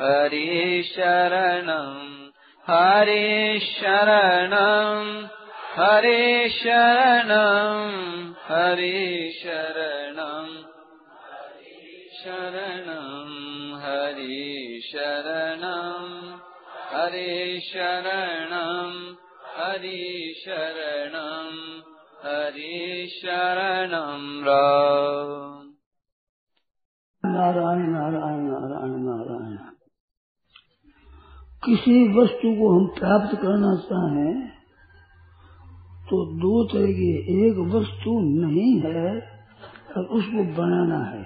हरि 0.00 0.82
शरणम् 0.86 2.16
हरे 2.68 3.58
शरणम् 3.66 5.12
हरे 5.76 6.48
शरणम् 6.56 7.94
हरे 8.48 8.98
शरणम् 9.38 10.50
शरणम् 12.18 13.76
हरे 13.84 14.80
शरणम् 14.88 16.12
हरे 16.92 17.60
शरणम् 17.68 18.98
हरे 19.56 20.32
शरणम् 20.42 21.62
हरे 22.24 23.06
शरणम् 23.14 24.28
राम। 24.48 25.64
नारायण 27.24 27.88
नारायण 27.92 28.44
नारायण 28.50 29.56
किसी 31.66 32.18
वस्तु 32.18 32.54
को 32.54 32.68
हम 32.72 32.86
प्राप्त 32.86 33.36
करना 33.36 33.76
चाहें 33.76 34.48
तो 36.06 36.16
दो 36.34 36.64
तरह 36.64 36.86
की 36.86 37.08
एक 37.46 37.56
वस्तु 37.58 38.20
नहीं 38.20 38.80
है 38.80 39.20
और 39.96 40.04
उसको 40.04 40.44
बनाना 40.54 40.98
है। 41.04 41.22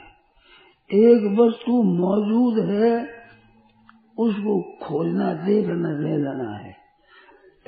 एक 0.91 1.39
वस्तु 1.39 1.83
मौजूद 1.83 2.59
है, 2.65 3.09
उसको 4.19 4.63
खोजना, 4.63 5.33
देखना 5.33 5.91
ले 5.91 6.17
लेना 6.17 6.57
है। 6.57 6.77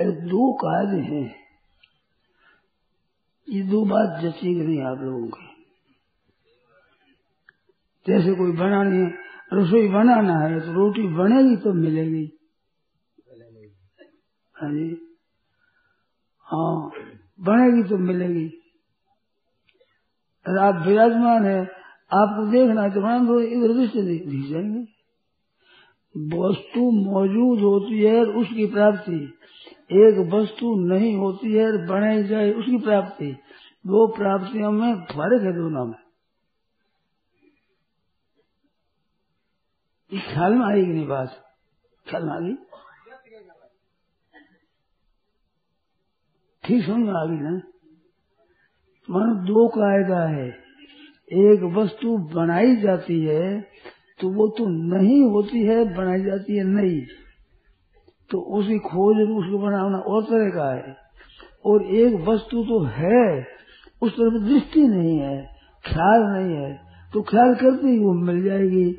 दो 0.00 0.52
कार्य 0.52 1.00
हैं। 1.00 1.34
ये 3.48 3.62
दो 3.62 3.84
बात 3.84 4.20
जची 4.22 4.54
नहीं 4.54 4.82
आप 4.82 4.98
लोगों 5.00 5.26
की। 5.26 5.48
जैसे 8.06 8.34
कोई 8.34 8.52
बनानी 8.52 8.98
है, 8.98 9.08
रसोई 9.52 9.88
बनाना 9.88 10.38
है 10.38 10.60
तो 10.60 10.72
रोटी 10.72 11.02
बनेगी 11.02 11.56
तो 11.56 11.72
मिलेगी। 11.72 12.41
हाँ 14.62 14.72
जी। 14.72 15.16
हाँ 16.40 16.90
बनेगी 17.40 17.88
तो 17.88 17.98
मिलेगी। 17.98 18.46
आप 20.60 20.86
विराजमान 20.86 21.44
है 21.44 21.60
आपको 22.14 22.46
देखना 22.50 22.82
है 22.82 22.90
तो 22.90 23.26
दो 23.26 23.40
इधर 23.40 23.74
दृष्टि 23.74 24.02
दिख 24.02 24.50
जाएँगे। 24.50 24.80
वस्तु 26.38 27.10
मौजूद 27.10 27.58
होती 27.58 28.02
है 28.02 28.24
उसकी 28.24 28.66
प्राप्ति। 28.66 29.38
एक 29.92 30.30
वस्तु 30.34 30.74
नहीं 30.74 31.16
होती 31.16 31.52
है 31.52 31.86
बनाई 31.86 32.24
जाए 32.24 32.52
उसकी 32.52 32.78
प्राप्ति। 32.78 33.32
दो 33.86 34.06
प्राप्तियों 34.16 34.72
में 34.72 34.94
फ़र्क 34.96 35.42
है 35.42 35.52
दोनों 35.52 35.86
में। 35.86 36.02
ख्याल 40.34 40.54
में 40.54 40.66
आएगी 40.66 40.92
नहीं 40.92 41.06
बात? 41.06 41.44
ख्याल 42.10 42.24
में 42.24 42.32
आ 42.32 42.40
गई 42.40 42.54
ठीक 46.64 46.84
समझ 46.84 46.96
में 46.96 47.12
आ 47.12 47.24
गई 47.24 47.40
ना? 47.40 47.60
मानो 49.08 49.34
दो 49.44 49.68
कायदा 49.68 50.20
है। 50.28 50.48
एक 51.30 51.62
वस्तु 51.74 52.16
बनाई 52.34 52.76
जाती 52.76 53.20
है 53.20 53.60
तो 54.20 54.28
वो 54.28 54.46
तो 54.48 54.66
नहीं 54.66 55.22
होती 55.24 55.62
है, 55.62 55.84
बनाई 55.94 56.22
जाती 56.22 56.56
है 56.56 56.64
नहीं। 56.64 57.00
तो 58.30 58.38
उसकी 58.58 58.78
खोज 58.78 59.16
उसको 59.30 59.58
बनाना 59.58 59.98
और 59.98 60.22
तरह 60.22 60.50
का 60.50 60.68
है। 60.74 60.96
और 61.66 61.86
एक 61.96 62.14
वस्तु 62.28 62.62
तो 62.64 62.82
है, 62.84 63.46
उस 64.02 64.12
तरफ़ 64.12 64.42
दृष्टि 64.42 64.86
नहीं 64.88 65.18
है, 65.18 65.36
ख्याल 65.84 66.22
नहीं 66.22 66.56
है 66.56 66.80
तो 67.14 67.22
ख्याल 67.22 67.54
करते 67.54 67.88
ही 67.88 67.98
वो 67.98 68.12
मिल 68.14 68.42
जाएगी। 68.44 68.92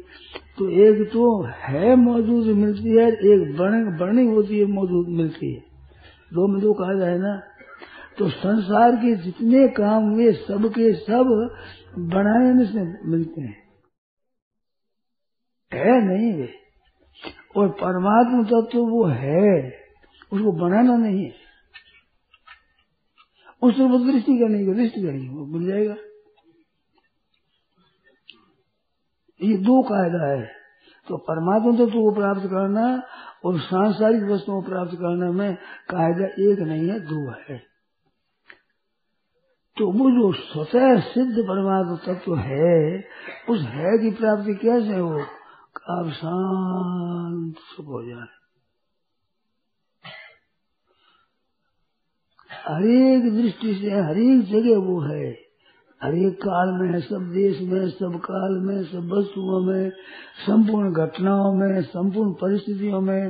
तो 0.58 0.70
एक 0.70 1.10
तो 1.14 1.44
है 1.44 1.96
मौजूद 1.96 2.48
मिलती 2.58 2.90
है, 2.90 3.08
एक 3.08 3.56
बन, 3.58 3.98
बनी 3.98 4.26
होती 4.26 4.60
है 4.60 4.66
मौजूद 4.66 5.08
मिलती 5.10 5.54
है। 5.54 5.62
दो 6.34 6.48
में 6.48 6.62
दो 6.62 6.74
कहा 6.74 6.94
जाए 7.00 7.18
ना? 7.18 7.32
तो 8.18 8.30
संसार 8.30 8.96
के 8.96 9.16
जितने 9.16 9.68
काम 9.68 10.04
हुए, 10.04 10.34
सबके 10.34 10.94
सब 10.94 11.56
बनाने 12.00 12.66
से 12.66 13.10
मिलते 13.10 13.42
हैं। 13.42 13.64
है 15.74 16.06
नहीं 16.06 16.34
वे। 16.34 16.54
और 17.58 17.70
परमात्मा 17.70 18.44
तत्व 18.44 18.62
तो 18.62 18.88
वो 18.88 19.06
है, 19.06 19.70
उसको 20.34 20.52
बनाना 20.52 20.98
नहीं 20.98 21.26
है। 21.26 21.34
उस 23.62 23.74
पर 23.74 24.12
दृष्टि 24.12 24.38
करनी 24.38 24.66
है 24.66 24.74
दृष्टि 24.74 25.02
करनी 25.02 25.30
वो 25.30 25.46
मिल 25.46 25.68
जाएगा। 25.68 25.96
ये 29.44 29.58
दो 29.58 29.82
कायदा 29.82 30.34
है। 30.34 30.52
तो 31.08 31.18
परमात्मा 31.18 31.72
तत्व 31.72 31.86
तो 31.86 31.92
को 31.92 32.16
प्राप्त 32.16 32.42
करना 32.42 33.04
और 33.46 33.60
सांसारिक 33.60 34.24
वस्तुओं 34.24 34.62
को 34.62 34.70
प्राप्त 34.70 34.92
करने 34.92 35.32
में 35.32 35.56
कायदा 35.90 36.26
एक 36.26 36.60
नहीं 36.60 36.90
है, 36.90 37.00
दो 37.00 37.32
है। 37.32 37.73
तो 39.78 39.88
वो 39.88 40.12
जो 40.12 40.32
स्वतः 40.32 41.00
सिद्ध 41.00 41.36
परमात्मा 41.38 41.96
तत्व 41.96 42.36
है, 42.36 43.04
उस 43.50 43.62
है 43.62 43.98
की 43.98 44.12
प्राप्ति 44.12 44.56
कैसे 44.56 45.00
हो? 45.00 45.20
आप 45.90 46.10
शांत 46.10 47.56
सुख 47.58 47.86
हो 47.86 48.04
जाए। 48.04 48.28
हरेक 52.68 53.34
दृष्टि 53.34 53.74
से, 53.74 53.92
हरेक 53.92 54.42
जगह 54.42 54.78
वो 54.78 55.00
है। 55.02 55.44
हरेक 56.04 56.34
काल 56.34 56.70
में 56.70 56.94
है, 56.94 57.02
सब 57.02 57.32
देश 57.34 57.62
में, 57.62 57.90
सब 57.90 58.20
काल 58.20 58.52
में, 58.52 58.84
सब 58.84 59.10
वस्तुओं 59.14 59.62
में, 59.62 59.90
संपूर्ण 60.48 60.94
घटनाओं 60.94 61.54
में, 61.54 61.82
संपूर्ण 61.82 62.34
परिस्थितियों 62.34 63.02
में, 63.02 63.30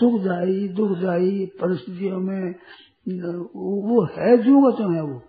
सुखदायी, 0.00 0.68
दुखदायी 0.68 1.46
परिस्थितियों 1.46 2.20
में 2.20 2.54
वो 3.56 4.04
है, 4.04 4.38
जो 4.38 4.68
वचन 4.68 4.94
है 4.94 5.02
वो। 5.02 5.22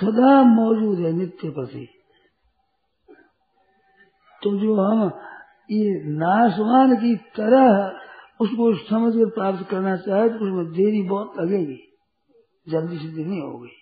सदा 0.00 0.42
मौजूद 0.42 0.98
है 0.98 1.12
नित्य 1.12 1.50
प्रति 1.50 1.88
तो 4.42 4.58
जो 4.58 4.74
हम, 4.80 5.10
ये 5.70 6.02
नाशवान 6.04 6.96
की 6.96 7.16
तरह 7.16 7.92
उसको 8.40 8.74
समझ 8.74 9.12
कर 9.14 9.26
प्राप्त 9.26 9.68
करना 9.70 9.96
चाहे 9.96 10.28
तो 10.28 10.34
उसमें 10.34 10.66
देरी 10.66 11.02
बहुत 11.02 11.32
लगेगी। 11.38 11.78
जल्दी 12.68 12.98
से 12.98 13.24
नहीं 13.24 13.40
होगी। 13.40 13.72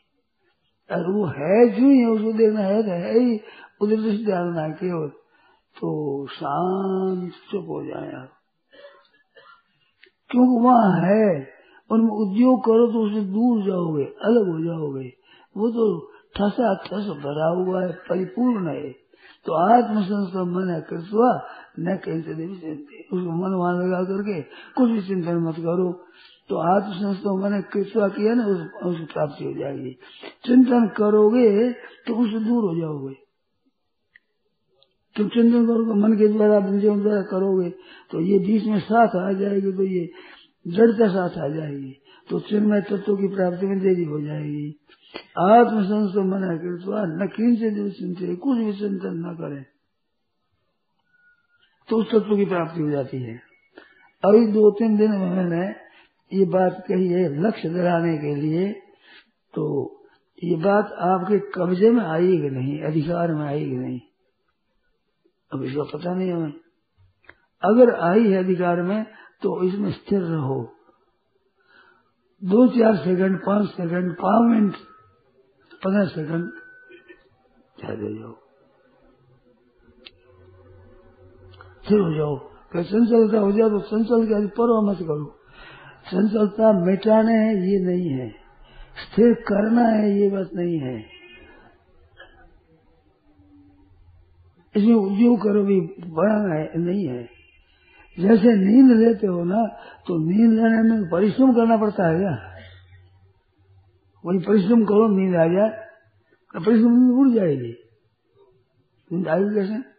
और 0.91 1.13
वो 1.13 1.27
है 1.27 1.69
जो 1.69 1.87
ही 1.87 1.99
है 1.99 2.07
उसको 2.07 2.33
देखना 2.33 2.61
है 2.61 2.83
तो 2.83 2.91
है 2.91 3.19
ही। 3.19 3.41
उधर 3.81 3.97
से 3.97 4.25
ध्यान 4.25 4.53
ना 4.55 4.69
केवल 4.69 5.09
तो 5.77 6.27
शांत 6.27 7.33
चुप 7.51 7.65
हो 7.69 7.85
जाए 7.85 8.13
आप। 8.13 8.29
क्योंकि 10.31 10.65
वहाँ 10.65 11.01
है, 11.01 11.49
उनमें 11.91 12.11
उद्योग 12.11 12.61
करो 12.65 12.87
तो 12.87 13.07
उससे 13.07 13.21
दूर 13.21 13.63
जाओगे, 13.63 14.05
अलग 14.05 14.49
हो 14.49 14.65
जाओगे। 14.65 15.24
वो 15.57 15.71
तो 15.71 15.85
ठसा 16.37 16.75
ठस 16.85 17.09
भरा 17.25 17.49
हुआ 17.57 17.83
है 17.83 17.93
परिपूर्ण 18.09 18.69
है 18.69 18.91
तो 19.47 19.53
आत्मसंस्कार 19.55 20.45
मन 20.45 20.71
है 20.71 20.81
कृतवा 20.81 21.31
न 21.81 21.97
कहीं 22.05 22.21
से 22.23 22.47
उसको 23.13 23.33
मन 23.33 23.55
वहाँ 23.55 23.73
लगा 23.75 24.01
करके 24.05 24.41
कुछ 24.77 24.91
भी 24.91 25.01
चिंतन 25.03 25.37
मत 25.39 25.57
करो। 25.59 25.89
तो 26.51 26.57
आत्मसंस्कार 26.71 27.35
मैंने 27.43 27.61
कृतवा 27.73 28.09
किया 28.09 28.35
ना 28.35 28.47
उस, 28.47 28.61
उसकी 28.85 29.05
प्राप्ति 29.05 29.45
हो 29.45 29.53
जाएगी। 29.53 29.93
चिंतन 30.45 30.87
करोगे 30.97 31.49
तो 32.07 32.15
उससे 32.15 32.39
दूर 32.39 32.65
हो 32.65 32.75
जाओगे। 32.81 33.15
तुम 35.17 35.29
चिंतन 35.29 35.67
करोगे 35.67 36.01
मन 36.01 36.17
के 36.19 36.29
द्वारा 36.29 36.61
द्वारा 36.61 37.23
करोगे 37.31 37.71
तो 38.11 38.21
ये 38.21 38.39
बीच 38.39 38.65
में 38.65 38.81
साथ 38.81 39.17
आ 39.17 39.33
जाएगी 39.33 39.73
तो 39.73 39.83
ये 39.85 40.09
जड़ता 40.67 41.09
साथ 41.09 41.39
आ 41.39 41.49
जाएगी। 41.49 41.93
तो 42.29 42.39
चिन्मय 42.41 42.81
तत्व 42.81 43.17
की 43.17 43.29
प्राप्ति 43.29 43.67
में 43.67 43.79
देरी 43.79 44.05
हो 44.05 44.21
जाएगी। 44.21 44.69
आत्मसंस 45.41 46.15
मना 46.17 46.57
कर 46.57 46.77
तो 46.79 46.93
न 47.17 47.27
किंचित 47.27 47.93
चिंतित 47.93 48.39
कुछ 48.43 48.59
भी 48.59 48.73
चिंतन 48.73 49.19
न 49.21 49.35
करे। 49.35 49.63
तो 51.89 51.97
उस 51.97 52.11
तत्व 52.11 52.37
की 52.37 52.45
प्राप्ति 52.45 52.81
हो 52.81 52.91
जाती 52.91 53.23
है। 53.23 53.35
अभी 54.23 54.47
दो 54.53 54.71
तीन 54.71 54.97
दिन 54.97 55.11
में 55.11 55.31
मैंने 55.31 55.65
ये 56.33 56.45
बात 56.45 56.85
कही 56.89 57.09
है 57.09 57.23
लक्ष्य 57.43 57.69
दिलाने 57.69 58.17
के 58.19 58.35
लिए 58.35 58.73
तो 59.55 59.65
ये 60.39 60.57
बात 60.57 60.93
आपके 61.09 61.39
कब्जे 61.55 61.91
में 61.91 62.05
कि 62.41 62.51
नहीं, 62.51 62.81
अधिकार 62.83 63.35
में 63.35 63.59
कि 63.61 63.77
नहीं? 63.77 64.01
अब 65.53 65.63
इसका 65.63 65.83
पता 65.83 66.15
नहीं 66.15 66.33
हमें। 66.33 66.53
अगर 67.63 67.95
आई 68.05 68.31
है 68.31 68.45
अधिकार 68.45 68.83
में 68.83 69.05
तो 69.43 69.63
इसमें 69.65 69.91
स्थिर 69.93 70.21
रहो। 70.21 70.59
दो 72.45 72.67
चार 72.69 72.97
सेकंड 72.97 73.39
पाँच 73.39 73.69
सेकंड 73.71 74.15
पाँच 74.15 74.51
मिनट 74.51 74.75
पंद्रह 75.83 76.07
सेकंड। 76.07 76.51
ठहरे 77.79 78.15
जाओ 78.15 78.33
फिर 81.89 82.01
हो 82.01 82.15
जाओ। 82.15 82.37
फिर 82.73 82.83
चंचलता 82.83 83.39
हो 83.39 83.53
जाए 83.53 83.71
तो 83.71 83.79
संचल 83.79 84.27
के 84.27 84.47
परवा 84.57 84.81
मत 84.81 84.99
करो। 84.99 85.27
संचलता 86.07 86.73
मिटाने 86.87 87.33
है 87.33 87.51
ये 87.71 87.79
नहीं 87.81 88.09
है। 88.11 88.29
स्थिर 89.03 89.35
करना 89.49 89.83
है 89.83 90.11
ये 90.21 90.29
बात 90.31 90.51
नहीं 90.55 90.79
है। 90.79 90.97
इसमें 94.75 94.95
उद्योग 94.95 95.39
करो 95.39 95.65
भी 95.65 95.81
बड़ा 96.11 96.39
है 96.55 96.79
नहीं 96.79 97.07
है। 97.09 97.23
जैसे 98.19 98.53
नींद 98.57 98.99
लेते 98.99 99.27
हो 99.27 99.45
ना 99.45 99.67
तो 100.07 100.19
नींद 100.19 100.53
लेने 100.53 100.83
में 100.83 101.11
परिश्रम 101.11 101.53
करना 101.53 101.77
पड़ता 101.77 102.09
है 102.09 102.19
क्या? 102.19 102.55
वही 104.27 104.39
परिश्रम 104.39 104.85
करो, 104.85 105.09
नींद 105.09 105.37
आ 105.37 105.47
जाए 105.47 105.71
तो 106.55 106.61
परिश्रम 106.61 107.21
उड़ 107.21 107.29
जाएगी। 107.29 107.75
नींद 109.13 109.29
आएगी 109.29 109.55
कैसे? 109.55 109.95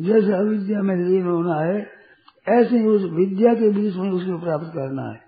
जैसे 0.00 0.32
अविद्या 0.32 0.82
में 0.82 0.96
लीन 0.96 1.26
होना 1.26 1.54
है, 1.54 1.90
ऐसे 2.48 2.78
ही 2.78 2.86
उस 2.86 3.02
विद्या 3.12 3.54
के 3.54 3.70
बीच 3.70 3.94
में 3.96 4.10
उसको 4.10 4.38
प्राप्त 4.38 4.66
करना 4.66 5.02
है। 5.02 5.20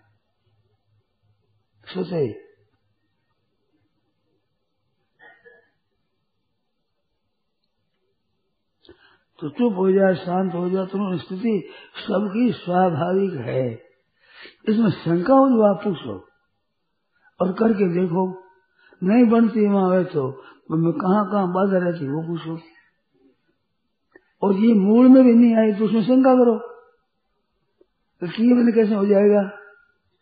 सोचे 1.94 2.47
तो 9.40 9.48
चुप 9.48 9.76
हो 9.76 9.92
जाए, 9.92 10.14
शांत 10.14 10.54
हो 10.54 10.70
जाए 10.70 10.86
तुम 10.86 11.16
स्थिति 11.16 11.68
सबकी 11.96 12.52
स्वाभाविक 12.52 13.32
है। 13.32 13.82
इसमें 14.68 14.90
शंका 14.90 15.34
हो 15.34 15.48
जो 15.48 15.62
आप 15.62 15.84
पूछो 15.84 16.28
और 17.40 17.52
करके 17.52 18.00
देखो। 18.00 18.44
नहीं 19.02 19.24
बनती 19.24 19.68
वहाँ 19.68 20.04
तो 20.04 20.44
मैं 20.70 20.92
कहाँ 20.92 21.30
कहाँ 21.30 21.52
बाधा 21.52 21.78
रहती 21.78 22.08
वो 22.08 22.22
पूछो। 22.22 22.58
और 24.42 24.54
ये 24.54 24.74
मूल 24.74 25.08
में 25.08 25.24
भी 25.24 25.34
नहीं 25.34 25.56
आई 25.56 25.72
तो 25.72 25.84
उसमें 25.84 26.02
शंका 26.02 26.34
करो। 26.34 26.58
तो 28.20 28.26
किए 28.26 28.54
मैंने 28.54 28.72
कैसे 28.72 28.94
हो 28.94 29.06
जाएगा? 29.06 29.42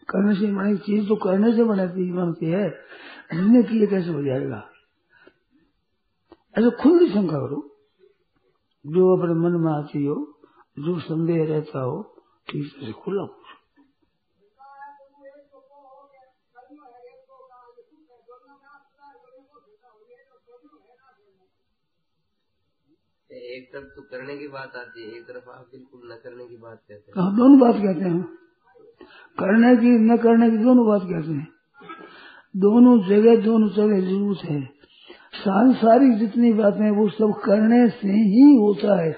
करने 0.08 0.34
से 0.34 0.46
बनी 0.46 0.76
चीज़ 0.76 1.08
तो 1.08 1.16
करने 1.16 1.52
से 1.52 1.64
बनाती 1.64 2.12
बनती 2.12 2.46
है। 2.46 2.70
कैसे 3.86 4.10
हो 4.10 4.22
जाएगा? 4.22 4.68
ऐसा 6.58 6.70
खुद 6.70 7.02
ही 7.02 7.08
शंका 7.08 7.36
करो। 7.36 7.75
जो 8.86 9.16
अपने 9.16 9.34
मन 9.34 9.60
में 9.60 9.72
आती 9.72 10.06
हो 10.06 10.38
जो 10.78 11.00
संदेह 11.00 11.44
रहता 11.44 11.80
हो 11.80 12.02
ठीक 12.50 12.66
से 12.66 12.92
खुला 12.92 13.24
पूछो 13.24 13.56
एक 23.30 23.72
तरफ़ 23.72 23.84
तो 23.84 24.02
करने 24.02 24.38
की 24.38 24.48
बात 24.48 24.72
आती 24.76 25.02
है 25.02 25.16
एक 25.16 25.24
तरफ़ 25.24 25.50
आप 25.50 25.68
बिल्कुल 25.72 26.12
न 26.12 26.16
करने 26.16 26.46
की 26.46 26.56
बात 26.56 26.78
कहते 26.88 27.20
हैं। 27.20 27.36
दोनों 27.36 27.58
बात 27.60 27.74
कहते 27.74 28.00
हैं? 28.00 28.22
करने 29.38 29.76
की 29.76 29.88
न 29.88 30.16
करने 30.16 30.50
की 30.50 30.56
दोनों 30.56 30.86
बात 30.86 31.02
कहते 31.02 31.32
हैं। 31.32 31.48
दोनों 32.56 32.98
जगह 33.08 33.44
दोनों 33.44 33.68
जगह 33.68 34.00
ज़रूरत 34.00 34.44
है। 34.44 34.75
सांसारिक 35.36 36.18
जितनी 36.18 36.52
बातें 36.52 36.90
वो 36.90 37.08
सब 37.08 37.40
करने 37.44 37.88
से 37.88 38.08
ही 38.08 38.56
होता 38.56 39.00
है, 39.00 39.12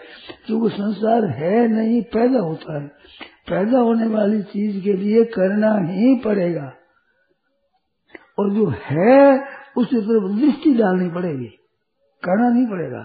क्योंकि 0.46 0.76
संसार 0.76 1.24
है 1.24 1.68
नहीं, 1.68 2.02
पैदा 2.02 2.38
होता 2.40 2.82
है। 2.82 2.88
पैदा 3.48 3.78
होने 3.78 4.06
वाली 4.06 4.42
चीज़ 4.42 4.84
के 4.84 4.92
लिए 4.92 5.24
करना 5.24 5.78
ही 5.78 6.20
पड़ेगा। 6.24 6.72
और 8.38 8.54
जो 8.54 8.66
है, 8.68 9.40
उसकी 9.76 9.96
तरफ़ 9.96 10.40
दृष्टि 10.40 10.74
डालनी 10.74 11.10
पड़ेगी। 11.10 11.48
करना 12.24 12.48
नहीं 12.48 12.66
पड़ेगा। 12.66 13.02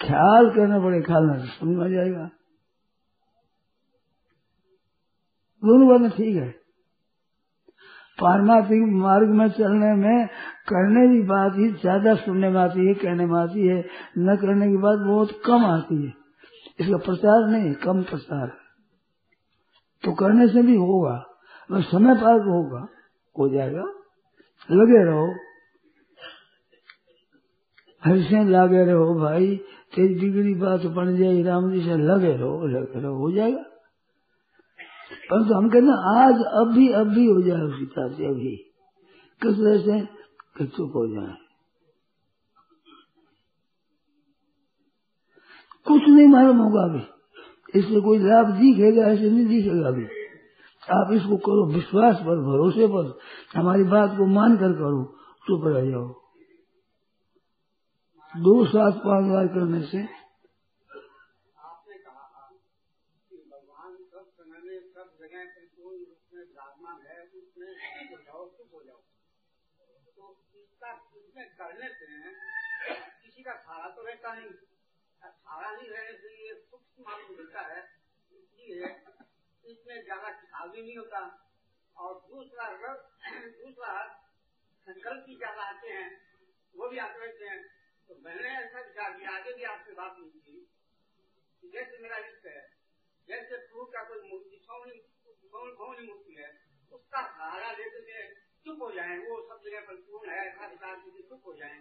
ख्याल 0.00 0.50
करना 0.50 0.78
पड़ेगा, 0.78 1.06
ख्याल 1.06 1.46
समझ 1.46 1.76
में 1.76 1.86
आ 1.86 1.88
जाएगा 1.88 2.30
दोनों 5.64 5.88
बातें 5.88 6.16
ठीक 6.16 6.36
है। 6.36 6.67
पारमार्थिक 8.18 8.82
मार्ग 8.98 9.28
में 9.30 9.48
चलने 9.50 9.92
में 9.96 10.26
करने 10.68 11.02
की 11.08 11.20
बात 11.26 11.58
ही 11.58 11.68
ज़्यादा 11.72 12.14
सुनने 12.16 12.48
में 12.48 12.60
आती 12.60 12.86
है, 12.86 12.94
कहने 12.94 13.26
में 13.26 13.38
आती 13.40 13.66
है। 13.66 13.78
न 14.20 14.36
करने 14.36 14.68
की 14.68 14.76
बात 14.76 14.98
बहुत 15.06 15.40
कम 15.46 15.64
आती 15.66 16.02
है। 16.02 16.12
इसका 16.80 16.96
प्रचार 16.96 17.48
नहीं, 17.48 17.72
कम 17.76 18.02
प्रचार 18.02 18.56
तो 20.04 20.12
करने 20.14 20.48
से 20.48 20.62
भी 20.62 20.76
होगा 20.76 21.16
बस 21.70 21.84
समय 21.84 22.14
पार 22.14 22.40
होगा, 22.42 22.86
हो 23.36 23.48
जाएगा। 23.48 23.86
लगे 24.68 25.04
रहो। 25.04 25.26
हर 28.02 28.20
से 28.22 28.42
लगे 28.44 28.84
रहो 28.84 29.14
भाई 29.14 29.54
तेरी 29.94 30.14
बिगड़ी 30.14 30.54
बात 30.54 30.84
बन 30.96 31.16
जाए 31.16 31.42
राम 31.42 31.70
जी 31.72 31.80
से 31.80 31.96
लगे 32.02 32.32
रहो 32.36 32.66
लगे 32.68 33.00
रहो, 33.00 33.14
हो 33.16 33.30
जाएगा। 33.32 33.64
परंतु 35.30 35.54
हम 35.54 35.68
कहते 35.68 35.86
आज, 36.22 36.34
अभी 36.34 36.88
अभी 36.88 37.26
हो 37.26 37.42
जाए 37.42 37.60
उसी 37.60 37.86
तरह 37.86 38.08
से 38.08 38.26
अभी। 38.26 38.56
किस 39.42 39.54
तरह 39.54 39.78
से? 39.78 40.18
चुप 40.66 40.92
हो 40.96 41.06
जाए। 41.06 41.34
कुछ 45.86 46.02
नहीं 46.02 46.26
मालूम 46.26 46.58
होगा 46.58 46.82
अभी। 46.82 47.02
इससे 47.78 48.00
कोई 48.00 48.18
लाभ 48.18 48.46
दिखेगा, 48.46 49.06
ऐसे 49.06 49.30
नहीं 49.30 49.46
दिखेगा 49.46 49.88
अभी। 49.88 50.04
आप 50.90 51.08
इसको 51.12 51.36
करो, 51.36 51.74
विश्वास 51.74 52.16
पर, 52.16 52.36
भरोसे 52.38 52.86
पर। 52.86 53.18
हमारी 53.56 53.84
बात 53.84 54.10
को 54.10 54.26
मान 54.26 54.56
कर 54.56 54.72
करो 54.72 55.16
चुप 55.46 55.60
रह 55.64 55.90
जाओ। 55.90 56.14
दो 58.36 58.64
सात 58.64 58.94
पाँच 58.94 59.32
बार 59.32 59.46
करने 59.46 59.82
से 59.82 60.17
करने 71.58 71.88
से 71.90 72.06
किसी 73.22 73.42
का 73.42 73.52
खारा 73.62 73.88
तो 73.88 74.02
रहता 74.02 74.34
नहीं 74.34 74.50
खारा 75.22 75.70
नहीं 75.70 75.88
रहने 75.88 76.12
से 76.18 76.30
ये 76.38 76.54
सूक्ष्म 76.60 77.04
मालूम 77.08 77.36
मिलता 77.36 77.64
है 77.66 77.80
इसलिए 78.32 78.90
इसमें 79.64 80.02
ज़्यादा 80.04 80.30
खिसाव 80.32 80.70
भी 80.70 80.82
नहीं 80.82 80.96
होता 80.96 81.22
और 81.96 82.14
दूसरा 82.28 82.68
दूसरा 82.76 83.92
संकल्प 84.86 85.24
भी 85.26 85.36
ज़्यादा 85.36 85.62
आते 85.64 85.88
हैं 85.88 86.08
वो 86.74 86.88
भी 86.88 86.98
आते 86.98 87.20
रहते 87.20 87.48
हैं 87.48 87.60
तो 88.08 88.18
मैंने 88.20 88.54
ऐसा 88.58 88.80
विचार 88.80 89.18
किया 89.18 89.32
आगे 89.32 89.52
भी 89.52 89.64
आपसे 89.64 89.92
बात 89.94 90.16
नहीं 90.18 90.30
की 90.40 91.70
जैसे 91.72 92.02
मेरा 92.02 92.18
इष्ट 92.26 92.46
है 92.46 92.60
जैसे 93.28 93.56
प्रभु 93.58 93.84
का 93.86 94.04
कोई 94.04 94.30
मूर्ति 94.30 94.60
सौनी 94.64 94.94
मूर्ति 96.06 96.34
है 96.34 96.50
उसका 96.92 97.20
सहारा 97.22 97.70
लेते 97.72 97.98
चुप 98.66 98.82
हो 98.82 98.90
जाए, 98.90 99.16
वो 99.18 99.34
सब 99.48 99.60
जगह 99.64 99.80
पर 99.80 99.94
पूर्ण 100.06 100.30
है 100.30 100.46
ऐसा 100.46 100.66
विचार 100.66 100.96
की 100.96 101.22
चुप 101.22 101.42
हो 101.46 101.52
जाए। 101.54 101.76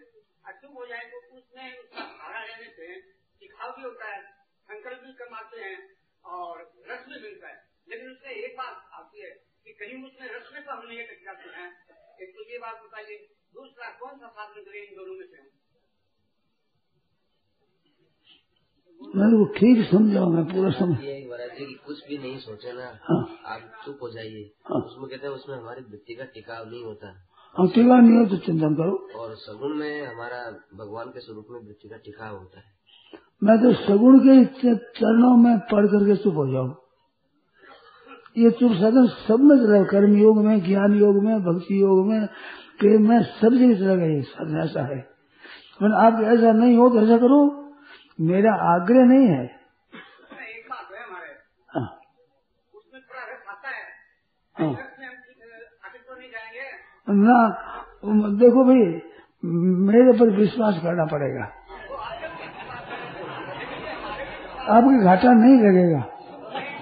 और 0.46 0.54
चुप 0.54 0.76
हो 0.76 0.86
जाए 0.86 1.06
तो 1.06 1.18
उसमें 1.38 1.78
उसका 1.80 2.04
सहारा 2.04 2.44
लेने 2.46 2.70
से 2.72 2.88
दिखाव 3.42 3.72
भी 3.72 3.84
होता 3.84 4.06
है 4.06 4.22
संकल्प 4.70 5.00
भी 5.00 5.14
कमाते 5.14 5.62
हैं 5.62 5.78
और 6.24 6.62
रस 6.88 7.06
भी 7.06 7.22
मिलता 7.22 7.48
है। 7.48 7.66
लेकिन 7.88 8.12
उससे 8.12 8.34
एक 8.46 8.58
बात 8.58 8.90
आती 8.94 9.22
है 9.22 9.30
कि 9.64 9.74
कहीं 9.74 10.04
उसमें 10.06 10.28
रस 10.28 10.50
में 10.54 10.64
तो 10.66 10.72
हम 10.72 10.88
नहीं 10.88 11.04
अटक 11.04 11.24
जाते 11.24 11.50
हैं। 11.50 11.68
एक 12.22 12.36
तो 12.36 12.50
ये 12.52 12.58
बात 12.58 12.82
बताइए, 12.84 13.18
दूसरा 13.54 13.90
कौन 14.00 14.18
सा 14.18 14.28
साधन 14.28 14.64
करें 14.64 14.82
इन 14.84 14.96
दोनों 14.96 15.16
में 15.16 15.28
से 15.28 15.42
मैं 19.02 19.38
वो 19.38 19.46
ठीक 19.46 19.88
समझाऊ 19.92 20.30
मैं 20.34 20.46
पूरा 20.46 20.70
समझ 20.70 20.98
कुछ 21.88 22.08
भी 22.10 22.18
नहीं 22.18 22.38
सोचे 22.38 22.74
ना 22.74 23.00
हाँ। 23.04 23.38
आप 23.46 23.60
चुप 23.86 24.00
हो 24.02 24.10
जाइए। 24.10 24.52
हाँ। 24.70 24.82
उसमें 24.82 25.10
कहते 25.10 25.28
हैं 25.28 25.34
उसमें 25.34 25.58
हमारी 25.58 25.82
वृत्ति 25.82 26.14
का 26.14 26.24
टिकाव 26.24 26.70
नहीं 26.70 26.84
होता। 26.84 27.08
और 27.56 27.68
टीका 27.68 27.98
नहीं 27.98 28.18
हो 28.18 28.26
तो 28.26 28.38
चिंतन 28.38 28.76
करो। 28.76 29.20
और 29.20 29.36
सगुण 29.36 29.76
में 29.76 30.08
हमारा 30.08 30.52
भगवान 30.76 31.08
के 31.08 31.20
स्वरूप 31.20 31.48
में 31.52 31.60
वृत्ति 31.60 31.90
का 31.90 31.98
टिकाव 31.98 32.38
होता 32.38 32.60
है। 32.60 32.66
मैं 33.44 33.58
तो 33.58 33.74
सगुण 33.74 34.20
के 34.20 34.46
चरणों 34.76 35.38
में 35.38 35.60
पढ़ 35.60 35.86
करके 35.86 36.16
चुप 36.16 36.36
हो 36.36 36.52
जाऊँ। 36.52 36.76
ये 38.38 38.52
चुप 38.52 38.72
सदन 38.72 39.08
सब 39.28 39.40
में 39.40 39.58
चला 39.58 39.84
कर्म 39.84 40.18
योग 40.18 40.46
में 40.46 40.64
ज्ञान 40.64 41.00
योग 41.00 41.24
में 41.24 41.40
भक्ति 41.44 41.82
योग 41.82 42.06
में 42.08 42.28
प्रेम 42.80 43.10
में 43.10 43.24
सब 43.24 43.50
जगह 43.50 43.80
चला 43.80 43.96
गया 43.96 44.22
साधन 44.22 44.58
ऐसा 44.58 44.82
है। 44.82 45.10
मैंने 45.82 45.96
आप 45.96 46.38
ऐसा 46.38 46.52
नहीं 46.52 46.78
हो 46.78 46.90
तो 46.90 47.02
ऐसा 47.02 47.18
करो 47.18 47.57
मेरा 48.20 48.54
आग्रह 48.68 49.06
नहीं 49.06 49.28
है। 49.28 49.44
एक 49.44 50.68
बात 50.70 50.92
है। 50.94 51.04
हमारे 51.04 51.32
उसमें 52.74 53.02
थोड़ा 53.02 53.24
रस 53.24 53.44
आता 53.50 53.70
है। 53.70 53.84
ना 57.10 57.38
देखो 58.40 58.64
भाई 58.66 58.84
मेरे 59.90 60.14
पर 60.20 60.30
विश्वास 60.38 60.80
करना 60.84 61.06
पड़ेगा। 61.12 61.44
आपको 64.76 65.04
घाटा 65.04 65.32
नहीं 65.34 65.58
लगेगा 65.60 66.00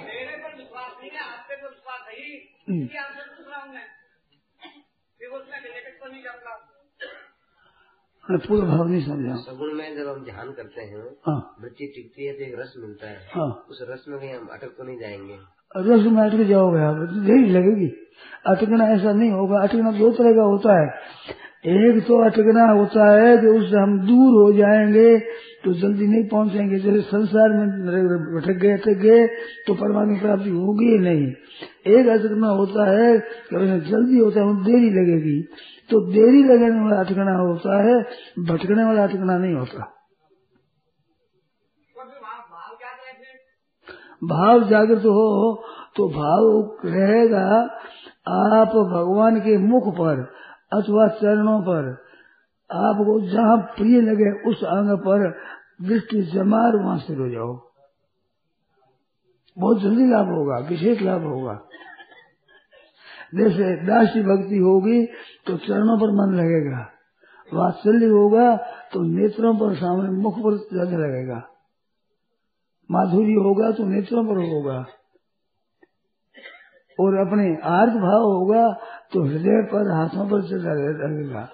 मेरे 0.05 0.35
पर 0.37 0.55
विश्वास 0.55 0.93
नहीं 1.01 1.09
है 1.11 1.19
आपके 1.23 1.55
पर 1.55 1.67
विश्वास 1.69 2.07
है 2.07 2.15
ही 2.15 2.31
हम्म। 2.69 2.83
इसलिए 2.83 3.01
आपसे 3.01 3.21
पूछ 3.25 3.47
रहा 3.49 3.59
हूँ 3.61 3.73
मैं 3.73 3.83
फिर 5.19 5.29
उसमें 5.29 5.59
रिलेटेड 5.59 5.99
तो 5.99 6.11
नहीं 6.11 6.23
जाऊँगा 6.23 6.53
मैं 8.25 8.37
पूरा 8.39 8.65
भाव 8.67 8.87
नहीं 8.87 9.01
समझा 9.01 9.35
सगुण 9.39 9.73
में 9.73 9.95
जब 9.95 10.07
हम 10.07 10.23
ध्यान 10.25 10.47
करते 10.51 10.81
हैं 10.83 11.01
हाँ 11.25 11.35
वृत्ति 11.61 11.87
टिकती 11.95 12.25
है 12.25 12.33
तो 12.33 12.43
एक 12.43 12.55
रस 12.59 12.73
मिलता 12.77 13.09
है 13.09 13.17
हाँ 13.33 13.49
उस 13.69 13.81
रस 13.89 14.05
में 14.09 14.17
भी 14.19 14.29
हम 14.29 14.47
अटक 14.53 14.71
तो 14.77 14.83
नहीं 14.83 14.97
जाएँगे 14.99 15.37
रस 15.89 16.07
में 16.11 16.21
अटक 16.23 16.41
जाओगे 16.49 16.79
आप 16.81 17.03
देरी 17.25 17.51
लगेगी 17.51 17.89
अटकना 18.45 18.87
ऐसा 18.93 19.13
नहीं 19.13 19.29
होगा 19.31 19.61
अटकना 19.63 19.91
दो 19.91 20.09
तरह 20.11 20.33
का 20.35 20.45
होता 20.45 20.79
है 20.79 20.87
एक 21.75 22.01
तो 22.07 22.17
अटकना 22.25 22.65
होता 22.71 23.05
है 23.11 23.37
कि 23.37 23.53
उससे 23.53 23.77
हम 23.77 23.97
दूर 24.07 24.33
हो 24.33 24.51
जाएँगे 24.57 25.07
तो 25.63 25.73
जल्दी 25.75 26.07
नहीं 26.07 26.27
पहुँचेंगे 26.27 26.79
जैसे 26.79 27.01
संसार 27.07 27.55
में 27.59 27.69
भटक 28.35 28.59
गए 28.59 28.73
अटक 28.73 28.99
गए 29.03 29.25
तो 29.67 29.73
परमात्मा 29.75 30.19
प्राप्ति 30.21 30.57
होगी 30.57 30.97
नहीं 30.99 31.31
एक 31.85 32.07
अटकना 32.09 32.47
होता 32.49 32.85
है 32.91 33.17
कि 33.19 33.79
जल्दी 33.89 34.19
होता 34.19 34.39
है 34.39 34.53
देरी 34.63 34.89
लगेगी। 34.91 35.41
तो 35.89 35.99
देरी 36.11 36.43
लगने 36.43 36.79
वाला 36.81 36.99
अटकना 36.99 37.35
होता 37.39 37.75
है, 37.79 37.95
भटकने 38.45 38.83
वाला 38.83 39.03
अटकना 39.03 39.37
नहीं 39.37 39.53
होता। 39.53 39.91
भाव 44.21 44.63
जागृत 44.69 45.05
हो 45.05 45.63
तो 45.95 46.07
भाव 46.09 46.45
रहेगा 46.85 47.45
आप 48.29 48.75
भगवान 48.89 49.39
के 49.39 49.57
मुख 49.57 49.93
पर 49.95 50.21
अथवा 50.73 51.07
चरणों 51.17 51.59
पर, 51.61 51.89
आपको 52.69 53.19
जहाँ 53.29 53.57
प्रिय 53.75 54.01
लगे 54.01 54.31
उस 54.49 54.63
अंग 54.63 54.97
पर 54.99 55.29
दृष्टि 55.81 56.21
जमार 56.31 56.75
वहाँ 56.75 56.97
से 56.97 57.13
हो 57.13 57.29
जाओ। 57.29 57.53
बहुत 59.57 59.81
जल्दी 59.81 60.05
लाभ 60.11 60.27
होगा, 60.27 60.57
विशेष 60.69 61.01
लाभ 61.01 61.23
होगा। 61.23 61.53
जैसे 63.35 63.85
दासी 63.85 64.21
भक्ति 64.21 64.57
होगी 64.57 65.05
तो 65.47 65.57
चरणों 65.57 65.97
पर 65.97 66.11
मन 66.11 66.35
लगेगा। 66.35 66.91
वात्सल्य 67.53 68.05
होगा 68.05 68.55
तो 68.93 69.01
नेत्रों 69.01 69.53
पर 69.55 69.75
सामने 69.75 70.09
मुख 70.21 70.37
पर 70.39 70.57
ज़्यादा 70.57 70.97
लगेगा। 70.97 71.41
माधुरी 72.91 73.33
होगा 73.33 73.71
तो 73.71 73.85
नेत्रों 73.85 74.23
पर 74.23 74.37
होगा। 74.45 74.77
और 76.99 77.15
अपने 77.17 77.45
आर्थ 77.69 77.93
भाव 77.93 78.21
होगा 78.21 78.71
तो 79.13 79.23
हृदय 79.23 79.61
पर, 79.63 79.91
हाथों 79.91 80.29
पर 80.29 80.39
लगेगा। 80.41 81.49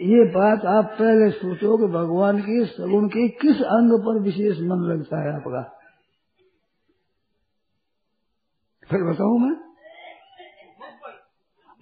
ये 0.00 0.24
बात 0.24 0.64
आप 0.66 0.96
पहले 0.98 1.30
सोचो 1.30 1.76
कि 1.78 1.86
भगवान 1.92 2.40
की, 2.40 2.64
सगुण 2.64 3.08
के 3.08 3.28
किस 3.28 3.62
अंग 3.62 3.98
पर 3.98 4.22
विशेष 4.22 4.58
मन 4.58 4.84
लगता 4.90 5.22
है 5.22 5.34
आपका? 5.34 5.62
फिर 8.90 9.02
बताऊ 9.02 9.38
मैं? 9.38 9.56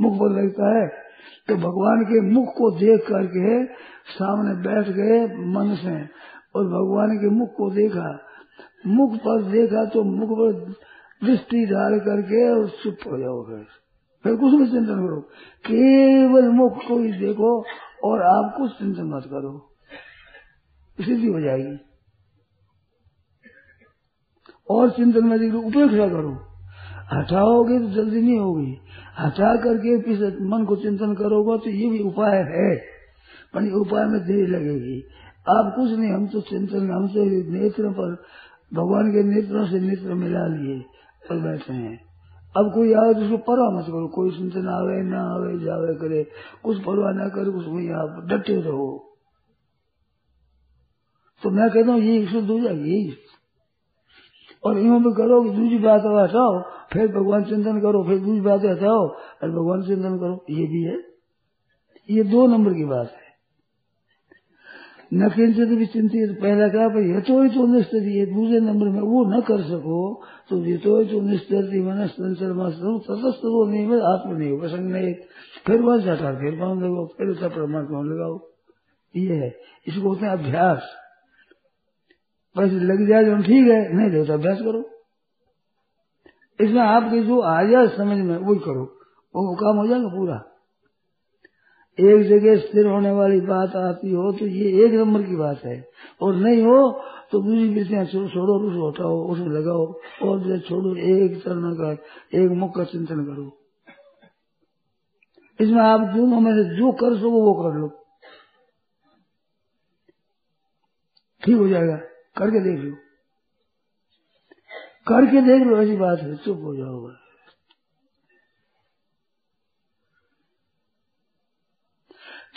मुख 0.00 0.12
पर 0.14 0.42
लगता 0.42 0.78
है। 0.78 0.88
तो 1.48 1.56
भगवान 1.56 2.04
के 2.04 2.20
मुख 2.20 2.48
को 2.48 2.70
देख 2.70 3.00
करके 3.00 3.66
सामने 4.14 4.54
बैठ 4.54 4.88
गए 4.88 5.26
मन 5.26 5.74
से 5.74 6.02
और 6.56 6.64
भगवान 6.64 7.18
के 7.18 7.30
मुख 7.30 7.48
को 7.48 7.70
देखा। 7.70 8.26
मुख 8.86 9.16
पर 9.16 9.42
देखा 9.42 9.84
तो 9.84 10.04
मुख 10.04 10.28
पर 10.30 10.74
दृष्टि 11.26 11.66
डाल 11.66 11.98
करके 11.98 12.50
और 12.50 12.68
चुप 12.68 12.96
हो 13.06 13.18
जाओ 13.18 13.46
फिर। 13.46 13.66
फिर 14.22 14.36
कुछ 14.36 14.54
भी 14.54 14.66
चिंतन 14.66 15.06
करो। 15.06 15.20
केवल 15.66 16.48
मुख 16.48 16.72
को 16.88 16.98
ही 16.98 17.12
देखो 17.12 17.64
और 18.04 18.22
आप 18.22 18.54
कुछ 18.56 18.70
चिंतन 18.70 19.02
मत 19.02 19.22
करो। 19.24 19.74
स्थिति 21.00 21.26
हो। 21.26 21.40
जाएगी 21.40 21.78
और 24.70 24.90
चिंतन 24.90 25.26
में 25.26 25.50
उपेक्षा 25.50 26.08
करो। 26.08 26.51
हटाओगे 27.12 27.78
तो 27.78 27.88
जल्दी 27.88 28.22
नहीं 28.22 28.38
होगी। 28.38 28.78
हटा 29.20 29.56
करके 29.56 30.00
फिर 30.02 30.38
मन 30.40 30.64
को 30.64 30.76
चिंतन 30.76 31.14
करोगे 31.14 31.58
तो 31.64 31.70
ये 31.70 31.90
भी 31.90 31.98
उपाय 31.98 32.36
है। 32.36 32.76
पर 33.54 33.72
उपाय 33.72 34.04
में 34.04 34.20
देर 34.20 34.48
लगेगी। 34.48 35.04
आप 35.48 35.72
कुछ 35.76 35.90
नहीं, 35.90 36.10
हम 36.10 36.26
तो 36.26 36.40
चिंतन, 36.40 36.90
हम 36.90 37.08
तो 37.08 37.24
नेत्र 37.52 37.90
पर 37.90 38.14
भगवान 38.74 39.10
के 39.10 39.22
नेत्रों 39.22 39.66
से 39.66 39.80
नेत्र 39.80 40.14
मिला 40.14 40.46
लिए 40.46 40.84
और 41.30 41.38
बैठे 41.38 41.72
हैं। 41.72 41.96
अब 42.56 42.72
कोई 42.74 42.92
आवे 42.94 43.14
तो 43.14 43.20
उसको 43.20 43.36
परवाह 43.36 43.78
मत 43.78 43.84
करो। 43.86 44.08
कोई 44.08 44.30
चिंतन 44.30 44.68
आवे, 44.68 45.02
ना 45.02 45.20
आवे, 45.34 45.64
जावे, 45.64 45.94
करे। 45.94 46.26
कुछ 46.64 46.78
परवाह 46.78 47.12
ना 47.12 47.28
करे 47.28 47.50
वही 47.50 47.88
आप 47.88 48.26
डटे 48.28 48.60
रहो। 48.60 49.08
तो 51.42 51.50
मैं 51.50 51.70
कहता 51.70 51.92
हूँ 51.92 52.00
ये 52.00 52.26
शुद्ध 52.26 52.50
हो 52.50 52.60
जाएगी, 52.60 52.90
यही 52.90 53.10
और 54.64 54.78
यूँ 54.78 54.98
भी 55.00 55.12
करो 55.12 55.42
दूसरी 55.44 55.78
बात 55.78 56.02
हटाओ, 56.06 56.60
फिर 56.92 57.08
भगवान 57.08 57.44
चिंतन 57.44 57.80
करो, 57.80 58.04
फिर 58.04 58.18
दूसरी 58.18 58.40
बात 58.40 58.64
हटाओ, 58.64 59.08
और 59.42 59.50
भगवान 59.50 59.82
चिंतन 59.82 60.16
करो, 60.16 60.44
ये 60.50 60.66
भी 60.66 60.82
है। 60.82 60.98
ये 62.10 62.22
दो 62.22 62.46
नंबर 62.46 62.72
की 62.72 62.84
बात 62.84 63.10
है। 63.12 63.22
न 65.14 65.28
किंचित 65.28 65.68
भी 65.68 65.86
चिंतित 65.86 66.30
पहला 66.42 66.68
कहा 66.68 66.88
भाई 66.88 67.04
ये 67.04 67.20
तो 67.20 67.66
निस्थिति 67.66 68.18
है 68.18 68.26
दूसरे 68.26 68.60
नंबर 68.60 68.88
में 68.88 69.00
वो 69.00 69.24
न 69.24 69.40
कर 69.40 69.62
सको 69.62 70.24
तो 70.50 70.56
ये 70.56 70.76
तो 70.76 71.20
निस्थिति 71.20 71.80
मन 71.80 72.06
संचर 72.06 72.52
तटस्थ 72.98 73.44
वो 73.44 73.66
नहीं 73.66 73.86
है 73.86 73.98
आत्म 74.12 74.36
नहीं 74.36 74.58
प्रसंग 74.60 74.90
नहीं। 74.90 75.14
फिर 75.66 75.82
वहाँ 75.82 75.98
हटा 75.98 76.32
फिर 76.34 76.58
वहाँ 76.60 76.74
लगाओ, 76.76 77.06
फिर 77.06 77.26
उसका 77.26 77.48
परमात्मा 77.48 78.00
लगाओ? 78.02 78.38
ये 79.16 79.34
है। 79.34 79.52
इसको 79.88 80.08
होते 80.08 80.26
हैं 80.26 80.32
अभ्यास। 80.32 80.82
बस 82.56 82.72
लग 82.84 83.06
जाए 83.08 83.24
तो 83.24 83.36
ठीक 83.42 83.68
है, 83.68 83.80
नहीं 83.92 84.10
देता 84.10 84.26
तो 84.26 84.32
अभ्यास 84.32 84.58
करो। 84.58 84.80
इसमें 86.58 86.82
आपके 86.82 87.22
जो 87.22 87.40
आ 87.40 87.62
जाए 87.62 87.86
समझ 87.88 88.18
में, 88.18 88.36
वही 88.38 88.58
करो। 88.58 88.82
वो 89.34 89.54
काम 89.56 89.76
हो 89.76 89.86
जाएगा 89.88 90.08
पूरा। 90.08 90.36
एक 91.98 92.22
जगह 92.28 92.56
स्थिर 92.58 92.86
होने 92.86 93.10
वाली 93.10 93.40
बात 93.40 93.74
आती 93.76 94.12
हो 94.12 94.30
तो 94.32 94.46
ये 94.46 94.84
एक 94.84 94.92
नंबर 94.92 95.22
की 95.22 95.36
बात 95.36 95.64
है। 95.64 95.76
और 96.22 96.34
नहीं 96.36 96.62
हो 96.62 96.76
तो 97.32 97.40
दूसरी 97.40 97.68
वृत्तियाँ 97.68 98.04
छोड़ो 98.04 98.54
उसको 98.60 98.88
हटाओ 98.88 99.16
उसमें 99.24 99.48
लगाओ, 99.48 99.84
और 100.22 100.58
छोड़ो, 100.60 100.94
एक 100.96 101.42
चरण 101.42 101.74
का 101.74 101.90
एक 102.38 102.50
मुख 102.52 102.74
का 102.76 102.84
चिंतन 102.84 103.24
करो। 103.24 103.50
इसमें 105.60 105.82
आप 105.82 106.00
दोनों 106.14 106.40
में 106.40 106.52
से 106.52 106.64
जो 106.76 106.92
कर 106.92 107.16
सको, 107.16 107.42
वो 107.42 107.52
कर 107.54 107.78
लो। 107.78 107.88
ठीक 111.42 111.56
हो 111.56 111.68
जाएगा। 111.68 111.98
करके 112.36 112.60
देख 112.60 112.84
लो। 112.84 112.96
करके 115.08 115.42
देख 115.42 115.66
लो, 115.66 115.76
ऐसी 115.76 115.96
बात 115.96 116.18
है, 116.18 116.36
चुप 116.36 116.60
हो 116.64 116.76
जाओगे। 116.76 117.22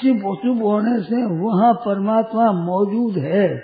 चुप 0.02 0.38
चुप 0.38 0.64
होने 0.64 1.04
से 1.04 1.26
वहाँ 1.26 1.74
परमात्मा 1.74 2.52
मौजूद 2.52 3.18
है, 3.18 3.64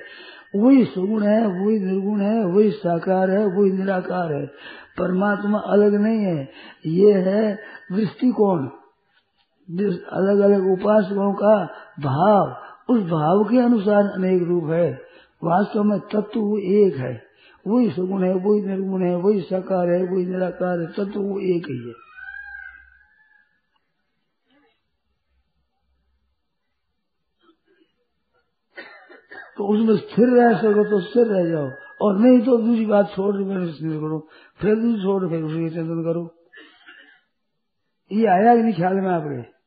वही 0.56 0.86
सुगुण 0.86 1.24
है, 1.24 1.48
वही 1.48 1.80
निर्गुण 1.80 2.22
है, 2.22 2.46
वही 2.46 2.72
साकार 2.72 3.30
है, 3.30 3.46
वही 3.46 3.72
निराकार 3.72 4.34
है। 4.34 4.46
परमात्मा 4.98 5.60
अलग 5.60 5.94
नहीं 5.94 6.20
है। 6.20 6.50
ये 6.86 7.14
है 7.14 7.56
दृष्टिकोण। 7.92 8.68
अलग 10.12 10.40
अलग 10.40 10.72
उपासकों 10.72 11.34
का 11.34 11.66
भाव, 12.00 12.56
उस 12.90 13.04
भाव 13.04 13.44
के 13.44 13.58
अनुसार 13.58 14.04
अनेक 14.04 14.44
रूप 14.44 14.64
है। 14.64 15.11
वास्तव 15.44 15.84
में 15.84 16.00
तत्व 16.00 16.58
एक 16.58 16.96
है। 16.98 17.24
वही 17.68 17.92
सुगुण 17.92 18.24
है, 18.24 18.34
वही 18.34 18.62
निर्गुण 18.62 19.04
है, 19.04 19.16
वही 19.16 19.42
साकार 19.42 19.90
है, 19.90 20.04
वही 20.04 20.26
निराकार 20.26 20.80
है, 20.80 20.88
तत्व 20.88 21.22
वो 21.22 21.40
एक 21.40 21.64
ही 21.70 21.88
है। 21.88 21.94
तो 29.58 29.68
उसमें 29.68 29.98
स्थिर 29.98 30.28
रह 30.28 30.58
सको 30.58 30.84
तो 30.90 31.02
स्थिर 31.02 31.28
रह 31.28 31.50
जाओ। 31.50 31.70
और 32.02 32.20
नहीं 32.20 32.42
तो 32.42 32.58
दूसरी 32.58 32.86
बात 32.86 33.10
छोड़ 33.10 33.36
स्थिर 33.70 33.90
करो। 33.90 34.28
फिर 34.62 34.76
दूसरी 34.76 35.04
छोड़ 35.04 35.30
फिर 35.30 35.44
उसी 35.44 35.70
चिंतन 35.70 36.04
करो। 36.04 36.36
ये 38.12 38.26
आया 38.26 38.56
कि 38.56 38.64
नहीं 38.64 38.74
ख्याल 38.74 38.94
में 38.94 39.10
आपके? 39.10 39.61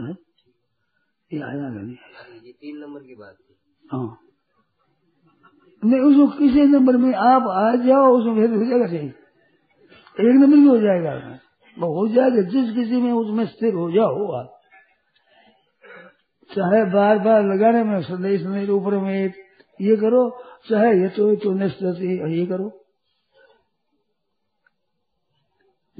ये 0.00 1.40
आया 1.40 1.68
नहीं 1.68 2.40
ये 2.46 2.52
तीन 2.52 2.78
नंबर 2.78 3.00
की 3.00 3.14
बात 3.14 3.34
थी। 3.34 3.54
हाँ। 3.92 4.18
नहीं 5.82 6.00
उसको 6.00 6.38
किसी 6.38 6.62
नंबर 6.62 6.96
में 6.96 7.14
आप 7.14 7.42
आ 7.42 7.74
जाओ 7.74 8.16
उसमें 8.18 8.34
फिर 8.34 8.56
हो 8.56 8.64
जाएगा 8.64 8.86
सही। 8.86 9.06
एक 10.28 10.34
नंबर 10.34 10.56
भी 10.56 10.66
हो 10.66 10.76
जाएगा। 10.78 11.38
वो 11.78 11.94
हो 11.94 12.08
जाएगा 12.08 12.42
जिस 12.42 12.74
किसी 12.74 13.00
में 13.02 13.12
उसमें 13.12 13.46
स्थिर 13.46 13.74
हो 13.74 13.90
जाओ 13.90 14.32
आप। 14.32 14.60
चाहे 16.50 16.84
बार 16.84 17.18
बार 17.18 17.42
लगाने 17.42 17.84
में 17.84 18.00
संदेश 18.02 18.42
नहीं 18.42 18.68
ऊपर 18.68 18.98
में 18.98 19.32
ये 19.80 19.96
करो 19.96 20.40
चाहे 20.68 21.00
ये 21.00 21.08
तो 21.08 21.34
तो 21.36 21.52
निश्चित 21.52 22.02
ये 22.30 22.46
करो। 22.46 22.70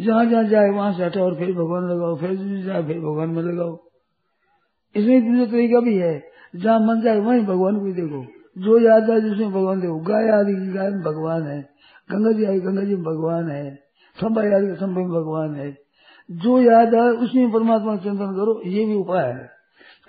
जहाँ 0.00 0.24
जहाँ 0.26 0.44
जाए 0.44 0.70
वहाँ 0.70 0.92
से 0.92 1.04
हटाओ 1.04 1.24
और 1.24 1.34
फिर 1.34 1.52
भगवान 1.52 1.90
लगाओ 1.90 2.16
फिर 2.16 2.34
जाए 2.64 2.82
फिर 2.82 2.98
भगवान 2.98 3.28
में 3.28 3.42
लगाओ। 3.42 3.83
इसमें 4.96 5.32
दूसरा 5.32 5.52
तरीका 5.52 5.80
भी 5.80 5.96
है। 5.96 6.24
जहाँ 6.56 6.80
मन 6.80 7.00
जाए 7.00 7.20
वहीं 7.20 7.44
भगवान 7.44 7.78
को 7.78 7.92
देखो। 7.92 8.26
जो 8.58 8.78
याद 8.78 9.10
आए 9.10 9.20
जिसमें 9.20 9.52
भगवान 9.52 9.80
देखो। 9.80 9.96
गाय 9.96 10.28
आदि 10.28 10.52
की 10.52 10.72
गाय 10.72 10.90
में 10.90 11.00
भगवान 11.00 11.42
है। 11.42 11.68
गंगा 12.12 12.32
जी 12.32 12.44
आई 12.44 12.60
गंगा 12.60 12.82
जी 12.82 12.94
में 12.94 13.04
भगवान 13.04 13.48
है। 13.48 13.74
संभा 14.20 14.42
याद 14.42 14.62
के 14.62 14.74
संभव 14.74 15.00
में 15.00 15.08
भगवान 15.08 15.54
है। 15.54 15.78
जो 16.30 16.60
याद 16.60 16.94
आए 16.94 17.08
उसमें 17.08 17.52
परमात्मा 17.52 17.96
का 17.96 18.02
चिंतन 18.02 18.26
करो, 18.26 18.62
ये 18.66 18.84
भी 18.84 18.94
उपाय 18.94 19.26
है। 19.26 19.50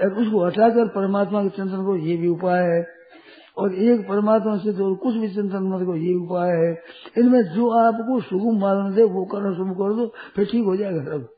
और 0.01 0.13
उसको 0.13 0.45
हटाकर 0.45 0.87
परमात्मा 0.87 1.43
का 1.43 1.49
चिंतन 1.49 1.71
करो, 1.71 1.95
ये 1.95 2.17
भी 2.17 2.27
उपाय 2.27 2.63
है। 2.63 2.87
और 3.57 3.75
एक 3.75 4.07
परमात्मा 4.07 4.57
से 4.57 4.71
तो 4.71 4.95
कुछ 4.95 5.15
भी 5.15 5.29
चिंतन 5.29 5.57
मत 5.57 5.79
करो, 5.79 5.95
ये 5.95 6.13
उपाय 6.13 6.49
है। 6.49 6.81
इनमें 7.17 7.43
जो 7.43 7.69
आपको 7.69 8.21
सुगम 8.21 8.59
मालूम 8.59 8.91
दे, 8.91 9.03
वो 9.03 9.25
करना 9.25 9.53
शुरू 9.53 9.73
कर 9.73 9.93
दो, 9.93 10.13
फिर 10.35 10.45
ठीक 10.45 10.65
हो 10.65 10.75
जाएगा 10.75 11.03
सब। 11.03 11.34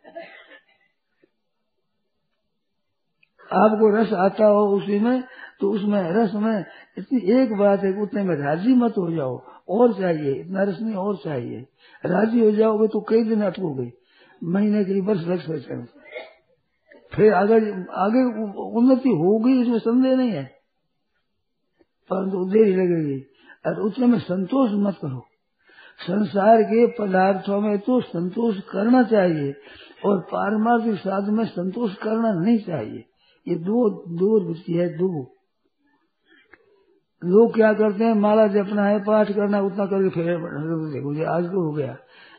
आपको 3.54 3.96
रस 3.98 4.14
आता 4.14 4.46
हो 4.46 4.68
उसी 4.68 5.00
में 5.00 5.24
तो 5.60 5.72
उसमें, 5.72 6.12
रस 6.12 6.34
में 6.34 6.66
इतनी 6.98 7.42
एक 7.42 7.54
बात 7.54 7.84
है 7.84 8.02
उतने 8.02 8.24
में 8.24 8.36
राज़ी 8.36 8.74
मत 8.74 8.92
हो 8.92 9.12
जाओ, 9.12 9.42
और 9.70 9.94
चाहिए, 9.94 10.34
इतना 10.34 10.64
रस 10.64 10.82
नहीं, 10.82 10.96
और 10.96 11.16
चाहिए। 11.16 11.66
राज़ी 12.06 12.40
हो 12.40 12.52
जाओगे 12.52 12.88
तो 12.88 13.02
कई 13.02 13.24
दिन 13.24 13.42
अटकोगे 13.42 13.92
महीने 14.44 14.86
के 14.86 14.94
लिए 14.94 15.02
वर्ष 15.02 15.28
लग 15.28 15.40
सकते 15.40 15.86
फिर 17.16 17.34
अगर 17.34 17.56
आगे 17.92 18.52
उन्नति 18.62 19.10
होगी, 19.10 19.62
इसमें 19.62 19.80
संदेह 19.80 20.18
नहीं 20.18 20.32
है। 20.32 20.44
परंतु 22.10 22.46
देरी 22.50 22.76
लगेगी। 22.76 23.26
और 23.68 23.82
उतने 23.82 24.08
में 24.08 24.20
संतोष 24.20 24.72
मत 24.74 24.96
करो। 25.02 25.26
संसार 26.02 26.64
के 26.64 26.88
पदार्थों 26.88 27.62
में 27.62 27.80
तो 27.80 28.02
संतोष 28.02 28.60
करना 28.60 29.04
चाहिए, 29.04 29.56
और 30.06 30.20
पारमार्थिक 30.20 31.00
साधन 31.00 31.34
में 31.34 31.46
संतोष 31.46 31.96
करना 31.96 32.34
नहीं 32.34 32.60
चाहिए। 32.60 33.06
ये 33.48 33.56
दो 33.56 33.90
दो 34.08 34.48
वृत्ति 34.48 34.74
है, 34.74 34.98
दो। 34.98 35.34
लोग 37.26 37.54
क्या 37.54 37.74
करते 37.74 38.04
हैं 38.04 38.14
माला 38.14 38.48
जपना 38.48 38.86
है, 38.86 39.00
पाठ 39.04 39.32
करना, 39.32 39.62
उतना 39.62 39.86
करके 39.86 40.10
फिर 40.10 40.26
देखो 40.94 41.14
ये 41.14 41.26
आज 41.26 41.46
तो 41.46 41.62
हो 41.66 41.72
गया। 41.72 41.98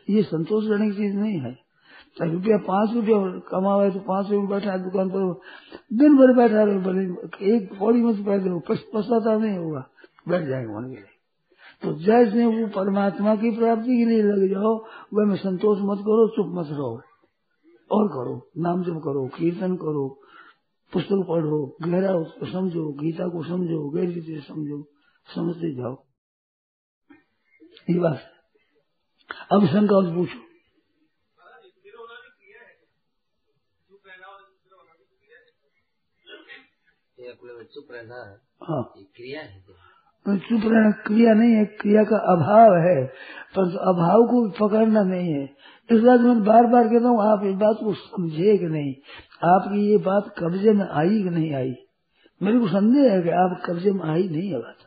ये 0.09 0.23
संतोष 0.23 0.67
करने 0.67 0.85
की 0.85 0.97
चीज़ 0.97 1.15
नहीं 1.15 1.39
है। 1.39 1.53
चाहे 2.17 2.31
रुपया 2.33 2.57
पाँच 2.57 2.93
रुपया 2.93 3.17
कमावे 3.39 3.91
तो 3.91 3.99
पाँच 3.99 4.31
रुपये 4.31 4.47
बैठा 4.47 4.71
है, 4.71 4.83
दुकान 4.83 5.09
पर, 5.09 5.39
दिन 5.93 6.17
भर 6.17 6.35
बैठा 6.35 6.63
रहे 6.63 7.55
एक 7.55 7.79
पौड़ी 7.79 8.01
मत 8.01 8.25
पैर 8.25 8.39
दो 8.39 8.59
पछताता 8.59 9.37
नहीं 9.37 9.57
होगा। 9.57 9.89
बैठ 10.29 10.47
जाएगा 10.47 10.79
मन 10.79 10.87
के 10.87 11.19
तो 11.83 11.93
जैसे 11.93 12.45
वो 12.45 12.67
परमात्मा 12.67 13.35
की 13.35 13.51
प्राप्ति 13.51 13.97
के 13.97 14.05
लिए 14.05 14.23
लग 14.23 14.49
जाओ, 14.53 14.77
वह 15.13 15.25
में 15.25 15.35
संतोष 15.35 15.77
मत 15.81 15.97
करो 15.97 16.27
चुप 16.27 16.45
मत 16.55 16.67
रहो। 16.69 17.01
और 17.91 18.07
करो 18.07 18.49
नाम 18.57 18.83
जप 18.83 19.01
करो, 19.05 19.27
कीर्तन 19.27 19.75
करो 19.75 20.19
पुस्तक 20.93 21.25
पढ़ो 21.29 21.59
गहरा 21.83 22.13
उसको 22.15 22.45
समझो, 22.45 22.83
गीता 22.93 23.27
को 23.27 23.43
समझो 23.43 23.79
गहरी 23.89 24.21
से 24.21 24.39
समझो, 24.41 24.83
समझते 25.27 25.73
जाओ। 25.75 25.95
ये 27.89 27.99
बात 27.99 28.19
अब 29.51 29.65
शंका 29.67 29.99
पूछो। 30.15 30.39
चुप 37.73 37.91
रहना 37.91 38.19
हाँ। 38.63 38.83
क्रिया 39.15 39.41
है 39.41 39.59
तो 40.25 40.37
चुप 40.37 40.61
रहना 40.65 40.91
क्रिया 41.07 41.33
नहीं 41.33 41.53
है, 41.53 41.65
क्रिया 41.81 42.03
का 42.03 42.17
अभाव 42.33 42.75
है 42.85 43.05
पर 43.55 43.75
अभाव 43.89 44.23
को 44.25 44.39
पकड़ना 44.59 45.03
नहीं 45.03 45.33
है। 45.33 45.43
इस 45.89 46.01
बात 46.01 46.19
मैं 46.19 46.43
बार 46.43 46.67
बार 46.67 46.87
कहता 46.87 47.07
हूँ, 47.07 47.21
आप 47.23 47.45
इस 47.45 47.55
बात 47.55 47.77
को 47.79 47.93
समझे 47.93 48.57
कि 48.57 48.65
नहीं। 48.65 48.93
आपकी 49.41 49.81
ये 49.81 49.97
बात 50.05 50.33
कब्जे 50.39 50.71
में 50.73 50.85
आई 50.91 51.21
कि 51.23 51.29
नहीं 51.29 51.53
आई? 51.55 51.73
मेरे 52.41 52.59
को 52.59 52.67
संदेह 52.67 53.11
है 53.11 53.21
कि 53.21 53.29
आप 53.37 53.61
कब्जे 53.65 53.91
में 53.91 54.03
आई 54.05 54.27
नहीं 54.29 54.49
है 54.49 54.59
बात। 54.59 54.85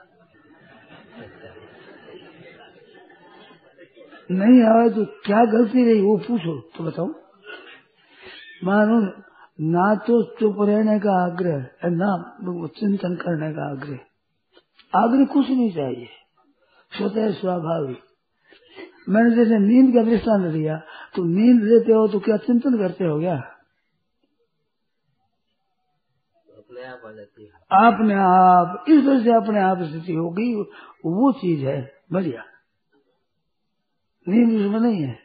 नहीं 4.30 4.62
आए 4.64 4.88
तो 4.90 5.04
क्या 5.24 5.44
गलती 5.52 5.84
रही? 5.84 6.00
वो 6.00 6.16
पूछो 6.18 6.58
तो 6.76 6.84
बताओ। 6.84 7.08
मानो 8.64 9.00
ना 9.66 9.94
तो 10.06 10.22
चुप 10.38 10.56
रहने 10.60 10.98
का 11.00 11.12
आग्रह 11.24 11.56
है, 11.56 11.90
ना 11.92 12.68
चिंतन 12.78 13.14
करने 13.16 13.52
का 13.52 13.70
आग्रह 13.70 13.98
आग्रह 14.94 15.24
कुछ 15.24 15.50
नहीं 15.50 15.72
चाहिए। 15.72 16.08
स्वतः 16.92 17.30
स्वाभाविक। 17.32 18.00
मैंने 19.08 19.34
जैसे 19.36 19.58
नींद 19.58 19.94
का 19.94 20.02
दृष्टांत 20.02 20.44
दिया 20.52 20.76
तो 21.14 21.24
नींद 21.26 21.62
लेते 21.62 21.92
हो 21.92 22.06
तो 22.08 22.18
क्या 22.20 22.36
चिंतन 22.42 22.76
करते 22.78 23.04
हो 23.04 23.18
क्या 23.20 23.36
तो 26.46 26.81
जाती 26.96 27.42
है। 27.42 27.50
अपने 27.88 28.14
आप 28.14 28.84
इस 28.88 29.04
तरह 29.04 29.22
से 29.24 29.34
अपने 29.34 29.60
आप 29.60 29.82
स्थिति 29.82 30.12
होगी 30.12 30.54
वो 31.06 31.32
चीज़ 31.32 31.64
है, 31.64 31.92
बढ़िया। 32.12 32.44
नींद 34.26 34.60
उसमें 34.60 34.80
नहीं 34.80 35.02
है। 35.02 35.18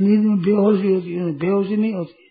नींद 0.00 0.24
में 0.24 0.38
बेहोशी 0.38 0.92
होती 0.94 1.12
है, 1.12 1.32
बेहोशी 1.38 1.76
नहीं 1.76 1.94
होती 1.94 2.22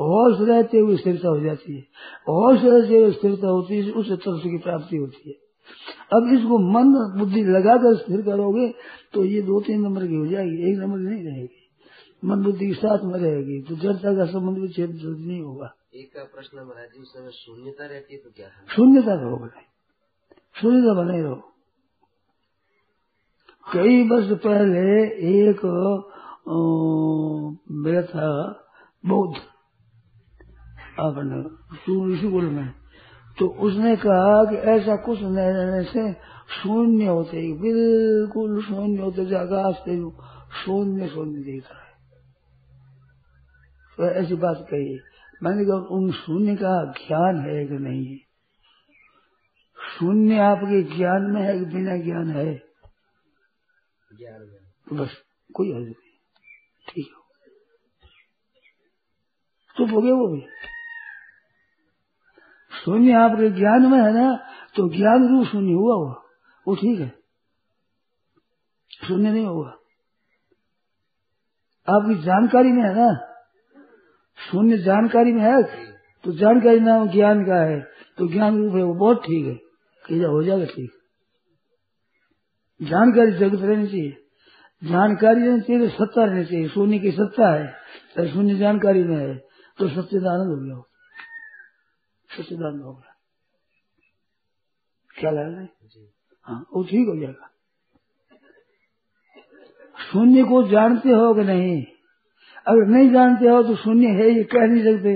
होश 0.00 0.48
रहते 0.48 0.78
हुए 0.78 0.96
स्थिरता 0.96 1.28
हो 1.28 1.40
जाती 1.40 1.74
है। 1.74 1.80
होश 2.28 2.60
रहते 2.62 2.96
हुए 2.96 3.12
स्थिरता 3.12 3.48
होती 3.48 3.76
है, 3.76 3.90
उस 3.90 4.12
तरफ़ 4.12 4.42
की 4.42 4.58
प्राप्ति 4.58 4.96
होती 4.96 5.30
है। 5.30 5.34
अब 6.12 6.28
इसको 6.34 6.58
मन 6.58 7.18
बुद्धि 7.18 7.42
लगाकर 7.44 7.96
स्थिर 7.96 8.22
करोगे 8.22 8.74
तो 9.14 9.24
ये 9.24 9.42
दो 9.42 9.60
तीन 9.60 9.80
नंबर 9.80 10.06
की 10.06 10.14
हो 10.14 10.26
जाएगी, 10.26 10.72
एक 10.72 10.78
नंबर 10.78 10.98
नहीं 10.98 11.24
रहेगी। 11.24 11.63
मन 12.24 12.42
बुद्धि 12.42 12.66
के 12.66 12.74
साथ 12.74 13.04
में 13.04 13.18
रहेगी 13.20 13.60
तो 13.62 13.76
जड़ता 13.76 14.12
का 14.16 14.24
संबंध 14.26 14.58
भी 14.58 14.68
छेद 14.72 14.90
नहीं 14.96 15.40
होगा। 15.42 15.68
एक 15.94 16.08
का 16.14 16.22
प्रश्न 16.26 16.58
महाराज 16.58 17.00
उस 17.00 17.08
समय 17.08 17.30
शून्यता 17.34 17.86
रहती 17.86 18.14
है 18.14 18.20
तो 18.20 18.30
क्या 18.30 18.46
है? 18.46 18.60
शून्यता 18.68 19.14
रहो 19.14 19.36
बने 19.36 19.62
शून्यता 20.56 20.94
बने 20.94 21.22
रहो। 21.22 21.40
कई 23.66 24.08
वर्ष 24.08 24.30
पहले 24.40 24.86
एक 25.32 25.60
मेरा 27.78 28.02
था 28.04 28.30
बौद्ध 29.04 29.36
अपने 31.00 31.38
स्कूल 32.18 32.48
में। 32.50 32.68
तो 33.38 33.46
उसने 33.66 33.94
कहा 33.98 34.34
कि 34.44 34.56
ऐसा 34.72 34.96
कुछ 35.04 35.20
नहीं 35.20 35.52
रहने 35.52 35.82
से 35.84 36.12
शून्य 36.54 37.06
होते 37.06 37.40
बिल्कुल 37.62 38.60
शून्य 38.62 39.00
होते 39.00 39.34
आकाश 39.36 39.74
से 39.78 39.94
शून्य 40.56 41.08
शून्य 41.08 41.42
दिखता 41.42 41.74
है। 41.74 41.83
तो 43.96 44.10
ऐसी 44.10 44.34
बात 44.34 44.56
कही। 44.58 45.00
मैंने 45.42 45.64
कहा, 45.64 45.76
उन 45.76 46.12
शून्य 46.12 46.56
का 46.56 46.84
ज्ञान 46.84 47.38
है 47.38 47.66
कि 47.66 47.74
नहीं? 47.74 48.18
शून्य 49.98 50.38
आपके 50.38 50.82
ज्ञान 50.82 51.22
में 51.22 51.42
है 51.42 51.58
कि 51.58 51.64
बिना 51.64 51.96
ज्ञान 51.96 52.30
है? 52.30 52.54
तो 54.88 54.96
बस, 54.96 55.22
कोई 55.54 55.72
हर्ज 55.72 55.84
नहीं। 55.84 55.94
ठीक 56.88 57.06
है। 57.06 57.24
चुप 59.76 59.94
हो 59.94 60.02
गया 60.02 60.14
वो 60.14 60.28
भी। 60.28 60.46
शून्य 62.84 63.12
आपके 63.12 63.50
ज्ञान 63.50 63.82
में 63.82 63.98
है 63.98 64.14
ना 64.14 64.36
तो 64.76 64.88
ज्ञान 64.96 65.28
रूप 65.28 65.46
शून्य 65.46 65.72
हुआ 65.72 65.94
हुआ 65.94 66.22
वो 66.68 66.74
ठीक 66.74 67.00
है। 67.00 67.08
शून्य 69.08 69.30
नहीं 69.30 69.46
हुआ। 69.46 69.68
आपकी 71.88 72.22
जानकारी 72.22 72.68
में 72.68 72.82
है 72.82 72.94
ना? 72.94 73.33
शून्य 74.54 74.76
जानकारी 74.78 75.32
में 75.32 75.42
है 75.42 75.62
तो 76.24 76.32
जानकारी 76.32 76.80
नाम 76.80 77.08
ज्ञान 77.08 77.44
का 77.44 77.60
है 77.62 77.80
तो 78.18 78.26
ज्ञान 78.28 78.58
रूप 78.58 78.74
है 78.76 78.82
वो 78.82 78.94
बहुत 78.94 79.22
ठीक 79.22 79.46
है। 79.46 79.54
कि 80.04 80.18
हो 80.18 80.42
जाएगा 80.42 80.64
ठीक। 80.64 80.90
जानकारी 82.80 83.32
जगत 83.32 83.62
रहनी 83.62 83.86
चाहिए। 83.86 84.10
जानकारी 84.82 85.46
रहनी 85.46 85.60
चाहिए 85.60 85.88
तो 85.88 85.88
सत्ता 85.88 86.24
रहनी 86.24 86.44
चाहिए। 86.44 86.68
शून्य 86.68 86.98
की 86.98 87.10
सत्ता 87.10 87.52
है 87.54 87.66
तो 88.16 88.26
शून्य 88.28 88.54
जानकारी 88.54 89.02
में 89.04 89.16
है 89.16 89.34
तो 89.78 89.88
सच्चिदानंद 89.88 90.48
हो 90.48 90.56
गया। 90.56 90.82
सच्चिदानंद 92.30 92.82
हो 92.82 92.92
गया। 92.94 93.14
क्या 95.20 95.30
लग 95.30 95.58
है? 95.58 95.68
हाँ 96.44 96.60
वो 96.74 96.82
ठीक 96.84 97.08
हो 97.08 97.16
जाएगा। 97.20 97.50
शून्य 100.12 100.42
को 100.42 100.62
जानते 100.68 101.10
हो 101.10 101.34
कि 101.34 101.44
नहीं? 101.44 101.84
अगर 102.66 102.86
नहीं 102.86 103.10
जानते 103.12 103.48
हो 103.48 103.62
तो 103.62 103.74
शून्य 103.76 104.08
है 104.14 104.30
ये 104.30 104.42
कह 104.44 104.66
नहीं 104.66 104.82
सकते। 104.84 105.14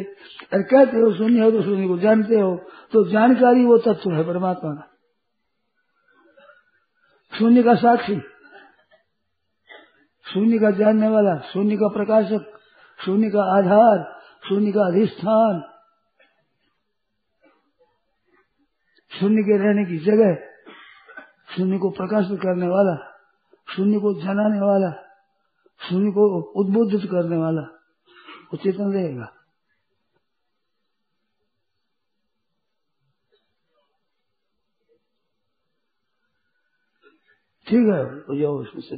अगर 0.53 0.63
कहते 0.63 0.97
हो 0.97 1.13
शून्य 1.15 1.41
हो 1.41 1.51
तो 1.51 1.63
शून्य 1.63 1.87
को 1.89 1.99
जानते 1.99 2.41
हो 2.41 2.55
तो 2.93 3.05
जानकारी 3.11 3.65
वो 3.65 3.79
तत्व 3.79 4.13
है 4.13 4.25
परमात्मा 4.27 4.73
का। 4.73 4.85
शून्य 7.33 7.63
का 7.63 7.75
साक्षी, 7.77 8.19
शून्य 10.27 10.59
का 10.59 10.71
जानने 10.71 11.09
वाला, 11.09 11.35
शून्य 11.49 11.77
का 11.77 11.89
प्रकाशक, 11.89 12.45
शून्य 12.99 13.31
का 13.31 13.43
आधार, 13.57 14.05
शून्य 14.49 14.73
का 14.73 14.87
अधिष्ठान, 14.87 15.61
शून्य 19.13 19.43
के 19.43 19.59
रहने 19.59 19.85
की 19.85 19.99
जगह, 20.05 20.35
शून्य 21.57 21.79
को 21.79 21.91
प्रकाशित 21.91 22.41
करने 22.41 22.69
वाला, 22.69 22.97
शून्य 23.69 23.99
को 23.99 24.15
जलाने 24.21 24.61
वाला 24.63 24.91
शून्य 25.81 26.11
को 26.11 26.41
उद्बोधित 26.41 27.11
करने 27.11 27.37
वाला 27.37 27.63
वो 28.45 28.57
चेतन 28.57 28.93
रहेगा। 28.93 29.35
ठीक 37.67 37.89
है 37.95 38.21
तो 38.21 38.41
जाओ 38.41 38.59
उसमें 38.59 38.83
से 38.83 38.97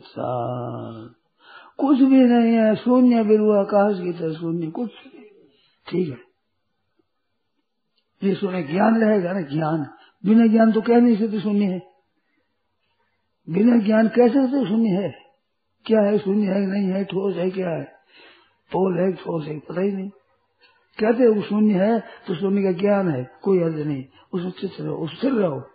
कुछ 1.79 1.99
भी 1.99 2.16
नहीं 2.16 2.55
है, 2.55 2.77
शून्य 2.77 3.25
बिरु 3.25 3.53
आकाश 3.53 3.97
की 3.97 4.12
तरह 4.12 4.35
शून्य, 4.35 4.71
कुछ 4.71 4.90
नहीं 4.90 5.25
ठीक 5.88 6.09
है। 6.09 6.31
ये 8.29 8.35
सुने, 8.35 8.62
ज्ञान 8.62 9.05
रहेगा 9.05 9.33
ना, 9.33 9.40
ज्ञान। 9.40 9.87
बिना 10.27 10.47
ज्ञान 10.47 10.73
तो 10.73 10.81
कह 10.81 10.97
नहीं 10.97 11.16
सकते 11.16 11.40
शून्य 11.40 11.64
है। 11.64 11.81
बिना 13.51 13.87
ज्ञान 13.87 14.09
कैसे 14.09 14.35
सकते 14.35 14.69
शून्य 14.69 14.88
है? 14.88 15.30
क्या 15.90 16.00
है? 16.00 16.18
शून्य 16.18 16.46
है 16.46 16.66
नहीं 16.66 16.88
है? 16.88 17.05
ठोस 17.05 17.37
है 17.37 17.50
क्या 17.50 17.70
है? 17.70 17.85
पोल 18.72 18.98
है 18.98 19.12
ठोस 19.12 19.46
है? 19.46 19.59
पता 19.59 19.81
ही 19.81 19.92
नहीं। 19.92 20.11
कहते 21.00 21.29
वो 21.29 21.42
शून्य 21.42 21.74
है 21.74 22.00
तो 22.00 22.35
शून्य 22.35 22.62
का 22.62 22.72
ज्ञान 22.72 23.09
है। 23.09 23.31
कोई 23.42 23.59
अर्थ 23.59 23.87
नहीं। 23.87 24.05
उसमें 24.33 24.50
चित्र 24.50 24.85
रहो। 24.85 24.96
उस 24.96 25.18
स्थिर 25.18 25.33
रहो। 25.33 25.70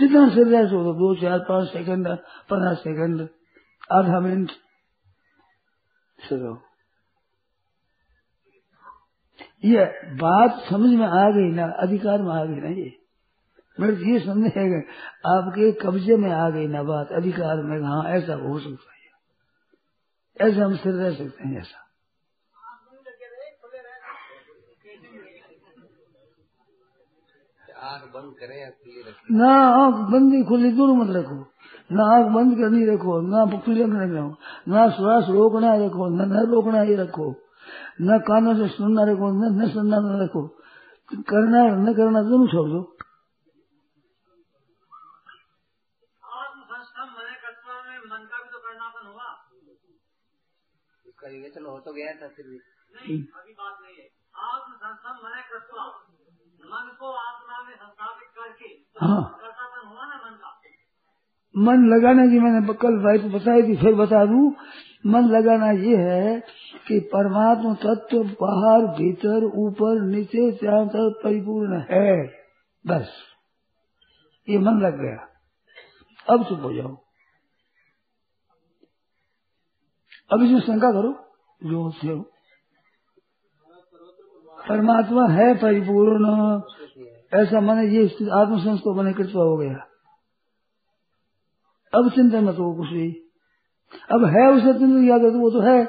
जितना 0.00 0.28
स्थिर 0.28 0.46
रहे, 0.46 0.66
सो 0.66 0.84
तो 0.84 0.92
दो, 0.92 1.20
चार, 1.20 1.38
पाँच 1.38 1.68
सेकंड 1.68 2.08
पंद्रह 2.50 2.74
सेकंड, 2.74 3.28
आधा 3.92 4.20
मिनट 4.20 4.50
स्थिर 6.26 6.38
रहो। 6.38 6.62
ये 9.64 9.84
बात 10.14 10.64
समझ 10.70 10.98
में 10.98 11.06
आ 11.06 11.30
गई 11.30 11.52
ना? 11.52 11.64
अधिकार 11.64 12.22
में 12.22 12.32
आ 12.32 12.44
गई 12.44 12.60
ना 12.60 12.68
ये? 12.68 12.96
मेरे 13.80 14.12
ये 14.12 14.20
समझ 14.20 14.46
आपके 15.26 15.72
कब्जे 15.72 16.16
में 16.16 16.30
आ 16.30 16.50
गई 16.50 16.66
ना 16.66 16.82
बात? 16.82 17.12
अधिकार 17.12 17.56
में? 17.56 17.82
हाँ 17.82 18.04
ऐसा 18.04 18.34
हो 18.34 18.58
सकता 18.58 18.88
है। 18.88 18.93
ऐसा 20.36 20.64
हम 20.64 20.74
सिर 20.76 20.94
रह 20.94 21.10
सकते 21.14 21.48
हैं 21.48 21.60
ऐसा। 21.60 21.80
आँख 27.84 28.02
बंद 28.14 28.30
करें 28.38 28.56
या 28.60 28.70
खुली 28.70 29.00
रखें? 29.02 29.36
ना 29.36 29.50
आँख 29.74 29.96
बंदी 30.10 30.42
खुली 30.44 30.70
दोनों 30.72 30.96
मत 30.96 31.10
रखो। 31.16 31.36
ना 31.90 32.04
आँख 32.14 32.26
बंद 32.34 32.50
करनी 32.58 32.82
रखो 32.86 33.14
ना 33.20 33.44
खुली 33.60 33.82
रखना 33.82 34.04
रखो 34.04 34.28
ना 34.72 34.80
श्वास 34.90 35.24
रोकना 35.30 35.74
रखो 35.84 36.08
न 36.08 36.28
न 36.32 36.44
रोकना 36.50 36.80
ही 36.80 36.94
रखो 36.96 37.26
न 38.00 38.18
कानों 38.28 38.54
से 38.54 38.68
सुनना 38.74 39.02
रखो 39.04 39.30
न 39.30 39.52
न 39.58 39.68
सुनना 39.70 39.98
न 40.00 40.20
रखो। 40.22 40.42
करना 41.30 41.58
और 41.62 41.78
न 41.78 41.94
करना 41.94 42.20
दोनों 42.22 42.46
छोड़ 42.46 42.68
दो 42.68 42.80
आत्म 46.22 46.60
संस्थम 46.70 47.06
मने 47.16 47.34
कर्तव्य 47.42 47.80
में 47.88 47.98
मन 48.10 48.22
का 48.30 48.36
भी 48.42 48.48
तो 48.50 48.58
करनापन 48.58 49.04
हुआ 49.06 49.28
उसका 51.24 51.36
विवेचन 51.36 51.64
हो 51.64 51.78
तो 51.78 51.92
गया 51.92 52.12
था 52.12 52.28
फिर 52.28 52.46
भी। 52.46 52.56
नहीं 52.56 53.22
अभी 53.22 53.52
बात 53.52 53.78
नहीं 53.82 53.94
है। 53.94 54.08
मने 56.74 56.96
को 56.96 57.12
आत्मा 57.12 57.62
में 57.62 57.76
संस्थापित 57.76 58.28
करके 58.28 58.68
हाँ। 59.06 59.38
कर्तापन 59.40 59.88
हुआ 59.88 60.06
ना 60.06 60.16
मन 60.16 60.36
का? 60.36 60.60
मन 61.56 61.86
लगाने 61.86 62.28
की 62.28 62.40
मैंने 62.40 62.74
कल 62.74 62.96
भाई 62.96 63.18
को 63.18 63.38
बताई 63.38 63.62
थी 63.62 63.76
फिर 63.76 63.94
बता 63.94 64.24
दूँ। 64.24 64.52
मन 65.06 65.20
लगाना 65.20 65.70
ये 65.70 65.96
है 65.96 66.40
कि 66.88 67.00
परमात्मा 67.00 67.74
तत्व 67.74 68.24
बाहर 68.24 68.80
भीतर 68.80 69.44
ऊपर 69.44 70.00
नीचे 70.00 70.52
चारों 70.52 70.88
तरफ़ 70.88 71.24
परिपूर्ण 71.24 71.80
है। 71.80 72.26
बस। 72.86 73.12
ये 74.48 74.58
मन 74.58 74.80
लग 74.80 75.00
गया। 75.00 75.28
अब 76.34 76.44
चुप 76.44 76.60
हो 76.60 76.72
जाओ। 76.72 77.03
अब 80.32 80.42
इसमें 80.42 80.60
शंका 80.60 80.90
करो 80.92 81.12
जो 81.70 81.90
से। 81.90 82.08
हो 82.08 82.22
परमात्मा 84.68 85.28
है 85.28 85.54
परिपूर्ण। 85.54 86.24
ऐसा 87.34 87.60
मैंने 87.60 87.96
ये 87.96 88.04
आत्मसंस 88.32 88.80
को 88.80 88.94
मैंने 88.94 89.12
कृत्वा 89.12 89.42
हो 89.44 89.56
गया। 89.56 89.86
अब 91.94 92.10
चिंतन 92.10 92.44
मत 92.44 92.54
हो 92.54 92.74
कुछ 92.74 92.88
भी। 92.88 93.30
अब 94.12 94.24
है 94.24 94.52
उसे 94.52 94.72
चिंतन 94.72 95.04
किया 95.04 95.18
तो 95.18 95.38
वो 95.38 95.50
तो 95.50 95.60
है। 95.60 95.88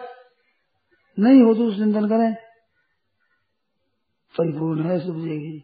नहीं 1.19 1.41
हो 1.41 1.53
तो 1.53 1.65
उस 1.65 1.75
चिंतन 1.75 2.09
करें। 2.09 2.35
परिपूर्ण 4.37 4.83
है 4.83 4.99
सब 4.99 5.19
जगह 5.19 5.61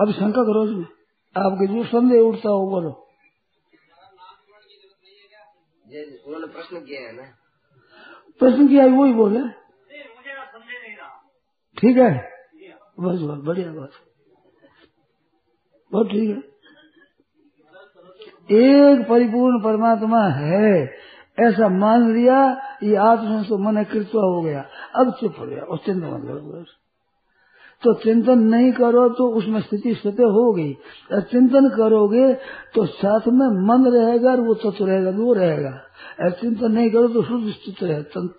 अब 0.00 0.12
शंका 0.12 0.42
करो 0.42 0.64
उसमें 0.64 0.84
आपके 1.36 1.66
जो 1.66 1.84
संदेह 1.84 2.20
उठता 2.20 2.48
हो, 2.48 2.70
बोलो। 2.70 3.03
उन्होंने 6.02 6.46
प्रश्न 6.46 6.80
किया 6.80 7.00
है 7.00 7.16
ना। 7.16 7.22
प्रश्न 8.38 8.68
किया 8.68 8.86
वही 8.86 9.12
बोले। 9.12 9.64
ठीक 11.80 11.96
है? 11.96 12.34
बस 13.00 13.20
बस, 13.20 13.44
बढ़िया 13.44 13.72
बात। 13.72 13.90
बहुत 15.92 16.06
ठीक 16.06 16.30
है। 16.30 16.54
एक 18.56 19.08
परिपूर्ण 19.08 19.62
परमात्मा 19.62 20.28
है, 20.28 20.96
ऐसा 21.40 21.68
मान 21.68 22.14
लिया, 22.14 22.56
ये 22.82 22.96
आत्मसंस्तो 22.96 23.58
मन 23.58 23.84
कृत्वा 23.84 24.22
हो 24.22 24.42
गया। 24.42 24.68
अब 24.94 25.14
चुप 25.20 25.34
हो 25.38 25.46
गया, 25.46 25.62
और 25.62 25.78
चिंता 25.78 26.08
मत 26.08 26.24
करो, 26.24 26.40
बस। 26.40 26.83
तो 27.84 27.92
चिंतन 27.94 28.38
नहीं 28.46 28.72
करो 28.72 29.08
तो 29.10 29.28
उसमें 29.36 29.60
स्थिति 29.60 29.94
स्वतः 29.94 30.30
होगी 30.32 30.72
और 31.12 31.20
चिंतन 31.22 31.68
करोगे 31.68 32.32
तो 32.74 32.84
साथ 32.88 33.28
में 33.30 33.46
मन 33.62 33.86
रहेगा 33.90 34.30
और 34.30 34.40
वो 34.40 34.54
तत्व 34.56 34.86
रहेगा, 34.86 35.10
वो 35.12 35.32
रहेगा। 35.34 35.70
और 36.20 36.30
चिंतन 36.32 36.72
नहीं 36.72 36.90
करो 36.90 37.08
तो 37.08 37.22
शुद्ध 37.22 37.50
स्थित 37.50 37.78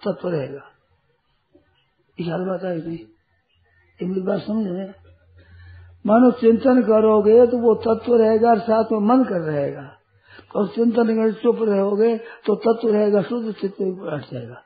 तत्व 0.03 0.29
रहेगा। 0.29 0.63
याद 2.17 2.41
बात 2.41 2.63
है 2.63 2.77
नहीं? 2.77 2.97
ये 3.99 4.21
बात 4.21 4.41
समझ 4.41 4.65
रहे 4.67 4.87
मानो 6.05 6.31
चिंतन 6.31 6.81
करोगे 6.83 7.45
तो 7.47 7.57
वो 7.57 7.73
तत्व 7.85 8.15
रहेगा 8.15 8.49
और 8.49 8.59
साथ 8.61 8.91
में 8.91 8.99
मन 9.07 9.23
कर 9.23 9.39
रहेगा। 9.41 9.91
और 10.55 10.67
चिंतन 10.67 11.09
अगर 11.09 11.31
चुप 11.33 11.61
रहोगे 11.61 12.15
तो 12.45 12.55
तत्व 12.57 12.89
रहेगा, 12.89 13.21
शुद्ध 13.21 13.53
चित्त 13.53 13.81
बैठ 13.81 14.31
जाएगा 14.33 14.61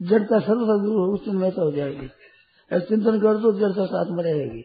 जड़ता 0.00 0.38
सर्वथा 0.38 0.76
दूर 0.76 0.96
हो 1.00 1.16
चिन्मयता 1.16 1.62
हो 1.62 1.70
जाएगी। 1.72 2.08
चिंतन 2.70 3.18
कर 3.18 3.36
तो 3.36 3.52
जड़ता 3.52 3.86
साथ 3.86 4.06
में 4.10 4.24
रहेगी। 4.24 4.64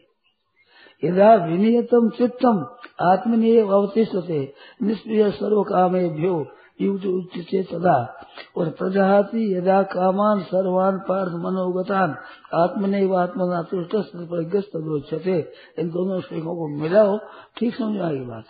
यदा 1.04 1.34
विनियतम 1.34 2.08
चित्तम, 2.08 2.58
आत्मनिय 3.00 3.60
अवतिष्ठते 3.60 4.54
निष्प्रिय 4.82 5.30
सर्व 5.30 5.62
कामे 5.62 6.08
भ्यो 6.08 6.46
युक्त 6.80 7.72
तदा 7.72 8.24
और 8.56 8.70
प्रजाति 8.70 9.54
यदा 9.54 9.82
कामान 9.82 10.42
सर्वान 10.42 10.98
पार्थ 10.98 11.32
मनोगतान 11.32 12.16
आत्मने 12.54 13.04
व 13.06 13.14
आत्मना 13.14 13.62
तुष्ट 13.62 13.94
इन 15.78 15.90
दोनों 15.90 16.20
श्लोकों 16.20 16.56
को 16.56 16.82
मिलाओ, 16.82 17.18
ठीक 17.56 17.74
समझ 17.74 18.00
आएगी 18.00 18.24
बात। 18.24 18.44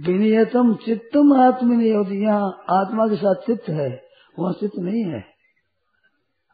विनियतम 0.00 0.74
चित्तम 0.74 1.32
आत्मनिय, 1.40 2.22
यहाँ 2.22 2.64
आत्मा 2.70 3.06
के 3.06 3.16
साथ 3.16 3.34
चित्त 3.34 3.68
है। 3.68 4.07
वहाँ 4.38 4.52
चित्त 4.52 4.78
नहीं 4.78 5.04
है। 5.04 5.20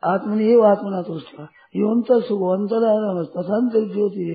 आत्मनिय 0.03 0.63
आत्मना 0.67 1.03
तुष्ट। 1.03 1.41
योन्तर 1.77 2.21
सुख 2.23 2.43
अंतर 2.51 2.85
तथांतर 3.25 3.87
ज्योति 3.93 4.27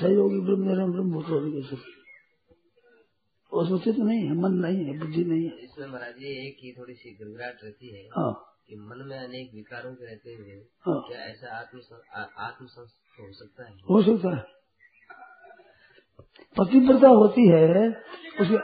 सहयोगी 0.00 0.40
ब्रह्म 0.40 0.92
ब्रह्म 0.92 1.10
भूत 1.12 1.26
उसमें 3.52 3.78
चित्त 3.78 3.98
नहीं 3.98 4.20
है 4.20 4.34
मन 4.34 4.52
नहीं 4.52 4.84
है 4.84 4.98
बुद्धि 4.98 5.24
नहीं 5.24 5.44
है। 5.44 5.56
इसमें 5.56 5.86
महाराज 5.86 6.14
जी 6.14 6.48
एक 6.48 6.56
ही 6.64 6.72
थोड़ी 6.72 6.94
सी 6.94 7.10
घबराहट 7.10 7.58
रहती 7.64 7.94
है 7.94 8.08
हाँ। 8.16 8.32
कि 8.68 8.76
मन 8.76 9.06
में 9.08 9.18
अनेक 9.18 9.50
विकारों 9.54 9.94
के 9.94 10.06
रहते 10.06 10.34
हुए 10.34 10.54
हाँ। 10.86 11.00
क्या 11.08 11.18
ऐसा 11.18 11.58
आत्म 11.58 11.80
आत्म 12.38 12.64
हो 12.64 13.32
सकता 13.32 13.64
है? 13.64 13.74
हो 13.90 14.02
सकता 14.02 14.36
है। 14.36 14.44
पतिव्रता 16.56 17.08
होती 17.08 17.48
है 17.48 17.88
उसके 18.40 18.56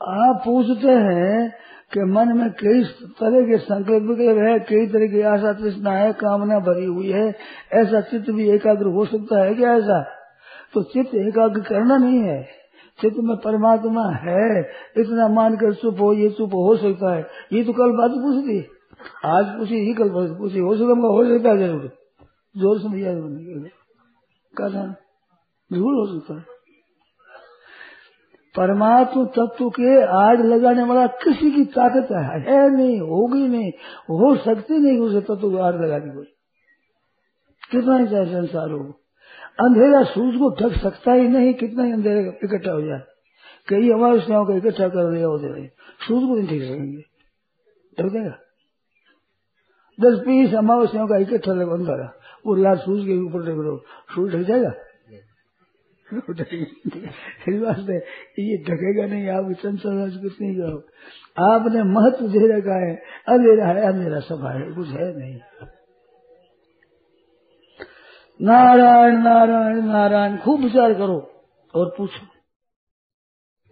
आप 0.00 0.42
पूछते 0.44 0.92
हैं 1.04 1.64
कि 1.92 2.00
मन 2.00 2.28
में 2.36 2.50
कई 2.50 2.82
तरह 3.20 3.46
के 3.46 3.58
संकल्प 3.58 4.02
विकल्प 4.02 4.38
है, 4.38 4.58
कई 4.60 4.86
तरह 4.86 5.06
की 5.06 5.20
आशा 5.20 5.52
तृष्णा 5.52 5.90
है, 5.90 6.12
कामना 6.12 6.58
भरी 6.58 6.84
हुई 6.84 7.10
है। 7.10 7.26
ऐसा 7.72 8.00
चित्त 8.00 8.30
भी 8.30 8.48
एकाग्र 8.50 8.86
हो 8.86 9.04
सकता 9.04 9.44
है 9.44 9.54
क्या 9.54 9.74
ऐसा? 9.74 10.00
तो 10.74 10.82
चित्त 10.82 11.14
एकाग्र 11.14 11.60
करना 11.60 11.96
नहीं 11.96 12.20
है। 12.20 12.42
चित्त 12.98 13.16
में 13.18 13.36
परमात्मा 13.36 14.06
है। 14.22 14.60
इतना 14.96 15.28
मानकर 15.28 15.74
चुप 15.74 16.00
हो, 16.00 16.12
ये 16.12 16.30
चुप 16.30 16.54
हो 16.54 16.76
सकता 16.76 17.14
है। 17.14 17.26
ये 17.52 17.64
तो 17.64 17.72
कल 17.72 17.92
बात 17.92 18.10
पूछी 18.10 18.42
थी 18.48 18.58
आज 19.24 19.44
पूछी 19.46 19.74
ही 19.74 19.94
कल 19.94 20.10
बात 20.10 20.36
पूछी। 20.38 20.58
हो 20.58 20.74
सकता 20.76 21.06
हो 21.06 21.24
सकता 21.24 21.50
है 21.50 21.58
ज़रूर। 21.58 21.90
ज़ोर 22.54 22.78
से 22.78 22.88
नहीं 22.88 23.70
कहा 24.54 24.68
ज़रूर 24.68 25.94
हो 25.94 26.06
सकता 26.06 26.34
है। 26.34 26.53
परमात्म 28.54 29.24
तत्व 29.36 29.68
के 29.70 29.92
आग 30.16 30.40
लगाने 30.46 30.82
वाला 30.82 31.06
किसी 31.22 31.50
की 31.50 31.64
ताकत 31.72 32.12
है, 32.12 32.68
नहीं 32.70 32.98
होगी 33.00 33.46
नहीं 33.48 33.70
हो 34.10 34.34
सकती 34.36 34.78
नहीं 34.78 34.98
उसे 34.98 35.20
तत्व 35.20 35.50
को 35.50 35.58
आग 35.58 35.80
लगाने 35.84 36.14
कोई 36.14 36.26
कितना 37.70 37.96
ही 37.96 38.06
चाहे 38.06 38.26
संसार 38.26 38.70
हो। 38.70 38.78
अंधेरा 39.60 40.02
सूरज 40.04 40.36
को 40.38 40.50
ढक 40.60 40.76
सकता 40.78 41.12
ही 41.12 41.28
नहीं 41.28 41.52
कितना 41.54 41.84
ही 41.84 41.92
अंधेरा 41.92 42.20
इकट्ठा 42.44 42.72
हो 42.72 42.80
जाए। 42.80 43.02
कई 43.68 43.90
हमारे 43.90 43.92
अमावस्याओं 43.92 44.46
को 44.46 44.56
इकट्ठा 44.56 44.88
कर 44.88 45.10
रहे 45.10 45.22
होते 45.22 45.52
रहे 45.52 45.66
सूरज 46.06 46.22
को 46.22 46.36
नहीं 46.36 46.48
ठीक 46.48 46.62
सकेंगे। 46.62 47.02
ढक 47.98 48.12
देगा। 48.12 48.34
दस 49.98 50.18
बीस 50.26 50.54
अमावस्याओं 50.54 51.06
का 51.06 51.18
इकट्ठा 51.18 51.52
लगा 51.52 51.72
अंधारा 51.72 52.12
वो 52.46 52.54
लाल 52.54 52.76
सूरज 52.78 53.04
के 53.06 53.18
ऊपर 53.20 53.40
सूरज 54.14 54.34
ढक 54.34 54.46
जाएगा? 54.48 54.72
इस 56.12 57.60
वास्ते 57.62 57.96
ये 58.42 58.56
ढकेगा 58.64 59.06
नहीं 59.06 59.28
आप 59.28 59.52
चंचल 59.52 60.22
कुछ 60.22 60.40
नहीं 60.40 60.56
करो 60.56 60.78
आपने 61.44 61.82
महत्व 61.82 62.28
दे 62.28 62.58
रखा 62.58 62.76
है 62.86 62.96
अंधेरा 63.28 63.66
है 63.66 63.92
अंधेरा 63.92 64.20
सब 64.20 64.44
है 64.46 64.74
कुछ 64.74 64.88
है 64.88 65.18
नहीं। 65.18 65.40
नारायण 68.40 69.22
नारायण 69.22 69.82
नारायण 69.82 70.36
खूब 70.36 70.60
विचार 70.60 70.94
करो 70.94 71.18
और 71.74 71.94
पूछो। 71.98 72.26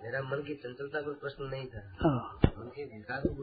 मेरा 0.02 0.22
मन 0.22 0.42
की 0.42 0.54
चंचलता 0.54 1.00
पर 1.00 1.12
प्रश्न 1.12 1.44
नहीं 1.44 1.66
था। 1.66 1.92
हाँ। 2.00 2.40
मन 2.58 2.68
के 2.68 2.84
विकास 2.84 3.22
को 3.26 3.42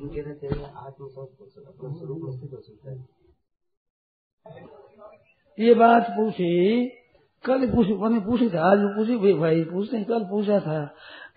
उनके 0.00 0.20
रहते 0.20 0.46
हुए 0.46 0.64
आत्मसंस्कृत 0.64 1.64
अपने 1.66 1.98
स्वरूप 1.98 2.20
में 2.22 2.38
स्थित 2.38 2.52
हो 2.52 2.60
सकता 2.60 2.90
है। 2.90 3.24
ये 5.58 5.74
बात 5.74 6.06
पूछी, 6.10 6.86
कल 7.44 7.66
पूछ, 7.66 7.88
मैंने 7.88 8.20
पूछी 8.20 8.48
था, 8.48 8.70
आज 8.70 8.78
पूछी, 8.78 9.16
भाई 9.16 9.32
भाई, 9.32 9.62
पूछते 9.62 10.04
कल 10.04 10.24
पूछा 10.24 10.60
था 10.60 10.84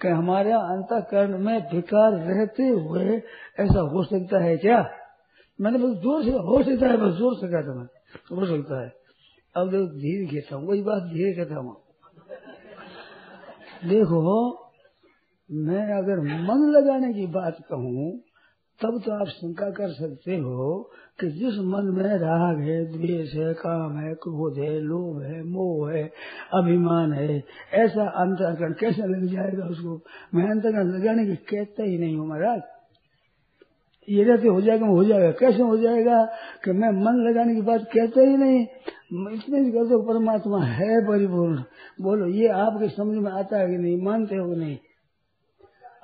कि 0.02 0.08
हमारे 0.08 0.52
अंतकरण 0.52 1.38
में 1.38 1.70
विकार 1.74 2.12
रहते 2.12 2.68
हुए 2.68 3.18
ऐसा 3.60 3.80
हो 3.80 4.04
सकता 4.04 4.44
है 4.44 4.58
क्या? 4.58 4.90
मैंने 5.62 5.78
बस 5.78 6.02
ज़ोर 6.02 6.24
से, 6.24 6.32
हो 6.32 6.64
सकता 6.64 6.88
है, 6.88 6.98
बस 6.98 7.14
ज़ोर 7.14 7.36
से 7.36 7.48
कहता 7.48 7.74
मैं 7.74 7.88
हो 8.32 8.46
सकता 8.46 8.84
है। 8.84 8.94
अब 9.56 9.70
देखो 9.72 9.86
धीरे 9.86 10.26
कहता 10.26 10.56
हूँ, 10.56 10.68
वही 10.68 10.82
बात 10.82 11.04
धीरे 11.04 11.34
कहता 11.34 11.56
हूँ। 11.56 11.78
देखो, 13.86 14.50
मैं 15.52 15.98
अगर 15.98 16.20
मन 16.20 16.70
लगाने 16.72 17.14
की 17.14 17.28
बात 17.28 17.58
कहूँ 17.70 18.20
तब 18.84 19.02
तो 19.06 19.12
आप 19.12 19.28
शंका 19.28 19.70
कर 19.70 19.90
सकते 19.90 20.38
हो 20.38 20.92
कि 21.20 21.28
जिस 21.28 21.60
मन 21.60 21.86
में 21.86 22.18
राग 22.18 22.60
है, 22.60 22.86
द्वेष 22.86 23.34
है, 23.34 23.54
काम 23.54 23.98
है, 23.98 24.14
क्रोध 24.14 24.58
है, 24.58 24.80
लोभ 24.80 25.22
है, 25.22 25.44
मोह 25.44 25.92
है, 25.92 26.12
अभिमान 26.54 27.14
है, 27.14 27.44
ऐसा 27.74 28.10
अंतरकरण 28.10 28.74
कैसे 28.74 29.02
लग 29.02 29.26
जाएगा 29.26 29.66
उसको? 29.66 30.02
मैं 30.36 30.50
अंतरकरण 30.52 30.88
लगाने 30.88 31.26
की 31.26 31.36
कहता 31.36 31.84
ही 31.84 31.98
नहीं 31.98 32.18
हूँ 32.18 32.28
महाराज। 32.28 32.62
ये 34.10 34.24
रहते 34.24 34.48
हो 34.48 34.62
जाएगा 34.62 34.86
हो 34.86 35.04
जाएगा। 35.04 35.32
कैसे 35.32 35.62
हो 35.62 35.78
जाएगा 35.78 36.26
कि 36.66 36.72
मैं 36.72 36.90
मन 36.90 37.30
लगाने 37.30 37.56
की 37.56 37.62
बात 37.62 37.82
कहते 37.82 38.22
ही 38.22 38.38
नहीं? 38.38 38.62
इतने 39.36 39.72
कर 39.72 39.86
दो 39.86 40.14
परमात्मा 40.14 40.64
है 40.64 41.08
परिपूर्ण। 41.08 41.64
बोलो, 42.02 42.28
ये 42.28 42.48
आपके 42.48 42.90
समझ 42.90 43.18
में 43.18 43.32
आता 43.32 43.58
है 43.58 43.68
कि 43.68 43.78
नहीं? 43.78 44.02
मानते 44.02 44.36
हो 44.36 44.50
कि 44.50 44.60
नहीं? 44.60 44.78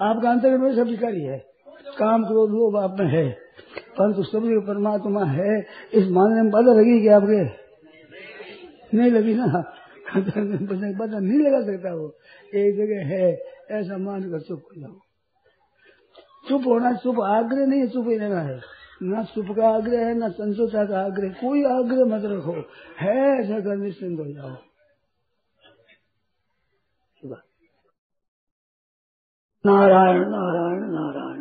आपका 0.02 0.30
अंतर्गत 0.30 0.60
में 0.60 0.76
सब 0.76 1.06
है। 1.06 1.53
काम 2.00 2.26
क्रोध 2.26 2.50
लोग 2.50 2.78
आप 2.78 3.00
में 3.00 3.08
है। 3.08 3.32
परंतु 3.80 4.24
जगह 4.24 4.60
परमात्मा 4.60 5.26
है। 5.26 5.66
इस 5.94 6.08
मानने 6.10 6.42
में 6.42 6.52
बाधा 6.52 6.72
लगेगी 6.72 7.08
आपके? 7.08 7.44
नहीं 8.98 9.12
लगी 9.12 9.34
ना। 9.36 9.62
पता 11.00 11.20
नहीं 11.20 11.40
लगा 11.40 11.62
सकता 11.62 11.94
वो। 11.96 12.18
एक 12.56 12.76
जगह 12.76 13.16
है। 13.16 13.54
ऐसा 13.72 13.98
मान 13.98 14.22
कर 14.22 14.42
चुप 14.42 14.64
हो 14.64 14.82
जाओ। 14.82 15.00
चुप 16.50 16.62
होना 16.68 16.94
चुप, 16.94 17.20
आग्रह 17.20 17.66
नहीं 17.66 17.88
चुप 17.88 18.06
ही 18.08 18.18
रहना 18.18 18.42
है। 18.42 18.62
न 19.04 19.24
चुप 19.24 19.46
का 19.46 19.68
आग्रह 19.68 20.06
है, 20.08 20.16
न 20.16 20.30
संसोता 20.30 20.86
का 20.86 21.00
आग्रह 21.00 21.30
कोई 21.30 21.64
आग्रह 21.64 22.06
मत 22.06 22.22
रखो। 22.26 22.70
है 23.00 23.40
ऐसा 23.40 23.60
कर, 23.60 23.76
निश्चिंत 23.76 24.20
हो 24.20 24.26
जाओ। 24.26 24.58
नारायण 29.66 30.20
नारायण 30.20 30.82
नारायण। 30.92 31.33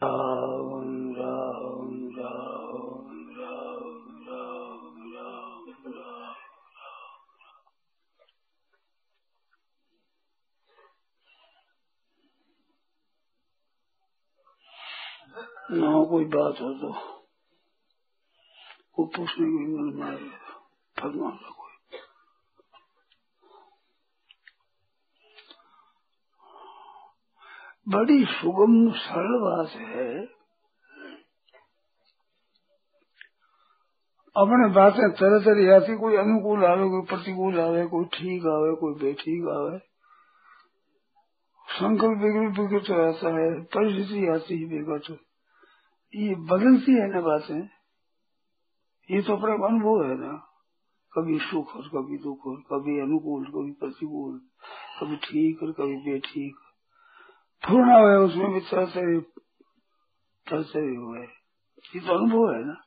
राम 0.00 0.72
राम 1.16 1.92
राम 2.16 3.12
राम 3.36 3.94
राम 4.26 5.14
राम 5.14 5.70
राम 5.86 6.34
ना 15.72 16.04
कोई 16.10 16.24
बात 16.36 16.60
हो 16.60 16.72
तो 16.80 16.92
वो 18.98 19.04
पूछने 19.06 19.46
की 19.46 19.66
मन 19.68 19.92
में 19.94 20.06
आए 20.06 20.28
फरमा 20.96 21.30
लो 21.32 21.54
कोई 21.54 22.00
बड़ी 27.88 28.24
सुगम 28.24 28.92
सरल 28.92 29.40
बात 29.40 29.70
है। 29.70 30.26
अपने 34.36 34.74
बातें 34.74 35.10
तरह 35.10 35.38
तरह 35.44 35.76
आती, 35.76 35.96
कोई 35.96 36.16
अनुकूल 36.16 36.64
आवे, 36.64 36.88
कोई 36.88 37.02
प्रतिकूल 37.02 37.60
आवे, 37.60 37.86
कोई 37.86 38.04
ठीक 38.04 38.46
आवे, 38.46 38.76
कोई 38.76 38.94
बेठीक 38.94 39.48
आवे। 39.48 39.78
संकल्प 41.68 42.18
विकल्प 42.18 42.72
विकट 42.72 42.90
आता 42.90 43.40
है, 43.40 43.62
परिस्थिति 43.62 44.28
आती 44.28 44.58
है 44.58 44.66
विकट। 44.66 45.18
ये 46.14 46.34
बदलती 46.34 46.92
है 46.92 47.08
ना 47.08 47.20
बातें। 47.20 47.68
ये 49.10 49.22
तो 49.22 49.36
अपना 49.36 49.66
अनुभव 49.66 50.04
है 50.04 50.14
ना। 50.18 50.48
कभी 51.12 51.38
सुख 51.38 51.76
और 51.76 51.82
कभी 51.82 52.18
दुख 52.18 52.46
और 52.46 52.56
कभी 52.56 53.00
अनुकूल, 53.00 53.44
कभी 53.44 53.72
प्रतिकूल, 53.72 54.40
कभी 55.00 55.16
ठीक 55.16 55.62
और 55.62 55.72
कभी 55.72 56.12
बेठीक। 56.12 56.65
पूर्ण 57.62 57.92
हुआ 57.92 58.16
उसमें 58.16 58.52
भी 58.52 58.60
तरह 58.60 58.86
तरह 60.46 60.62
हुए 60.96 61.20
ये 61.94 62.00
तो 62.00 62.18
अनुभव 62.18 62.54
है 62.54 62.64
ना 62.64 62.82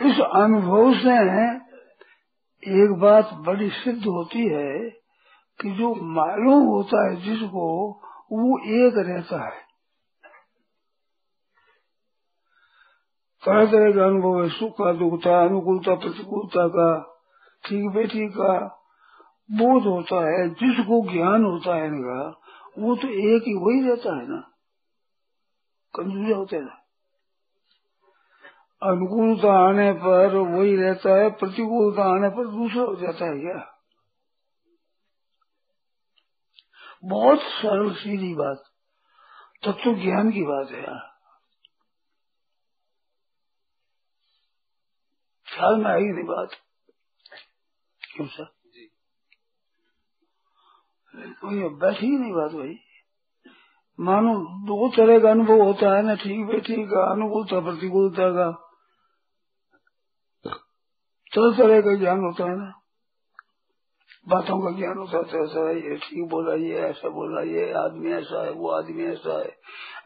इस 0.00 0.20
अनुभव 0.20 0.94
से 0.94 1.14
एक 2.82 2.92
बात 3.00 3.30
बड़ी 3.32 3.70
सिद्ध 3.70 4.06
होती 4.06 4.38
है 4.38 4.90
कि 5.60 5.70
जो 5.70 5.94
मालूम 5.94 6.66
होता 6.66 7.10
है 7.10 7.16
जिसको, 7.16 7.90
वो 8.32 8.58
एक 8.58 8.94
रहता 8.96 9.44
है। 9.44 9.60
तरह 13.42 13.66
तरह 13.66 13.92
का 13.92 14.06
अनुभव 14.06 14.42
है, 14.42 14.48
सुख 14.48 14.72
का, 14.72 14.92
दुख 14.92 15.20
का 15.24 15.40
अनुकूलता, 15.40 15.94
प्रतिकूलता 15.94 16.68
का 16.68 17.16
ठीक 17.64 17.90
बेठी 17.90 18.28
का 18.28 18.77
बोध 19.50 19.82
होता 19.82 20.16
है, 20.16 20.48
जिसको 20.48 21.12
ज्ञान 21.12 21.44
होता 21.44 21.74
है 21.74 21.86
इनका, 21.86 22.28
वो 22.78 22.96
तो 22.96 23.08
एक 23.08 23.42
ही 23.42 23.54
वही 23.54 23.88
रहता 23.88 24.16
है 24.16 24.28
ना। 24.28 24.40
कंजूस 25.94 26.36
होते 26.36 26.56
हैं 26.56 26.78
अनुकूलता 28.82 29.68
आने 29.68 29.92
पर 29.92 30.36
वही 30.36 30.76
रहता 30.76 31.22
है 31.22 31.30
प्रतिकूलता 31.30 32.02
आने 32.02 32.28
पर 32.28 32.46
दूसरा 32.46 32.82
हो 32.82 32.96
जाता 32.96 33.24
है 33.24 33.40
क्या? 33.40 33.78
बहुत 37.04 37.38
सरल 37.42 37.94
सीधी 37.94 38.34
बात 38.34 38.62
तत्व 39.64 39.94
ज्ञान 39.94 40.30
की 40.30 40.42
बात 40.42 40.70
है 40.70 40.80
यार। 40.80 41.18
ख्याल 45.48 45.76
में 45.76 45.90
आई 45.90 46.00
नहीं 46.00 46.24
बात। 46.24 46.48
क्यों 48.14 48.26
सर? 48.26 48.57
कोई 51.26 51.68
बैठी 51.68 52.06
ही 52.06 52.18
नहीं 52.18 52.32
बात 52.32 52.50
भाई। 52.50 52.78
मानो 54.00 54.34
दो 54.38 54.88
तरह 54.96 55.18
का 55.20 55.30
अनुभव 55.30 55.62
होता 55.62 55.96
है 55.96 56.02
ना, 56.02 56.14
ठीक 56.14 56.46
बैठी 56.46 56.76
का 56.76 57.12
अनुकूलता, 57.12 57.60
प्रतिकूलता 57.60 58.30
का। 58.30 58.64
तरह 61.34 61.56
तरह 61.58 61.80
का 61.80 61.94
ज्ञान 61.94 62.20
होता 62.20 62.44
है 62.44 62.56
ना। 62.56 62.72
बातों 64.28 64.60
का 64.60 64.78
ज्ञान 64.78 64.98
होता 64.98 65.16
है 65.16 65.44
ऐसा 65.44 65.68
है, 65.68 65.76
ये 65.76 65.96
ठीक 65.96 66.28
बोला, 66.28 66.54
ये 66.54 66.74
ऐसा 66.74 67.08
बोला, 67.08 67.42
ये 67.42 67.72
आदमी 67.72 68.12
ऐसा 68.12 68.44
है, 68.44 68.50
वो 68.50 68.70
आदमी 68.70 69.04
ऐसा 69.04 69.38
है, 69.38 69.56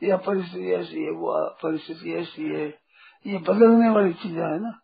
या 0.02 0.16
परिस्थिति 0.16 0.72
ऐसी 0.72 1.04
है, 1.04 1.10
वो 1.10 1.50
परिस्थिति 1.62 2.14
ऐसी 2.14 2.42
है। 2.42 2.78
ये 3.26 3.38
बदलने 3.38 3.90
वाली 3.90 4.12
चीज़ें 4.12 4.44
है 4.44 4.60
ना। 4.60 4.78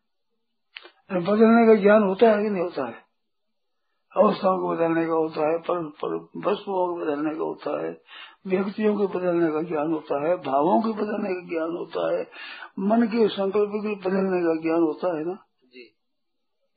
बदलने 1.13 1.67
का 1.67 1.83
ज्ञान 1.83 2.03
होता 2.03 2.31
है 2.31 2.43
कि 2.43 2.51
नहीं 2.51 2.63
होता 2.63 2.87
है? 2.87 3.08
अवस्थाओं 4.19 4.59
को 4.59 4.69
बदलने 4.69 5.07
का 5.07 5.13
होता 5.13 5.51
है 5.51 5.59
पर, 5.59 5.83
पर 6.01 6.15
वस्तुओं 6.51 6.87
को 6.87 7.01
बदलने 7.01 7.35
का 7.35 7.45
होता 7.45 7.87
है 7.87 7.91
व्यक्तियों 8.47 8.95
के 8.97 9.07
बदलने 9.19 9.51
का 9.53 9.63
ज्ञान 9.63 9.93
होता 9.93 10.29
है 10.29 10.37
भावों 10.37 10.81
के 10.83 10.93
बदलने 11.03 11.35
का 11.35 11.49
ज्ञान 11.49 11.77
होता 11.77 12.07
है 12.15 12.23
मन 12.81 13.07
के 13.07 13.29
संकल्प 13.29 13.71
के 13.77 13.95
बदलने 13.95 14.41
का 14.41 14.55
ज्ञान 14.63 14.83
होता 14.83 15.19
है 15.19 15.25
ना? 15.25 15.35
जी। 15.65 15.97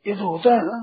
ये 0.06 0.16
तो 0.16 0.28
होता 0.28 0.54
है 0.54 0.62
ना? 0.62 0.80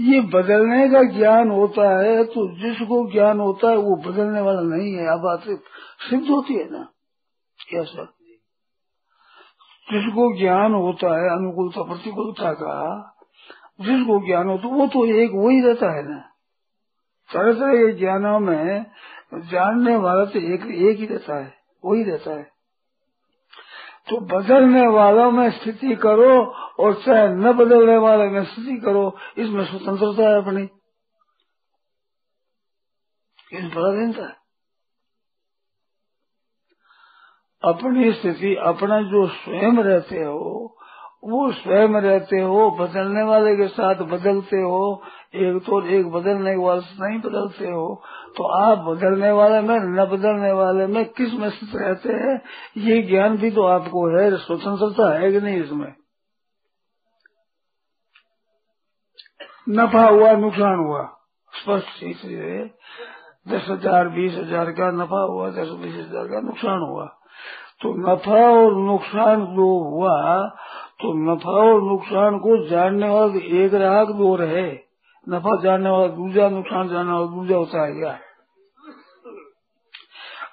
ये 0.00 0.20
बदलने 0.20 0.88
का 0.88 1.02
ज्ञान 1.18 1.50
होता 1.50 1.88
है 2.00 2.24
तो 2.24 2.48
जिसको 2.58 3.12
ज्ञान 3.12 3.40
होता 3.40 3.70
है 3.70 3.76
वो 3.76 3.96
बदलने 3.96 4.40
वाला 4.40 4.60
नहीं 4.60 4.92
है 4.92 5.06
अब 5.06 5.20
बात 5.20 5.48
सिद्ध 6.10 6.28
होती 6.30 6.54
है 6.54 6.70
ना? 6.70 6.88
क्या 7.68 7.82
सर? 7.82 8.06
जिसको 9.88 10.38
ज्ञान 10.38 10.74
होता 10.74 11.08
है 11.08 11.28
अनुकूलता 11.30 11.82
प्रतिकूलता 11.82 12.52
का 12.52 12.76
जिसको 13.78 14.26
ज्ञान 14.26 14.48
हो 14.48 14.56
तो 14.58 14.68
वो 14.68 14.86
तो 14.86 15.04
एक 15.14 15.30
वही 15.34 15.60
रहता 15.60 15.96
है 15.96 16.02
ना। 16.08 16.18
तरह 17.30 17.52
तरह 17.52 17.72
के 17.72 17.92
ज्ञानों 17.92 18.38
में 18.40 18.86
जानने 19.34 19.96
वाला 19.96 20.24
तो 20.24 20.38
एक 20.38 20.64
एक 20.64 20.98
ही 20.98 21.06
रहता 21.06 21.36
है, 21.36 21.54
वही 21.84 22.02
रहता 22.02 22.30
है। 22.30 22.42
तो 24.08 24.20
बदलने 24.26 24.86
वालों 24.86 25.30
में 25.30 25.50
स्थिति 25.50 25.94
करो 25.94 26.32
और 26.78 26.94
चाहे 26.94 27.28
न 27.28 27.52
बदलने 27.52 27.96
वाले 27.96 28.28
में 28.28 28.44
स्थिति 28.44 28.76
करो, 28.76 29.04
इसमें 29.38 29.64
स्वतंत्रता 29.64 30.28
है 30.28 30.42
अपनी। 30.42 30.62
इस 33.52 33.64
पराधीनता 33.72 34.22
है। 34.22 34.36
अपनी 37.62 38.12
स्थिति, 38.12 38.54
अपना 38.56 39.00
जो 39.02 39.26
स्वयं 39.26 39.82
रहते 39.82 40.22
हो 40.22 40.78
वो 41.26 41.52
स्वयं 41.52 42.00
रहते 42.00 42.40
हो, 42.40 42.70
बदलने 42.70 43.22
वाले 43.22 43.56
के 43.56 43.68
साथ 43.68 43.94
बदलते 43.94 44.56
हो, 44.56 45.02
एक 45.34 45.62
तो 45.66 45.80
एक 45.86 46.10
बदलने 46.10 46.56
वाले 46.56 46.80
से 46.80 47.08
नहीं 47.08 47.20
बदलते 47.20 47.70
हो। 47.70 48.02
तो 48.36 48.44
आप 48.44 48.78
बदलने 48.78 49.30
वाले 49.32 49.60
में, 49.60 49.78
न 49.78 50.04
बदलने 50.04 50.52
वाले 50.52 50.86
में 50.86 51.04
किसमें 51.04 51.50
स्थित 51.50 51.70
रहते 51.74 52.12
हैं, 52.12 52.40
ये 52.76 53.02
ज्ञान 53.02 53.36
भी 53.36 53.50
तो 53.50 53.62
आपको 53.62 54.18
है, 54.18 54.36
स्वतंत्रता 54.36 55.18
है 55.18 55.32
कि 55.32 55.40
नहीं 55.40 55.62
इसमें? 55.62 55.92
नफा 59.68 60.08
हुआ, 60.08 60.32
नुकसान 60.32 60.78
हुआ, 60.78 61.02
स्पष्ट 61.52 62.00
चीज़ 62.00 62.16
से 62.16 62.64
दस 63.48 63.66
हज़ार, 63.68 64.08
बीस 64.08 64.34
हज़ार 64.34 64.70
का 64.70 64.90
नफा 64.90 65.20
हुआ, 65.22 65.50
दस, 65.50 65.68
बीस 65.68 65.94
हज़ार 65.94 66.26
का 66.26 66.40
नुकसान 66.40 66.80
हुआ। 66.90 67.04
तो 67.82 67.92
नफा 68.02 68.50
और 68.50 68.76
नुकसान 68.76 69.44
जो 69.46 69.66
हुआ 69.90 70.14
तो 71.00 71.12
नफा 71.12 71.50
और 71.50 71.82
नुकसान 71.82 72.38
को 72.38 72.68
जानने 72.68 73.08
वाला 73.08 73.64
एक 73.64 73.74
राग 73.74 74.10
दो 74.10 74.36
रहे। 74.36 74.72
नफा 75.28 75.60
जानने 75.62 75.90
वाला 75.90 76.06
दूसरा, 76.06 76.48
नुकसान 76.48 76.88
जानने 76.88 77.12
वाला 77.12 77.26
दूसरा 77.26 77.56
होता 77.56 77.86
है 77.86 77.92
क्या? 77.92 78.18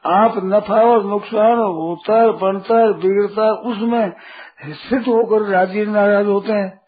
आप 0.06 0.34
नफा 0.38 0.82
और 0.82 1.06
नुकसान 1.06 1.58
होता 1.58 2.21
है, 2.21 2.32
बनता 2.32 2.79
है, 2.79 2.93
बिगड़ता 2.93 3.45
है, 3.45 3.51
उसमें 3.51 4.12
स्थित 4.65 5.01
होकर 5.01 5.41
राज़ी 5.41 5.86
नाराज़ 5.86 6.27
होते 6.27 6.51
हैं। 6.51 6.82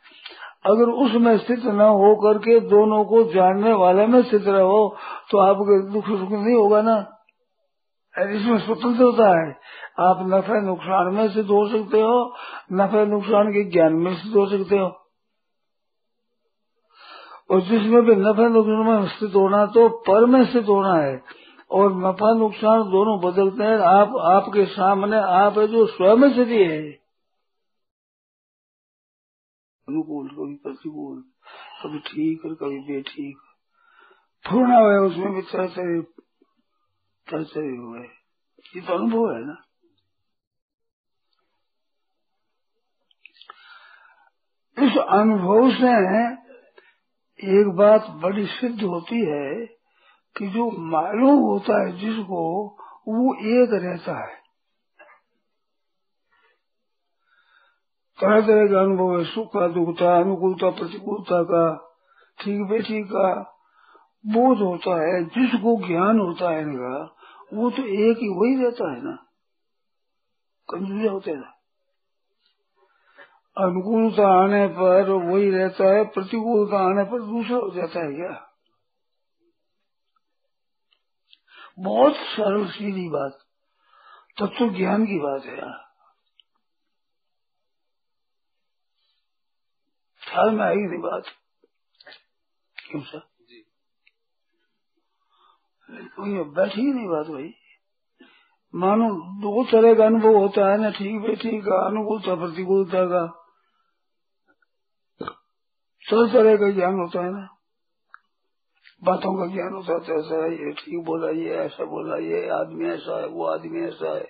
अगर 0.66 0.90
उसमें 0.90 1.38
स्थित 1.38 1.66
न 1.66 1.82
हो 1.82 2.16
करके 2.16 2.60
दोनों 2.60 3.04
को 3.06 3.24
जानने 3.24 3.74
वाले 3.74 4.08
में 4.08 4.22
स्थित 4.24 4.48
रहो 4.48 4.96
तो 5.32 5.38
आपको 5.38 5.82
दुख 5.92 6.06
सुख 6.06 6.32
नहीं 6.32 6.56
होगा 6.56 6.82
ना? 6.82 6.96
इसमें 8.16 8.58
स्वतंत्र 8.58 9.04
होता 9.04 9.30
है। 9.40 9.56
आप 10.00 10.18
नफे 10.22 10.62
नुकसान 10.62 11.14
में 11.14 11.30
सिद्ध 11.30 11.50
हो 11.50 11.68
सकते 11.68 12.02
हो, 12.02 12.36
नफे 12.74 13.06
नुकसान 13.06 13.52
के 13.52 13.64
ज्ञान 13.64 13.94
में 13.94 14.16
स्थित 14.16 14.36
हो 14.36 14.46
सकते 14.46 14.78
हो। 14.78 15.02
और 17.52 17.62
जिसमें 17.62 18.04
भी 18.04 18.16
नफे 18.16 18.50
नुकसान 18.50 18.86
में 18.86 19.08
स्थित 19.08 19.36
होना 19.36 19.66
तो 19.66 19.90
पर 19.90 20.26
में 20.26 20.46
स्थित 20.46 20.64
होना 20.64 20.94
है। 20.94 21.24
और 21.72 21.94
नफा 21.94 22.34
नुकसान 22.34 22.80
दोनों 22.80 23.32
बदलते 23.32 23.64
हैं। 23.64 23.78
आप, 23.78 24.16
आपके 24.18 24.66
सामने 24.66 25.18
आप 25.18 25.58
है 25.58 25.68
जो 25.68 25.86
स्वयं 25.86 26.34
स्थिति 26.34 26.58
है। 26.58 26.92
अनुकूल, 29.90 30.28
कभी 30.28 30.56
प्रतिकूल, 30.56 31.24
कभी 31.84 32.00
ठीक 32.00 32.46
और 32.46 32.54
कभी 32.54 32.80
बेठीक। 32.80 33.38
पूर्ण 34.50 34.72
हुआ 34.72 35.08
उसमें 35.08 35.34
भी 35.34 35.42
चर्चय 35.42 36.02
चर्चय 37.32 37.60
हुए। 37.60 38.00
ये 38.76 38.82
तो 38.82 38.94
अनुभव 38.94 39.32
है 39.32 39.46
ना? 39.48 39.65
इस 44.80 44.98
अनुभव 44.98 45.72
से 45.72 45.92
एक 47.60 47.68
बात 47.76 48.08
बड़ी 48.10 48.46
सिद्ध 48.46 48.84
होती 48.84 49.16
है 49.16 49.66
कि 50.38 50.48
जो 50.48 50.72
मालूम 50.72 51.40
होता 51.40 51.86
है 51.86 51.98
जिसको, 51.98 52.68
वो 53.08 53.36
एक 53.36 53.70
रहता 53.74 54.30
है। 54.30 54.36
तरह 58.20 58.42
तरह 58.42 58.68
का 58.68 58.82
अनुभव 58.82 59.20
है, 59.20 59.26
सुख 59.26 59.48
का, 59.48 59.68
दुख 59.68 60.00
का 60.00 60.18
अनुकूलता 60.18 60.70
प्रतिकूलता 60.70 61.44
का 61.44 61.94
ठीक 62.40 62.62
बेठी 62.70 63.04
का, 63.04 63.34
बोध 64.28 64.58
होता 64.58 64.92
है, 64.92 65.24
जिसको 65.26 65.88
ज्ञान 65.88 66.20
होता 66.20 66.50
है 66.50 66.62
इनका, 66.62 67.16
वो 67.54 67.70
तो 67.70 67.84
एक 67.84 68.18
ही 68.18 68.30
वही 68.30 68.64
रहता 68.64 68.92
है 68.92 69.04
ना। 69.04 69.16
कंजूजा 70.70 71.12
होते 71.12 71.32
हैं 71.32 71.55
अनुकूलता 73.58 74.44
आने 74.44 74.68
पर 74.68 75.10
वही 75.10 75.50
रहता 75.52 75.98
है 75.98 76.06
प्रतिकूलता 76.06 76.78
आने 76.78 77.04
पर 77.04 77.22
दूसरा 77.22 77.58
हो 77.58 77.70
जाता 77.76 78.06
है 78.06 78.14
क्या? 78.14 78.52
बहुत 81.80 82.16
सरल 82.16 82.68
सीधी 82.68 83.10
बात 83.10 83.32
तत्व 84.40 84.48
तो 84.48 84.70
ज्ञान 84.70 85.06
की 85.06 85.20
बात 85.20 85.46
है। 85.46 85.58
यार 85.58 85.86
ख्याल 90.22 90.50
में 90.50 90.66
आई 90.66 90.76
नहीं 90.76 91.00
बात? 91.00 91.24
क्यों 92.78 93.02
सर? 93.02 93.20
कोई 95.90 96.44
बैठी 96.44 96.82
ही 96.82 96.94
नहीं 96.94 97.08
बात 97.08 97.26
भाई। 97.26 97.54
मानो 98.76 99.10
दो 99.42 99.64
तरह 99.66 99.94
का 99.94 100.06
अनुभव 100.06 100.38
होता 100.38 100.72
है 100.72 100.82
ना 100.82 100.90
ठीक 100.90 101.22
बेठी 101.22 101.62
का 101.62 101.86
अनुकूलता 101.88 102.36
प्रतिकूलता 102.36 103.06
का। 103.06 103.45
सब 106.06 106.30
तरह 106.34 106.56
का 106.56 106.70
ज्ञान 106.72 106.94
होता 106.94 107.26
है 107.26 107.32
ना। 107.32 107.48
बातों 109.04 109.32
का 109.38 109.46
ज्ञान 109.54 109.74
होता 109.74 109.94
है 109.94 110.18
ऐसा 110.20 110.44
है 110.44 110.52
ये 110.52 110.72
ठीक 110.72 111.06
बोला 111.06 111.30
ये 111.30 111.56
ऐसा 111.56 111.86
बोला 111.86 112.18
ये 112.18 112.50
आदमी 112.50 112.90
ऐसा 112.90 113.20
है 113.20 113.28
वो 113.28 113.46
आदमी 113.46 113.82
ऐसा 113.82 114.16
है 114.16 114.28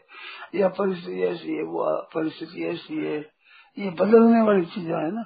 या 0.55 0.67
परिस्थिति 0.67 1.21
ऐसी 1.23 1.55
है 1.55 1.63
वो 1.63 1.85
परिस्थिति 2.15 2.65
ऐसी 2.65 3.05
है। 3.05 3.17
ये 3.77 3.89
बदलने 3.89 4.41
वाली 4.41 4.65
चीज़ें 4.65 4.95
है 4.95 5.11
ना। 5.11 5.23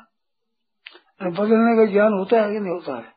बदलने 1.29 1.75
का 1.77 1.85
ज्ञान 1.91 2.13
होता 2.13 2.41
है 2.41 2.51
कि 2.53 2.59
नहीं 2.59 2.73
होता 2.73 2.95
है? 2.95 3.13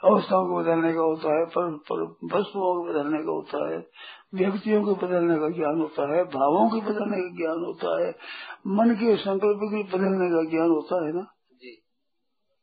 अवस्थाओं 0.00 0.46
को 0.48 0.58
बदलने 0.58 0.92
का 0.92 1.00
होता 1.00 1.38
है 1.38 1.44
पर, 1.46 1.70
पर 1.88 2.02
वस्तुओं 2.34 2.72
को 2.74 2.92
बदलने 2.92 3.22
का 3.22 3.30
होता 3.30 3.62
है 3.70 3.78
व्यक्तियों 4.34 4.82
को 4.84 4.94
बदलने 4.94 5.38
का 5.38 5.48
ज्ञान 5.48 5.80
होता 5.80 6.16
है 6.16 6.24
भावों 6.24 6.68
के 6.70 6.80
बदलने 6.86 7.22
का 7.22 7.36
ज्ञान 7.36 7.64
होता 7.64 7.94
है 8.02 8.10
मन 8.66 8.94
के 8.94 9.16
संकल्प 9.16 9.64
के 9.64 9.82
बदलने 9.96 10.28
का 10.28 10.50
ज्ञान 10.50 10.68
होता 10.68 11.06
है 11.06 11.12
ना। 11.12 11.26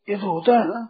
ये 0.08 0.16
तो 0.16 0.32
होता 0.32 0.52
है 0.52 0.68
ना। 0.68 0.88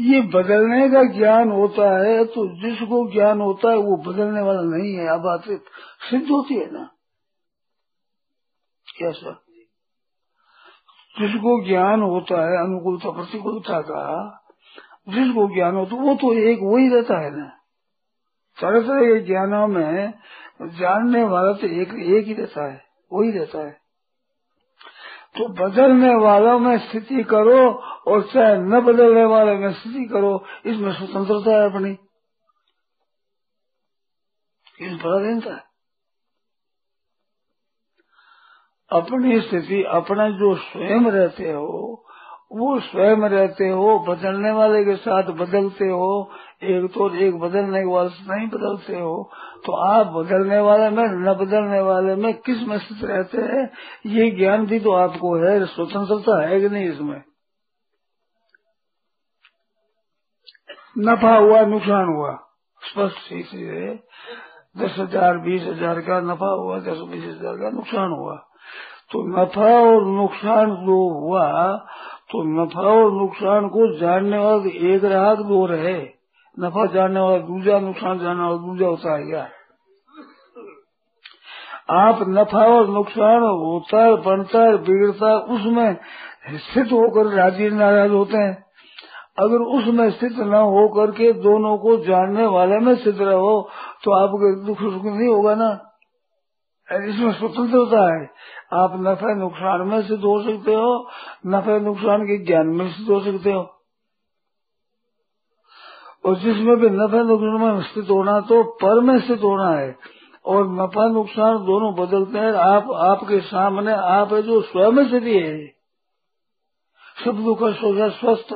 ये 0.00 0.20
बदलने 0.20 0.88
का 0.88 1.02
ज्ञान 1.12 1.50
होता 1.50 1.88
है 1.98 2.24
तो 2.24 2.44
जिसको 2.62 3.12
ज्ञान 3.12 3.40
होता 3.40 3.70
है, 3.70 3.76
वो 3.76 3.96
बदलने 3.96 4.40
वाला 4.40 4.60
नहीं 4.62 4.94
है 4.94 5.06
अब 5.06 5.20
बात 5.20 5.44
सिद्ध 6.10 6.28
होती 6.30 6.54
है 6.54 6.70
ना। 6.72 6.90
क्या 8.86 9.10
सर? 9.10 9.34
जिसको 11.16 11.52
ज्ञान 11.66 12.02
होता 12.02 12.40
है, 12.40 12.56
अनुकूलता, 12.58 13.10
प्रतिकूलता 13.10 13.80
का, 13.80 14.02
जिसको 15.08 15.54
ज्ञान 15.54 15.74
होता 15.74 15.96
वो 15.96 16.14
तो 16.14 16.32
एक 16.32 16.58
वही 16.62 16.88
रहता 16.88 17.18
है 17.20 17.30
ना। 17.30 17.48
तरह 18.58 18.80
तरह 18.80 19.00
के 19.00 19.20
ज्ञानों 19.20 19.66
में 19.68 20.14
जानने 20.62 21.22
वाला 21.24 21.52
तो 21.52 21.66
एक 21.66 21.94
एक 22.12 22.26
ही 22.26 22.34
रहता 22.34 22.72
है 22.72 22.82
वही 23.12 23.30
रहता 23.30 23.58
है। 23.58 23.85
तो 25.36 25.48
बदलने 25.48 26.14
वालों 26.14 26.58
में 26.58 26.78
स्थिति 26.78 27.24
करो 27.24 27.72
और 28.06 28.22
चाहे 28.22 28.58
न 28.58 28.80
बदलने 28.80 29.24
वाले 29.24 29.54
में 29.54 29.72
स्थिति 29.72 30.04
करो, 30.04 30.44
इसमें 30.66 30.92
स्वतंत्रता 30.92 31.56
है 31.56 31.70
अपनी। 31.70 31.90
इस 34.80 34.92
पराधीनता 34.92 35.54
है। 35.54 35.66
अपनी 38.90 39.40
स्थिति, 39.40 39.82
अपना 39.82 40.30
जो 40.30 40.54
स्वयं 40.56 41.10
रहते 41.10 41.52
हो, 41.52 42.04
वो 42.52 42.80
स्वयं 42.80 43.16
रहते 43.16 43.68
हो, 43.68 43.98
बदलने 43.98 44.50
वाले 44.50 44.84
के 44.84 44.96
साथ 44.96 45.22
बदलते 45.22 45.84
हो 45.84 46.30
एक 46.62 46.84
तो 46.94 47.08
एक 47.16 47.38
बदलने 47.38 47.84
वाले 47.84 48.08
से 48.08 48.22
नहीं 48.28 48.48
बदलते 48.48 48.98
हो। 49.00 49.30
तो 49.66 49.72
आप 49.86 50.06
बदलने 50.06 50.60
वाले 50.60 50.88
में, 50.90 51.04
न 51.04 51.34
बदलने 51.34 51.80
वाले 51.80 52.14
में 52.14 52.32
किसमें 52.34 52.78
स्थित 52.78 53.04
रहते 53.04 53.42
हैं? 53.42 53.64
ये 54.06 54.30
ज्ञान 54.30 54.66
भी 54.66 54.78
तो 54.80 54.92
आपको 54.92 55.34
है, 55.36 55.64
स्वतंत्रता 55.66 56.40
है 56.48 56.60
कि 56.60 56.68
नहीं 56.68 56.88
इसमें? 56.88 57.22
नफा 60.98 61.36
हुआ, 61.36 61.60
नुकसान 61.66 62.14
हुआ। 62.16 62.32
स्पष्ट 62.82 63.28
चीज़ 63.28 63.54
है। 63.56 63.94
दस 64.78 64.94
हज़ार, 64.98 65.38
बीस 65.38 65.62
हज़ार 65.62 66.00
का 66.00 66.20
नफा 66.22 66.50
हुआ, 66.54 66.78
दस, 66.80 66.98
बीस 67.08 67.24
हज़ार 67.24 67.56
का 67.56 67.70
नुकसान 67.70 68.10
हुआ। 68.10 68.36
तो 69.12 69.22
नफा 69.32 69.70
और 69.80 70.06
नुकसान 70.06 70.70
जो 70.86 70.98
हुआ 71.20 71.76
तो 72.30 72.42
नफा 72.54 72.80
और 72.80 73.12
नुकसान 73.12 73.68
को 73.68 73.86
जानने 73.98 74.38
वाला 74.38 74.70
एक 74.94 75.04
राहत 75.04 75.38
दो 75.38 75.66
रहे। 75.66 76.15
नफा 76.60 76.86
जानने 76.86 77.20
वाला, 77.20 77.38
दूजा 77.38 77.78
नुकसान 77.78 78.18
जानने 78.18 78.42
वाला, 78.42 78.56
दूजा 78.56 78.86
होता 78.86 79.16
है 79.16 79.26
क्या? 79.26 79.48
आप 81.90 82.18
नफा 82.28 82.66
और 82.66 82.88
नुकसान 82.88 83.42
होता 83.42 84.04
है, 84.04 84.16
बनता 84.16 84.62
है, 84.62 84.76
बिगड़ता 84.76 85.30
है, 85.30 85.36
उसमें 85.36 85.96
स्थित 86.48 86.92
होकर 86.92 87.26
राज़ी 87.26 87.70
नाराज़ 87.70 88.10
होते 88.10 88.36
हैं। 88.36 88.66
अगर 89.38 89.56
उसमें 89.56 90.10
स्थित 90.10 90.32
न 90.32 90.54
हो 90.54 90.88
करके 90.88 91.32
दोनों 91.32 91.78
को 91.78 91.96
जानने 91.96 92.46
वाले 92.46 92.78
में 92.78 92.96
स्थित 92.96 93.18
रहो 93.20 93.68
तो 94.04 94.10
आपको 94.10 94.66
दुख 94.66 94.78
सुख 94.78 95.04
नहीं 95.04 95.28
होगा 95.28 95.54
ना? 95.54 95.92
इसमें 96.88 97.32
स्वतंत्रता 97.32 98.02
है। 98.14 98.30
आप 98.72 98.92
नफे 98.96 99.34
नुकसान 99.34 99.80
में 99.80 100.02
सिद्ध 100.02 100.24
हो 100.24 100.42
सकते 100.42 100.74
हो, 100.74 101.08
नफे 101.46 101.80
नुकसान 101.80 102.22
के 102.22 102.44
ज्ञान 102.44 102.66
में 102.66 102.88
सिद्ध 102.88 103.10
हो 103.10 103.20
सकते 103.20 103.52
हो। 103.52 103.75
और 106.26 106.36
जिसमें 106.36 106.76
भी 106.76 106.90
नफे 106.90 107.24
नुकसान 107.24 107.74
में 107.74 107.82
स्थित 107.82 108.10
होना 108.10 108.40
तो 108.40 108.62
पर 108.62 109.00
में 109.00 109.20
स्थित 109.20 109.38
होना 109.38 109.78
है। 109.78 109.98
और 110.44 110.68
नफा 110.68 111.08
नुकसान 111.08 111.56
दोनों 111.56 112.06
बदलते 112.06 112.38
हैं। 112.38 112.52
आप, 112.52 112.90
आपके 112.90 113.40
सामने 113.40 113.92
आप 113.92 114.32
है 114.32 114.42
जो 114.42 114.62
स्वयं 114.62 115.08
स्थिति 115.08 115.38
है। 115.38 115.66
सब 117.24 117.44
दुख 117.44 117.58
सोचा 117.58 118.08
स्वस्थ। 118.08 118.48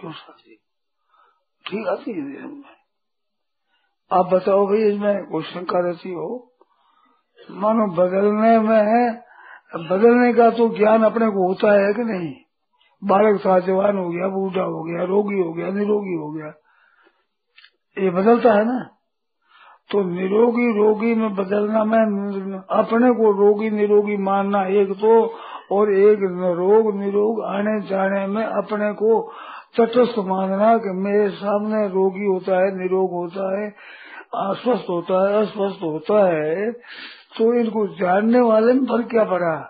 क्यों 0.00 0.12
साथी? 0.12 0.56
ठीक 1.66 1.86
आती 1.88 2.10
है। 2.10 2.62
आप 4.12 4.26
बताओ 4.26 4.66
भाई, 4.66 4.78
इसमें 4.78 5.26
कोई 5.26 5.42
शंका 5.42 5.78
रहती 5.78 6.12
हो? 6.12 6.52
मानो 7.50 7.94
बदलने 7.94 8.58
में, 8.58 9.14
बदलने 9.74 10.32
का 10.32 10.50
तो 10.50 10.78
ज्ञान 10.78 11.04
अपने 11.04 11.26
को 11.26 11.48
होता 11.48 11.72
है 11.72 11.92
कि 11.92 12.02
नहीं? 12.04 12.49
बालक 13.02 13.40
था 13.46 13.58
जवान 13.58 13.96
हो 13.96 14.08
गया, 14.10 14.28
बूढ़ा 14.28 14.62
हो 14.62 14.82
गया, 14.84 15.04
रोगी 15.04 15.40
हो 15.40 15.52
गया, 15.52 15.68
निरोगी 15.70 16.14
हो 16.14 16.30
गया। 16.30 16.52
ये 17.96 18.10
बदलता 18.10 18.52
है 18.52 18.64
ना? 18.64 18.78
तो 19.90 20.02
निरोगी 20.04 20.66
रोगी 20.78 21.14
में 21.14 21.34
बदलना, 21.34 21.84
में 21.84 22.58
अपने 22.58 23.10
को 23.10 23.30
रोगी 23.38 23.70
निरोगी 23.70 24.16
मानना 24.16 24.64
एक 24.66 24.92
तो 24.92 25.14
और 25.72 25.92
एक 25.92 26.18
रोग 26.58 26.94
निरोग 26.96 27.42
आने 27.44 27.80
जाने 27.80 28.26
में 28.26 28.44
अपने 28.44 28.92
को 28.92 29.20
तटस्थ 29.78 30.18
मानना 30.18 30.76
कि 30.76 30.92
मेरे 30.92 31.28
सामने 31.30 31.88
रोगी 31.88 32.26
होता 32.26 32.56
है, 32.56 32.70
निरोग 32.78 33.10
होता 33.12 33.60
है 33.60 33.70
अस्वस्थ 34.40 34.90
होता 34.90 35.28
है, 35.28 35.42
अस्वस्थ 35.42 35.82
होता 35.82 36.24
है 36.26 36.72
तो 37.38 37.52
इनको 37.54 37.86
जानने 37.96 38.40
वाले 38.40 38.72
में 38.72 38.84
फ़र्क 38.86 39.10
क्या 39.10 39.24
पड़ा? 39.24 39.69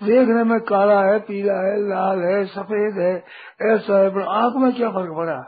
देखने 0.00 0.44
में 0.44 0.60
काला 0.60 1.00
है 1.00 1.18
पीला 1.18 1.54
है 1.54 1.76
लाल 1.88 2.18
है 2.20 2.44
सफ़ेद 2.46 2.98
है 2.98 3.12
ऐसा 3.74 3.98
है 3.98 4.10
पर 4.10 4.22
आँख 4.22 4.56
में 4.56 4.72
क्या 4.72 4.90
फ़र्क 4.90 5.14
पड़ा? 5.16 5.38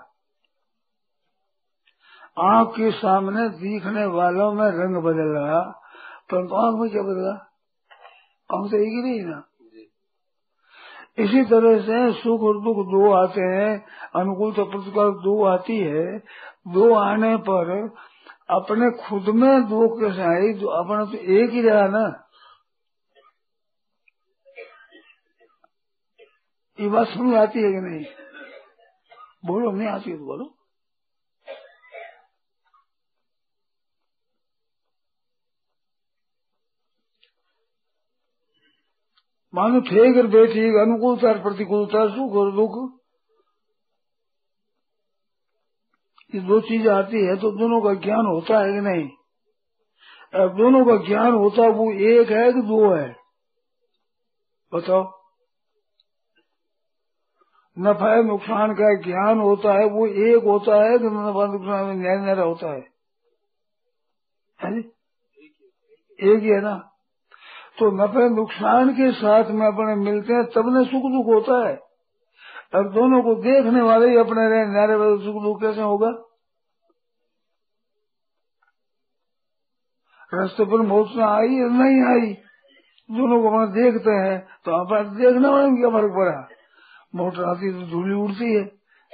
आँख 2.39 2.69
के 2.69 2.91
सामने 2.91 3.49
दिखने 3.49 4.05
वालों 4.07 4.53
में 4.53 4.67
रंग 4.67 5.03
बदल 5.03 5.29
रहा 5.39 5.61
परंतु 6.33 6.55
आँख 6.55 6.81
में 6.81 6.91
क्या 6.91 7.03
बदला? 7.03 7.35
आँख 8.51 8.71
तो 8.71 8.77
एक 8.77 8.89
ही 8.89 9.03
नहीं 9.03 9.21
ना। 9.21 9.45
इसी 11.19 11.43
तरह 11.45 11.79
से 11.79 12.13
सुख 12.13 12.41
और 12.41 12.59
दुख 12.65 12.77
दो 12.87 13.13
आते 13.13 13.41
हैं 13.41 13.85
अनुकूल 14.17 14.53
तो 14.53 14.65
प्रतिकूल 14.65 15.11
दो 15.13 15.45
आती 15.45 15.77
है। 15.77 16.19
दो 16.69 16.95
आने 16.95 17.37
पर 17.37 17.73
अपने 18.51 18.91
खुद 18.91 19.35
में 19.35 19.63
दो 19.63 19.89
कैसे 19.89 20.23
आई 20.23 20.53
अपना 20.77 21.05
तो 21.05 21.19
एक 21.41 21.51
ही 21.51 21.63
रहा 21.63 21.87
ना। 21.89 22.05
ये 26.81 26.89
बात 26.89 27.09
समझ 27.09 27.35
आती 27.35 27.59
है 27.59 27.73
कि 27.73 27.81
नहीं? 27.81 28.05
बोलो 29.47 29.71
नहीं 29.71 29.89
आती 29.89 30.11
है 30.11 30.19
तो 30.19 30.25
बोलो। 30.25 30.55
मानो 39.55 39.81
थे 39.81 40.13
अगर 40.13 40.27
बैठी, 40.27 40.61
अनुकूलता, 40.61 41.43
प्रतिकूलता, 41.43 42.09
सुख 42.09 42.33
और 42.33 42.53
दुख। 42.53 43.01
ये 46.35 46.41
दो 46.41 46.61
चीज़ 46.61 46.89
आती 46.89 47.27
है 47.27 47.37
तो 47.37 47.51
दोनों 47.51 47.81
का 47.81 47.95
ज्ञान 47.95 48.27
होता 48.27 48.59
है 48.59 48.73
कि 48.73 48.81
नहीं? 48.81 49.09
अब 50.43 50.57
दोनों 50.57 50.85
का 50.85 51.07
ज्ञान 51.07 51.33
होता 51.33 51.63
है 51.63 51.69
वो 51.69 51.93
एक 51.93 52.31
है 52.31 52.53
कि 52.53 52.61
दो 52.61 52.95
है? 52.95 53.17
बताओ। 54.75 55.18
नफा 57.79 58.15
नुकसान 58.23 58.73
का 58.75 58.93
ज्ञान 59.03 59.41
होता 59.41 59.73
है 59.73 59.85
वो 59.89 60.07
एक 60.27 60.45
होता 60.45 60.77
है 60.83 60.99
कि 60.99 61.05
नफा 61.07 61.47
नुकसान 61.47 61.85
में 61.85 61.95
न्याय 61.97 62.17
न्यारा 62.19 62.45
होता 62.45 62.73
है, 62.73 62.81
एक 66.19 66.43
ही 66.43 66.49
है 66.49 66.61
ना? 66.61 66.75
तो 67.79 67.91
नफे 67.97 68.29
नुकसान 68.31 68.91
के 68.93 69.11
साथ 69.13 69.51
में 69.51 69.67
अपने 69.67 69.95
मिलते 69.97 70.33
हैं 70.33 70.45
तब 70.47 70.71
न 70.77 70.85
सुख 70.85 71.05
दुख 71.13 71.27
होता 71.27 71.59
है। 71.69 71.77
और 72.75 72.89
दोनों 72.93 73.23
को 73.23 73.35
देखने 73.43 73.83
वाले 73.83 74.09
ही 74.09 74.17
अपने 74.17 74.49
रहे 74.49 74.65
नारे 74.69 74.97
वाले 74.97 75.25
सुख 75.25 75.43
दुख 75.43 75.61
कैसे 75.63 75.81
होगा? 75.83 76.11
रास्ते 80.33 80.65
पर 80.65 80.81
में 80.83 81.25
आई 81.25 81.55
या 81.55 81.69
नहीं 81.75 82.01
आई 82.09 82.33
दोनों 83.09 83.41
को 83.43 83.49
अपना 83.49 83.67
देखते 83.75 84.15
हैं 84.19 84.39
तो 84.65 84.73
अपना 84.81 85.03
देखने 85.15 85.49
वाले 85.49 85.69
में 85.69 85.77
क्या 85.77 85.91
फ़र्क 85.91 86.13
पड़ा। 86.17 86.58
मोटर 87.19 87.45
आती 87.45 87.73
तो 87.73 87.91
धूली 87.91 88.15
उड़ती 88.15 88.55
है, 88.55 88.65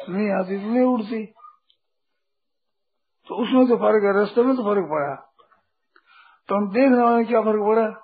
नहीं 0.09 0.31
आती 0.31 0.59
तो 0.59 0.67
नहीं 0.67 0.85
उड़ती। 0.85 1.27
तो 3.29 3.35
उसमें 3.35 3.67
तो 3.67 3.77
फ़र्क 3.77 4.05
है, 4.05 4.21
रास्ते 4.21 4.43
में 4.43 4.57
तो 4.57 4.63
फ़र्क 4.63 4.85
पड़ा। 4.91 5.35
तो 6.49 6.55
हम 6.55 6.71
देख 6.71 6.91
वाले 6.93 7.17
में 7.17 7.27
क्या 7.27 7.41
फ़र्क 7.41 7.61
पड़ा? 7.61 8.01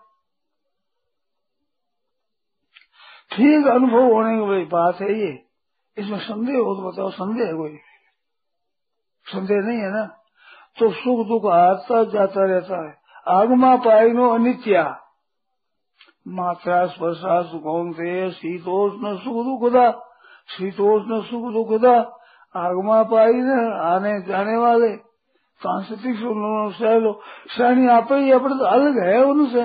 ठीक 3.32 3.66
अनुभव 3.66 4.12
होने 4.12 4.36
की 4.36 4.64
बात 4.64 5.01
है 5.01 5.12
ये। 5.12 5.46
इसमें 5.98 6.18
संदेह 6.18 6.57
हो 6.57 6.74
तो 6.74 6.92
बताओ, 6.92 7.11
संदेह 7.11 7.46
है 7.46 7.53
कोई? 7.53 7.76
संदेह 9.26 9.57
नहीं 9.57 9.78
है 9.78 9.90
ना? 9.90 10.07
तो 10.78 10.90
सुख 10.90 11.26
दुख 11.26 11.53
आता 11.53 12.05
जाता 12.05 12.44
रहता 12.44 12.88
है। 12.88 13.01
आगमा 13.28 13.76
पाइनो 13.76 14.30
अनित्या। 14.30 15.09
मात्रा 16.31 16.85
स्पर्शा 16.87 17.41
सुखों 17.43 17.91
से 17.93 18.31
शीतोष्ण 18.31 19.16
सुख 19.16 19.37
दुखदा 19.45 19.91
शीतोष्ण 20.49 21.20
सुख 21.22 21.53
दुखदा 21.53 21.95
आगमा 22.55 23.03
पाई 23.05 23.33
ने 23.43 23.59
आने 23.85 24.12
जाने 24.22 24.57
वाले, 24.57 24.91
सांस्कृतिक 25.61 26.16
सहलो 26.76 27.12
श्रेणी 27.51 27.87
आप 27.89 28.12
ही 28.12 28.31
अपने 28.33 28.55
तो 28.55 28.64
अलग 28.66 28.99
है 29.05 29.22
उनसे। 29.24 29.64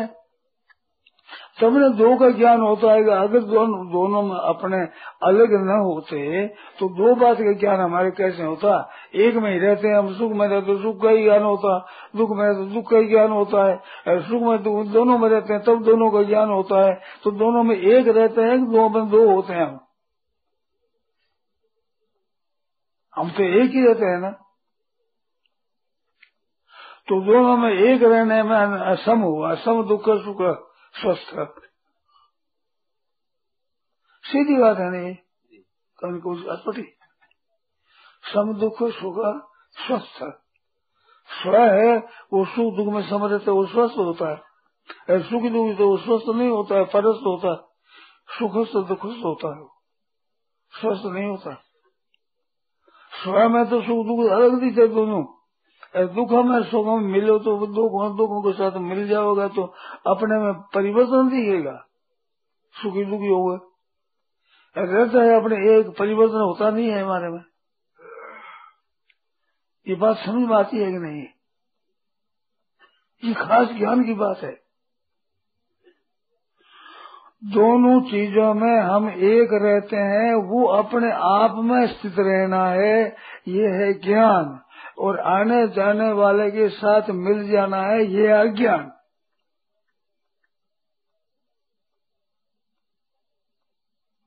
सबने 1.58 1.90
दो 1.90 2.08
का 2.18 2.30
ज्ञान 2.30 2.62
होता 2.62 2.92
है 2.94 3.04
अगर 3.18 3.40
दोनों 3.42 3.86
दोनों 3.88 4.22
में 4.22 4.36
अपने 4.36 4.78
अलग 5.24 5.54
न 5.66 5.78
होते 5.82 6.48
तो 6.80 6.88
दो 6.90 7.14
बात 7.16 7.38
का 7.38 7.54
ज्ञान 7.54 7.80
हमारे 7.80 8.12
कैसे 8.12 8.44
होता? 8.44 8.90
एक 9.16 9.36
में 9.36 9.52
ही 9.52 9.60
रहते 9.60 9.88
हैं 9.88 9.98
हम, 9.98 10.14
सुख 10.14 10.32
में 10.32 10.48
रहते 10.48 10.68
तो 10.68 10.82
सुख 10.82 11.02
का 11.04 11.10
ही 11.10 11.24
ज्ञान 11.24 11.44
होता। 11.44 11.78
दुख 12.16 12.30
में 12.32 12.46
रहते 12.46 12.66
दुख 12.74 12.90
का 12.92 12.98
ही 12.98 13.08
ज्ञान 13.08 13.32
होता 13.32 13.64
है। 13.66 13.78
सुख 14.22 14.42
में 14.42 14.92
दोनों 14.92 15.18
में 15.18 15.30
रहते 15.30 15.54
हैं, 15.54 15.62
तब 15.64 15.84
दोनों 15.84 16.12
का 16.12 16.24
ज्ञान 16.24 16.50
होता 16.50 16.82
है। 16.86 16.94
तो 17.24 17.32
दोनों 17.32 17.64
में 17.64 17.76
एक 17.76 18.08
रहते 18.08 18.42
हैं 18.42 18.64
दो 18.66 18.90
में 18.90 19.10
दो 19.10 19.30
होते 19.32 19.54
हैं 19.54 19.66
हम? 19.66 19.80
हम 23.16 23.30
तो 23.30 23.44
एक 23.44 23.72
ही 23.72 23.88
रहते 23.88 24.06
हैं 24.06 24.20
ना? 24.20 24.32
तो 27.08 27.22
दोनों 27.22 27.58
में 27.58 27.72
एक 27.72 28.04
रहने 28.04 28.44
में 28.44 28.96
सम 28.96 29.20
हुआ 29.20 29.54
सम 29.56 29.84
दुख 29.84 30.10
सुख। 30.10 30.65
स्वस्थ 30.96 31.34
सीधी 34.24 34.58
बात 34.58 34.78
है 34.78 34.90
नहीं? 34.92 35.14
कभी 36.00 36.20
कुछ 36.20 36.46
अटपटी 36.46 36.84
सम 38.24 38.54
दुख 38.54 38.78
सुख 38.94 39.18
स्वस्थ 39.78 40.18
स्व 41.30 41.56
है 41.56 41.98
वो 42.34 42.46
सुख 42.46 42.74
दुख 42.76 42.94
में 42.94 43.02
सम 43.10 43.26
रहते 43.26 43.52
वो 43.52 43.66
स्वस्थ 43.66 43.98
होता 43.98 44.30
है। 44.30 44.38
सुख 45.22 45.44
दुख 45.52 45.78
तो 45.78 45.90
वो 45.90 45.98
स्वस्थ 45.98 46.36
नहीं 46.36 46.50
होता 46.50 46.76
है 46.76 46.86
परस्त 46.86 47.24
होता 47.26 47.52
है। 47.52 48.38
सुखस्थ 48.38 48.78
दुखस्थ 48.88 49.24
होता 49.26 49.50
है 49.56 49.64
स्वस्थ 50.74 51.06
नहीं 51.06 51.26
होता। 51.26 51.54
स्व 53.14 53.50
में 53.50 53.66
तो 53.66 53.82
सुख 53.82 54.06
दुख 54.08 54.20
अलग 54.32 54.60
दिखते 54.60 54.88
दोनों। 54.88 55.24
दुख 55.98 56.32
में, 56.32 56.64
सुख 56.64 56.86
में 56.86 57.08
मिलो 57.08 57.40
तो 57.40 57.58
दुख 57.58 58.18
दुखों 58.18 58.42
के 58.42 58.52
साथ 58.52 58.72
मिल 58.82 59.08
जाओगे 59.08 59.48
तो 59.48 59.64
अपने 60.08 60.40
में 60.40 60.54
परिवर्तन 60.54 61.30
दिखेगा। 61.30 61.86
सुखी 62.74 63.06
दुखी 63.06 63.28
हो 63.28 63.46
गए। 63.46 63.76
रहता 64.78 65.24
है, 65.24 65.42
अपने 65.42 65.56
एक 65.56 65.98
परिवर्तन 66.00 66.36
होता 66.36 66.70
नहीं 66.70 66.90
है 66.90 67.04
हमारे 67.04 67.30
में। 67.30 67.44
ये 69.88 69.96
बात 69.96 70.18
समझ 70.18 70.48
में 70.48 70.58
आती 70.58 70.78
है 70.78 70.92
कि 70.92 70.98
नहीं? 70.98 71.24
ये 73.24 73.34
खास 73.34 73.68
ज्ञान 73.68 74.04
की 74.04 74.14
बात 74.14 74.38
है। 74.38 74.66
दोनों 77.44 78.02
चीज़ों 78.02 78.54
में 78.54 78.82
हम 78.82 79.10
एक 79.10 79.50
रहते 79.52 79.96
हैं, 79.96 80.36
वो 80.36 80.68
अपने 80.68 81.12
आप 81.12 81.56
में 81.56 81.88
स्थित 81.88 82.16
रहना 82.20 82.68
है। 82.68 83.16
ये 83.48 83.68
है 83.68 83.94
ज्ञान। 83.94 84.65
और 84.98 85.20
आने 85.20 85.68
जाने 85.68 86.12
वाले 86.12 86.52
के 86.52 86.70
साथ 86.70 87.02
मिल 87.10 87.52
जाना 87.52 87.82
है 87.82 88.06
ये 88.06 88.28
अज्ञान। 88.28 88.92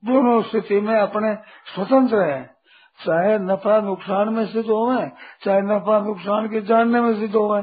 दोनों 0.05 0.43
स्थिति 0.43 0.81
में 0.81 1.01
अपने 1.01 1.35
स्वतंत्र 1.75 2.21
है। 2.21 2.59
चाहे 3.07 3.39
नफा 3.39 3.81
नुकसान 3.81 4.29
में 4.29 4.47
स्थित 4.47 4.65
हो 4.65 5.09
चाहे 5.45 5.61
नफा 5.61 6.01
नुकसान 6.01 6.49
के 6.49 6.61
जानने 6.61 7.01
में 7.01 7.15
स्थित 7.15 7.31
हो 7.31 7.63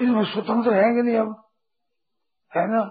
इसमें 0.00 0.24
स्वतंत्र 0.24 0.74
है 0.74 0.94
कि 0.94 1.02
नहीं 1.02 1.16
अब? 1.16 1.48
है 2.56 2.68
ना? 2.68 2.82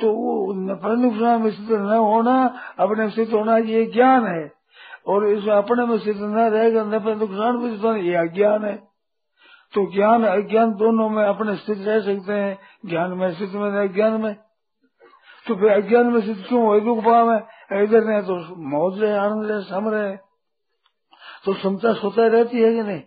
तो 0.00 0.12
वो 0.12 0.52
नफा 0.52 0.88
नुकसान 0.88 1.42
में 1.42 1.50
स्थित 1.50 1.70
न 1.70 1.92
होना, 1.92 2.60
अपने 2.78 3.10
स्थित 3.10 3.32
होना 3.32 3.56
ये 3.56 3.86
ज्ञान 3.86 4.26
है। 4.26 4.59
और 5.06 5.28
इसमें 5.28 5.54
अपने 5.54 5.86
में 5.86 5.98
स्थित 5.98 6.16
न 6.16 6.50
रहेगा 6.50 6.84
न 6.84 6.94
नफा 6.94 7.14
नुकसान 7.14 7.56
में 7.56 7.78
स्थित 7.78 8.04
ये 8.04 8.16
अज्ञान 8.16 8.64
है। 8.64 8.76
तो 9.74 9.94
ज्ञान 9.94 10.24
अज्ञान 10.24 10.72
दोनों 10.72 11.08
में 11.08 11.24
अपने 11.24 11.56
स्थित 11.56 11.78
रह 11.78 12.00
सकते 12.00 12.32
हैं। 12.32 12.58
ज्ञान 12.86 13.10
में 13.10 13.34
स्थित 13.34 13.52
में 13.52 13.88
अज्ञान 13.88 14.20
में। 14.20 14.34
तो 15.48 15.54
फिर 15.54 15.68
अज्ञान 15.68 16.06
में 16.06 16.20
स्थित 16.20 16.44
क्यों 16.48 16.64
हो? 16.64 16.80
दुख 16.80 17.04
भाव 17.04 17.32
है। 17.32 17.60
इधर 17.82 18.04
नहीं 18.04 18.22
तो 18.22 18.56
मौज 18.56 19.02
रहे, 19.02 19.18
आनंद 19.18 19.46
रहे 19.46 19.60
सम 19.60 19.88
रहे। 19.88 20.16
तो 21.44 21.54
समता 21.54 21.92
स्वतः 21.92 22.28
रहती 22.28 22.62
है 22.62 22.72
कि 22.72 22.82
नहीं? 22.82 23.02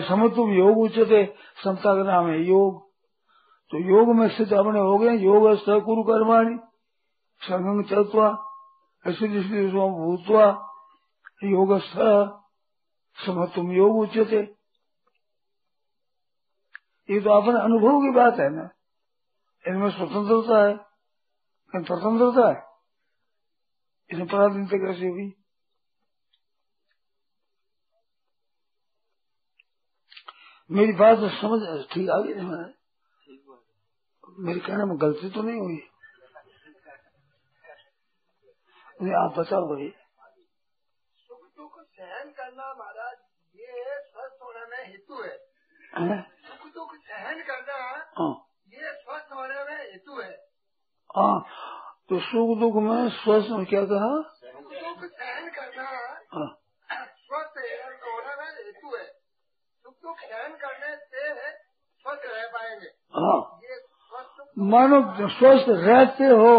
समझ 0.00 0.30
तुम 0.30 0.50
योग 0.50 0.78
उच्चते, 0.78 1.34
समता 1.64 1.94
का 1.94 2.02
नाम 2.02 2.26
है 2.26 2.44
योग। 2.44 2.86
तो 3.70 3.78
योग 3.78 4.16
में 4.16 4.28
स्थित 4.28 4.52
अपने 4.52 4.80
हो 4.80 4.98
गए, 4.98 5.16
योग 5.16 5.56
कुरु 5.84 6.02
कर्माणी, 6.02 6.58
संगम 7.40 7.82
चलत्वा 7.82 8.42
ऐसे 9.06 9.28
भूतवा 9.68 10.72
योग 11.42 11.78
समझ 13.18 13.48
तुम 13.54 13.72
योग 13.72 13.98
उच्चते 13.98 14.40
ये 17.08 17.20
तो 17.20 17.30
अपने 17.30 17.60
अनुभव 17.60 18.00
की 18.02 18.10
बात 18.14 18.38
है 18.40 18.48
ना। 18.50 18.68
इनमें 19.64 19.90
स्वतंत्रता 19.90 20.56
है, 20.64 20.72
इन 21.74 21.84
स्वतंत्रता 21.84 22.46
है। 22.48 22.56
इसमें 24.10 24.26
पराधीनता 24.26 24.78
कैसे 24.78 25.08
हुई? 25.08 25.26
मेरी 30.70 30.92
बात 30.92 31.18
तो 31.18 31.28
समझ, 31.36 31.60
ठीक 31.92 32.10
आ 32.10 32.18
गई 32.20 32.34
मेरे 34.38 34.60
कहने 34.60 34.84
में 34.84 35.00
गलती 35.00 35.30
तो 35.30 35.42
नहीं 35.42 35.60
हुई। 35.60 35.78
नहीं, 39.02 39.14
आप 39.14 39.38
बताओ 39.38 39.66
भाई। 39.68 39.92
करना 42.56 42.72
महाराज 42.74 43.16
ये 43.54 43.96
स्वस्थ 44.00 44.42
होने 44.42 44.64
में 44.66 44.84
हेतु 44.88 45.16
है। 45.22 46.20
सुख 46.44 46.62
दुख 46.74 46.94
सहन 47.08 47.40
करना 47.48 47.76
हाँ। 48.18 48.32
ये 48.68 48.92
स्वस्थ 48.92 49.32
होने 49.32 49.64
में 49.64 49.80
हेतु 49.80 50.20
है। 50.20 50.30
हाँ। 51.16 51.36
तो 52.08 52.20
सुख 52.20 52.56
दुख 52.60 52.78
में 52.86 53.08
स्वस्थ 53.16 53.52
क्या 53.70 53.82
कहा? 53.92 54.08
सुख 54.40 54.72
दुख 54.72 55.04
सहन 55.10 55.48
करना 55.58 55.88
हाँ। 56.34 56.48
स्वस्थ 57.26 57.60
होने 58.06 58.34
में 58.40 58.48
हेतु 58.64 58.96
है। 58.96 59.04
सुख 59.84 59.94
दुख 60.02 60.24
सहन 60.24 60.56
करने 60.64 60.96
से 60.96 61.28
स्वस्थ 62.04 62.26
रह 62.26 62.46
पाएँगे। 62.56 62.90
हाँ। 63.20 63.38
मानो 64.72 65.02
स्वस्थ 65.28 65.68
रहते 65.86 66.34
हो 66.36 66.52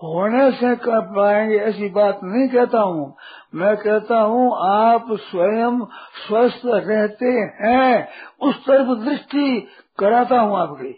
होने 0.00 0.50
से 0.52 0.76
कर 0.76 1.00
पाएँगे 1.00 1.58
ऐसी 1.58 1.88
बात 1.88 2.20
नहीं 2.22 2.48
कहता 2.48 2.80
हूँ। 2.80 3.16
मैं 3.54 3.76
कहता 3.76 4.20
हूँ 4.20 4.56
आप 4.68 5.06
स्वयं 5.20 5.78
स्वस्थ 6.26 6.62
रहते 6.66 7.30
हैं। 7.60 8.08
उस 8.40 8.56
तरफ़ 8.56 9.04
दृष्टि 9.04 9.68
कराता 9.98 10.40
हूँ 10.40 10.58
आपकी। 10.58 10.92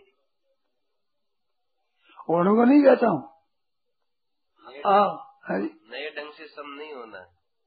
होने 2.29 2.51
को 2.51 2.65
नहीं 2.65 2.83
कहता 2.85 3.09
हूँ। 3.09 3.23
हाँ 4.87 5.25
नए 5.51 6.11
ढंग 6.11 6.33
से 6.33 6.47
सब 6.47 6.65
नहीं 6.79 6.95
होना। 6.95 7.27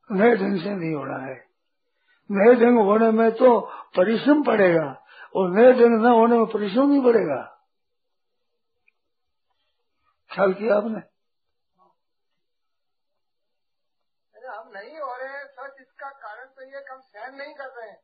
नए 0.10 0.36
ढंग 0.36 0.60
से 0.62 0.70
नहीं 0.70 0.94
होना 0.94 1.18
है। 1.18 1.36
नए 2.30 2.56
ढंग 2.56 2.80
होने 2.80 3.12
में 3.12 3.32
तो 3.32 3.60
परिश्रम 3.96 4.44
पड़ेगा। 4.44 5.02
और 5.36 5.50
नए 5.50 5.72
ढंग 5.74 6.02
न 6.02 6.12
होने 6.12 6.38
में 6.38 6.46
परिश्रम 6.46 6.90
नहीं 6.90 7.04
पड़ेगा। 7.04 7.42
ख्याल 10.32 10.54
किया 10.54 10.76
आपने 10.76 11.12
हम 14.52 14.72
नहीं 14.74 15.00
हो 15.00 15.16
रहे 15.18 15.30
हैं 15.30 15.46
सच 15.46 15.82
इसका 15.82 16.10
कारण 16.10 16.46
तो 16.46 16.64
ये 16.64 16.82
कम 16.82 17.01
सहन 17.18 17.36
नहीं 17.36 17.54
कर 17.54 17.66
रहे 17.66 17.90
हैं। 17.90 17.98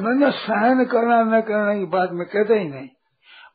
मैंने 0.00 0.30
सहन 0.30 0.84
करना, 0.84 1.22
न 1.22 1.40
करने 1.40 1.78
की 1.78 1.86
बात 1.86 2.10
में 2.12 2.28
कहते 2.28 2.54
ही 2.54 2.68
नहीं। 2.68 2.88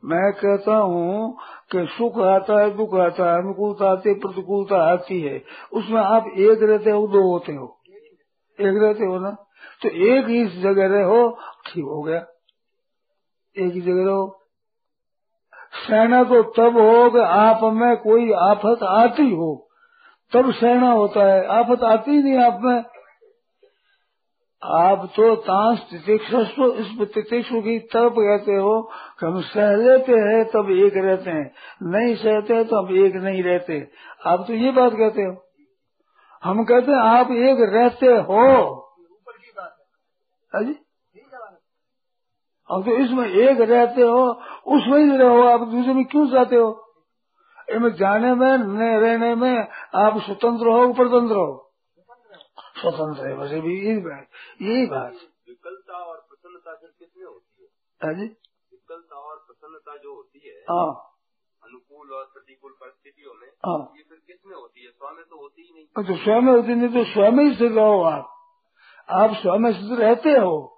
मैं 0.06 0.34
कहता 0.34 0.76
हूँ 0.76 1.38
कि 1.72 1.88
सुख 1.92 2.20
आता 2.20 2.62
है, 2.62 2.78
दुख 2.78 2.96
आता 2.96 3.32
है, 3.32 3.38
अनुकूलता 3.38 3.92
आती 3.92 4.10
है, 4.10 4.16
प्रतिकूलता 4.16 4.76
आती 4.76 5.22
है। 5.22 5.44
उसमें 5.74 6.02
आप 6.02 6.26
एक 6.38 6.60
रहते 6.62 6.90
हो, 6.90 7.08
दो 7.08 7.32
होते 7.32 7.54
हो। 7.54 7.82
एक 8.62 8.84
रहते 8.84 9.06
हो 9.06 9.20
ना? 9.20 9.32
तो 9.82 9.90
एक 9.90 10.26
ही 10.26 10.46
जगह 10.62 10.88
रहो, 10.88 11.38
ठीक 11.66 11.84
हो 11.84 12.02
गया। 12.02 12.20
एक 13.58 13.74
ही 13.74 13.82
जगह 13.82 14.06
रहो। 14.06 14.40
सहना 15.88 16.24
तो 16.24 16.44
तब 16.44 16.78
हो 16.78 17.10
कि 17.10 17.20
आप 17.20 17.60
में 17.64 17.98
कोई 17.98 18.32
आफत 18.32 18.84
आती 18.84 19.36
हो। 19.36 19.70
तब 20.34 20.54
सहना 20.54 20.92
होता 20.92 21.34
है। 21.34 21.48
आफत 21.48 21.84
आती 21.84 22.24
नहीं 22.24 22.38
आप 22.38 22.60
में। 22.62 22.84
आप 24.64 25.06
तो 25.16 25.36
तांस 25.36 25.80
तितिक्षु 25.80 26.72
इस 26.72 27.08
तितिक्षु 27.14 27.62
की 27.62 27.80
तब 27.80 28.10
कहते 28.10 28.52
हो 28.52 28.92
कि 29.20 29.26
हम 29.26 29.42
सह 29.42 29.76
लेते 29.76 30.12
हैं, 30.12 30.46
तब 30.46 30.72
एक 30.72 30.94
रहते 30.96 31.30
हैं। 31.30 31.54
नहीं 31.84 32.16
सहते 32.16 32.54
हैं 32.54 32.66
तो 32.66 32.76
हम 32.76 33.06
एक 33.06 33.16
नहीं 33.16 33.44
रहते। 33.44 33.92
आप 34.26 34.44
तो 34.48 34.54
ये 34.54 34.72
बात 34.72 34.92
कहते 34.92 35.22
हो। 35.22 35.36
हम 36.44 36.64
कहते 36.64 36.92
हैं, 36.92 37.00
आप 37.00 37.32
एक 37.32 37.58
रहते 37.74 38.06
हो। 38.06 38.68
ऊपर 39.12 39.32
की 39.32 39.52
बात 39.58 39.78
है 40.56 40.62
हाँ 40.64 40.74
अब 42.72 42.86
तो 42.86 42.98
इसमें 42.98 43.30
एक 43.30 43.62
रहते 43.62 44.02
हो, 44.02 44.32
उसमें 44.68 45.00
ही 45.00 45.18
रहो। 45.18 45.44
आप 45.44 45.68
दूसरे 45.68 45.94
में 45.94 46.06
क्यों 46.06 46.30
जाते 46.30 46.56
हो? 46.56 46.94
इनमें 47.72 47.94
जाने 47.94 48.36
में 48.36 48.58
रहने 49.00 49.36
में 49.36 49.68
आप 49.96 50.18
स्वतंत्र 50.18 50.68
हो 50.68 50.94
स्वतंत्र 50.94 51.36
हो। 51.36 51.71
स्वतंत्र 52.82 53.28
है 53.28 53.36
बस 53.38 53.52
भी 53.64 53.88
यही 53.88 53.98
बात 53.98 54.28
यही 54.62 54.86
बात। 54.86 55.14
विकलता 55.48 55.94
और 55.94 56.18
प्रसन्नता 56.18 56.76
फिर 56.76 56.90
किसमें 57.00 57.26
होती 57.26 57.64
है? 57.64 57.68
हाँ 58.04 58.14
जी। 58.14 58.26
विकलता 58.72 59.16
और 59.16 59.36
प्रसन्नता 59.38 59.98
जो 59.98 60.16
होती 60.16 60.40
है 60.50 60.56
हाँ। 60.70 61.08
अनुकूल 61.64 62.12
और 62.12 62.24
प्रतिकूल 62.24 62.72
परिस्थितियों 62.72 63.34
में 63.34 63.48
हाँ। 63.48 63.94
ये 63.98 64.04
फिर 64.04 64.18
किसमें 64.28 64.56
होती 64.56 64.84
है? 64.84 64.92
स्वयं 64.92 65.16
तो 65.16 65.42
होती 65.42 65.62
ही 65.62 65.74
नहीं। 65.74 65.86
तो 65.86 66.24
स्वयं 66.24 66.56
होती 66.56 66.76
नहीं 66.76 66.90
तो 66.90 67.04
स्वयं 67.12 67.32
ही 67.32 67.56
स्थित 67.56 67.72
रहो 67.72 68.04
आप। 68.04 68.38
आप 69.10 69.30
स्वयं 69.30 69.74
स्थित 69.74 70.00
रहते 70.00 70.30
हो। 70.30 70.78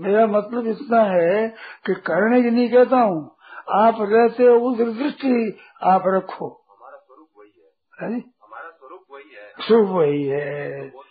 मेरा 0.00 0.26
मतलब 0.26 0.66
इतना 0.66 1.02
है 1.02 1.48
कि 1.86 1.94
करने 1.94 2.42
की 2.42 2.50
नहीं 2.50 2.70
कहता 2.70 2.96
हूँ। 2.96 3.36
आप 3.70 3.94
रहते 4.00 4.42
हो 4.42 4.70
उस 4.70 4.78
दृष्टि 4.78 5.58
आप 5.82 6.02
रखो। 6.06 6.48
हमारा 6.70 6.96
स्वरूप 6.96 7.28
वही 7.38 7.52
है। 7.58 7.72
हाँ 8.00 8.20
हमारा 8.20 8.70
स्वरूप 8.70 9.04
वही 9.10 9.34
है। 9.34 9.52
स्वरूप 9.60 9.88
वही 9.88 10.24
है। 10.24 11.05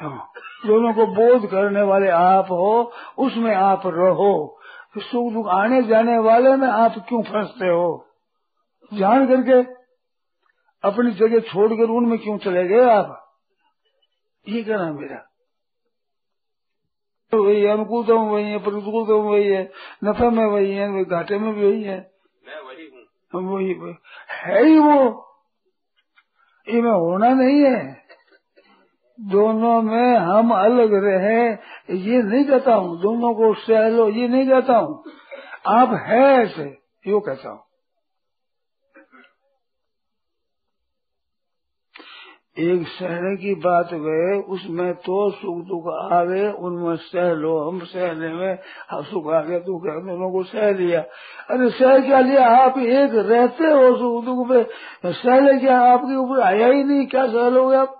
हाँ। 0.00 0.32
दोनों 0.66 0.94
को 0.94 1.06
बोध 1.06 1.50
करने 1.50 1.82
वाले 1.82 2.08
आप 2.08 2.44
हो 2.44 2.92
उसमें 3.18 3.54
आप 3.54 3.82
रहो। 3.86 4.60
सुख 4.98 5.32
दुख 5.32 5.46
आने 5.46 5.82
जाने 5.82 6.18
वाले 6.18 6.56
में 6.56 6.68
आप 6.68 6.94
क्यों 7.08 7.22
फंसते 7.22 7.66
हो? 7.66 8.06
जान 8.94 9.26
करके 9.26 9.72
अपनी 10.88 11.10
जगह 11.10 11.40
छोड़कर 11.40 11.90
उनमें 11.90 12.18
क्यों 12.18 12.38
चले 12.38 12.68
गए 12.68 12.90
आप? 12.90 13.34
ये 14.48 14.62
कहना 14.62 14.92
मेरा। 14.92 15.16
तो 17.30 17.44
वही 17.44 17.66
अनुकूलता 17.66 18.14
में 18.14 18.30
वही 18.30 18.44
है 18.44 18.58
प्रतिकूलता 18.58 19.12
में 19.12 19.30
वही 19.30 19.48
है 19.48 19.72
नफे 20.04 20.30
में 20.30 20.46
वही 20.46 20.72
है 20.72 21.04
घाटे 21.04 21.38
में 21.38 21.54
भी 21.54 21.66
वही 21.66 21.82
है। 21.82 22.10
मैं 22.46 22.60
वही 22.60 22.88
हूँ। 22.88 23.56
वही 23.56 23.94
है 24.30 24.64
ही 24.64 24.78
वो। 24.78 25.26
ये 26.68 26.82
मैं 26.82 26.92
होना 26.92 27.28
नहीं 27.28 27.62
है। 27.62 27.99
दोनों 29.20 29.82
में 29.82 30.16
हम 30.16 30.50
अलग 30.50 30.94
रहे, 31.04 31.40
ये 31.96 32.22
नहीं 32.22 32.44
कहता 32.44 32.74
हूँ। 32.74 33.00
दोनों 33.00 33.34
को 33.34 33.54
सह 33.54 33.88
लो 33.88 34.08
ये 34.08 34.28
नहीं 34.28 34.48
कहता 34.48 34.76
हूँ। 34.76 35.02
आप 35.66 35.92
है 36.06 36.22
ऐसे, 36.42 36.78
यो 37.06 37.20
कहता 37.20 37.50
हूँ। 37.50 37.64
एक 42.58 42.86
सहने 42.88 43.36
की 43.36 43.54
बात 43.54 43.92
वे, 43.92 44.38
उसमें 44.38 44.94
तो 44.94 45.30
सुख 45.30 45.58
दुख 45.58 45.92
आ 46.12 46.24
गए 46.24 46.50
उनमें 46.52 46.96
सह 46.96 47.32
लो 47.32 47.58
हम 47.68 47.78
सहने 47.80 48.32
में, 48.34 48.58
हम 48.90 49.02
सुख 49.02 49.32
आ 49.34 49.40
गया 49.42 49.58
दुख 49.58 49.86
है 49.86 50.00
दोनों 50.00 50.30
को 50.32 50.42
सह 50.42 50.70
लिया। 50.70 51.00
अरे 51.50 51.70
सह 51.70 51.98
क्या 51.98 52.20
लिया? 52.20 52.46
आप 52.46 52.78
एक 52.78 53.14
रहते 53.14 53.64
हो 53.64 53.96
सुख 53.96 54.24
दुख 54.24 54.46
में, 54.48 54.64
सह 55.06 55.40
ले 55.40 55.58
क्या? 55.58 55.80
आपके 55.82 56.16
ऊपर 56.16 56.40
आया 56.40 56.66
ही 56.66 56.84
नहीं, 56.84 57.06
क्या 57.06 57.26
सह 57.26 57.48
लोगे 57.48 57.76
आप? 57.76 57.99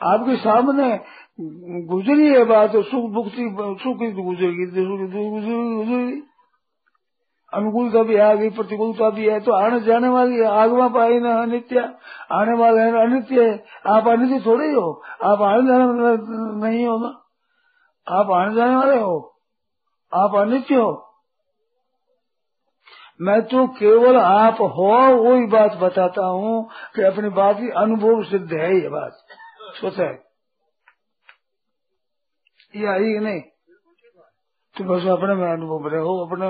आपके 0.00 0.36
सामने 0.38 0.88
गुजरी 1.86 2.26
है 2.28 2.44
बात, 2.44 2.70
सुख 2.70 3.04
भुक्ति, 3.12 3.44
सुख 3.82 3.96
गुजरेगी 4.16 4.66
गुजरेगी 4.76 6.22
अनुकूलता 7.52 8.02
भी 8.02 8.16
आ 8.18 8.32
गई 8.34 8.50
प्रतिकूलता 8.50 9.08
भी 9.10 9.28
है 9.28 9.38
तो 9.40 9.52
आने 9.54 9.80
जाने 9.82 10.08
वाली 10.08 10.36
है 10.36 10.46
आगवा 10.54 10.88
पाई 10.88 11.18
ना 11.20 11.34
अनित्य, 11.42 11.80
आने 12.32 12.56
वाले 12.58 12.80
है 12.80 13.02
अनित्य 13.02 13.42
है 13.42 13.52
आप 13.88 14.08
अनित्य 14.08 14.40
थोड़े 14.46 14.66
ही 14.66 14.74
आप 15.24 15.42
आने 15.42 15.66
जाने 15.68 15.84
वाले 15.84 16.16
नहीं 16.60 16.86
हो 16.86 16.96
ना। 16.98 17.12
आप 18.06 18.30
आने 18.32 18.54
जाने 18.54 18.76
वाले 18.76 18.98
हो, 18.98 19.16
आप 20.12 20.34
अनित्य 20.38 20.74
हो। 20.74 20.92
मैं 23.20 23.40
तो 23.44 23.66
केवल 23.74 24.16
आप 24.18 24.60
हो, 24.60 24.92
वही 25.18 25.46
बात 25.48 25.78
बताता 25.80 26.26
हूँ 26.26 26.62
कि 26.96 27.02
अपनी 27.04 27.28
बात 27.36 27.60
ही 27.60 27.70
अनुभव 27.78 28.22
सिद्ध 28.26 28.52
है 28.52 28.74
ये 28.74 28.88
बात। 28.90 29.37
स्वतः 29.74 30.16
ये 32.74 32.86
आई 32.86 33.12
कि 33.12 33.18
नहीं? 33.24 33.40
तो 34.76 34.84
बस 34.84 35.06
अपने 35.12 35.34
में 35.34 35.46
अनुभव 35.50 35.86
रहो 35.94 36.12
अपने 36.24 36.48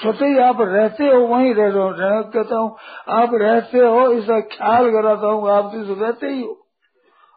स्वतः 0.00 0.26
ही 0.26 0.38
आप 0.38 0.60
रहते 0.60 1.06
हो 1.06 1.20
वहीं 1.28 1.54
रह 1.54 1.70
रहे 1.76 2.10
हो। 2.16 2.22
कहता 2.34 2.56
हूँ 2.56 2.76
आप 3.14 3.30
रहते 3.42 3.78
हो 3.78 4.02
इसका 4.12 4.40
ख्याल 4.52 4.90
कराता 4.92 5.26
हूँ 5.26 5.50
आप 5.52 5.72
तो 5.74 5.94
रहते 6.04 6.26
ही 6.26 6.42
हो। 6.42 6.52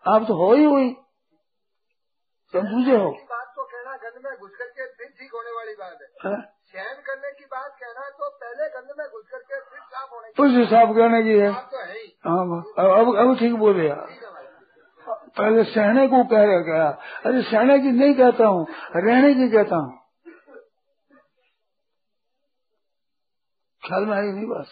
आप 0.05 0.26
तो 0.28 0.34
हो 0.41 0.53
ही 0.53 0.63
हुई। 0.63 0.89
समझे 2.53 2.95
हो। 2.97 3.09
बात 3.32 3.47
तो 3.55 3.63
कहना 3.63 3.95
गंद 4.03 4.22
में 4.26 4.32
घुस 4.36 4.55
करके 4.59 4.86
फिर 4.91 5.07
ठीक 5.20 5.32
होने 5.34 5.51
वाली 5.57 5.74
बात 5.80 5.97
है। 6.01 6.07
हाँ? 6.24 6.39
सहन 6.72 7.01
करने 7.05 7.32
की 7.32 7.45
बात 7.51 7.78
कहना 7.82 8.09
तो 8.17 8.30
पहले 8.41 8.67
गंद 8.70 8.89
में 8.97 9.07
घुस 9.07 9.26
करके 9.32 9.59
फिर 9.59 9.80
साफ़ 9.82 10.13
होने 10.13 10.32
कुछ 10.38 10.51
हिसाब 10.57 10.95
कहने 10.97 11.22
की 11.24 11.38
है। 11.39 11.51
तो 11.72 11.84
है 11.84 11.93
ही। 11.93 12.07
हाँ 12.26 12.41
अब 12.99 13.15
अब 13.24 13.38
ठीक 13.39 13.53
बोले 13.63 13.88
यार 13.88 14.09
है। 14.09 14.28
पहले 15.39 15.63
सहने 15.63 16.07
को 16.07 16.23
कह 16.23 16.43
रहा 16.43 16.59
गया। 16.59 16.87
अरे 17.25 17.41
सहने 17.41 17.79
की 17.79 17.91
नहीं 17.91 18.13
कहता 18.13 18.47
हूँ, 18.47 18.67
रहने 18.95 19.33
की 19.33 19.49
कहता 19.49 19.75
हूँ। 19.75 19.97
ख्याल 23.83 24.05
में 24.05 24.17
आई 24.17 24.27
नहीं 24.27 24.45
बात? 24.45 24.65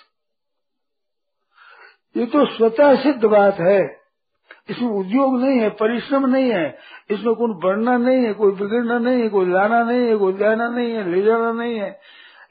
ये 2.17 2.25
तो 2.25 2.45
स्वतः 2.45 2.95
सिद्ध 3.03 3.25
बात 3.25 3.59
है। 3.59 4.07
इसमें 4.69 4.89
उद्योग 4.89 5.39
नहीं 5.41 5.59
है, 5.59 5.69
परिश्रम 5.69 6.25
नहीं 6.25 6.49
है। 6.51 6.77
इसमें 7.11 7.35
कोई 7.35 7.53
बढ़ना 7.53 7.97
नहीं 7.97 8.25
है, 8.25 8.33
कोई 8.33 8.51
बिगड़ना 8.51 8.97
नहीं 8.99 9.21
है, 9.21 9.29
कोई 9.29 9.45
लाना 9.45 9.83
नहीं 9.83 10.07
है, 10.07 10.15
कोई 10.17 10.33
जाना 10.33 10.67
नहीं 10.69 10.91
है, 10.91 11.11
ले 11.11 11.21
जाना 11.21 11.51
नहीं 11.51 11.79
है। 11.79 11.99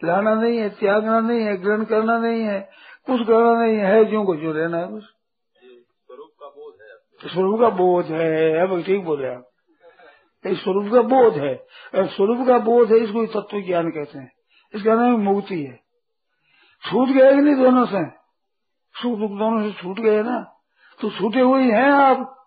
लाना 0.04 0.34
नहीं 0.34 0.58
है, 0.58 0.68
त्यागना 0.68 1.20
नहीं 1.20 1.40
है, 1.40 1.56
ग्रहण 1.56 1.84
करना 1.84 2.18
नहीं 2.18 2.42
है। 2.42 2.60
कुछ 3.06 3.26
करना 3.26 3.62
नहीं 3.62 3.76
है 3.76 4.04
जो 4.04 4.24
को 4.24 4.36
जो 4.36 4.52
रहना 4.52 4.78
है 4.78 4.96
बस। 4.96 5.15
स्वरूप 7.24 7.60
का 7.60 7.68
बोध 7.68 8.06
है 8.06 8.58
अब 8.58 8.82
ठीक 8.82 9.04
बोले 9.04 9.28
आप। 9.28 9.48
स्वरूप 10.46 10.92
का 10.94 11.02
बोध 11.02 11.36
है। 11.36 11.66
और 11.94 12.06
स्वरूप 12.06 12.46
का 12.46 12.58
बोध 12.58 12.92
है 12.92 12.98
इसको 12.98 13.26
तत्व 13.26 13.60
ज्ञान 13.60 13.90
कहते 13.90 14.18
हैं। 14.18 14.32
इसका 14.74 14.94
नाम 14.94 15.10
मुक्ति 15.10 15.62
है। 15.64 15.76
छूट 16.90 17.08
गए 17.08 17.30
कि 17.30 17.40
नहीं 17.40 17.54
दोनों 17.54 17.86
से? 17.86 18.10
सुख 19.02 19.18
दुख 19.18 19.30
दोनों 19.30 19.70
से 19.70 19.82
छूट 19.82 20.00
गए 20.00 20.22
ना? 20.22 20.60
तो 21.00 21.10
छूटे 21.10 21.40
हुए 21.40 21.62
हैं 21.62 21.90
आप। 21.90 22.46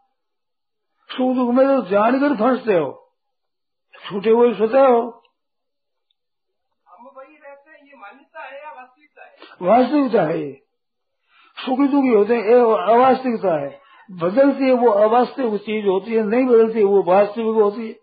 सुख 1.12 1.36
दुख 1.36 1.54
में 1.54 1.68
तो 1.68 1.82
जानकर 1.86 2.36
फंसते 2.36 2.74
हो। 2.74 3.14
छूटे 4.10 4.30
हुए 4.30 4.54
सोते 4.54 4.78
हो। 4.78 5.24
हम 6.88 7.12
वही 7.18 7.36
रहते 7.36 7.72
हैं 7.72 7.86
ये 7.86 7.98
मान्यता 7.98 8.40
वास्तविकता 8.72 9.24
है? 9.26 9.36
वास्तविकता 9.62 10.24
है 10.24 10.40
ये। 10.40 10.62
सुखी 11.58 11.88
दुखी 11.88 12.08
होते 12.08 12.36
हैं 12.36 12.44
अवास्तविकता 12.96 13.62
है। 13.62 13.89
बदलती 14.12 14.66
है 14.66 14.74
वो 14.74 14.90
अवास्तविक 14.90 15.62
चीज़ 15.62 15.86
होती 15.86 16.14
है 16.14 16.24
नहीं 16.24 16.46
बदलती 16.46 16.80
है 16.80 16.86
वो 16.86 17.04
वास्तविक 17.04 17.56
होती 17.56 17.88
है। 17.88 17.94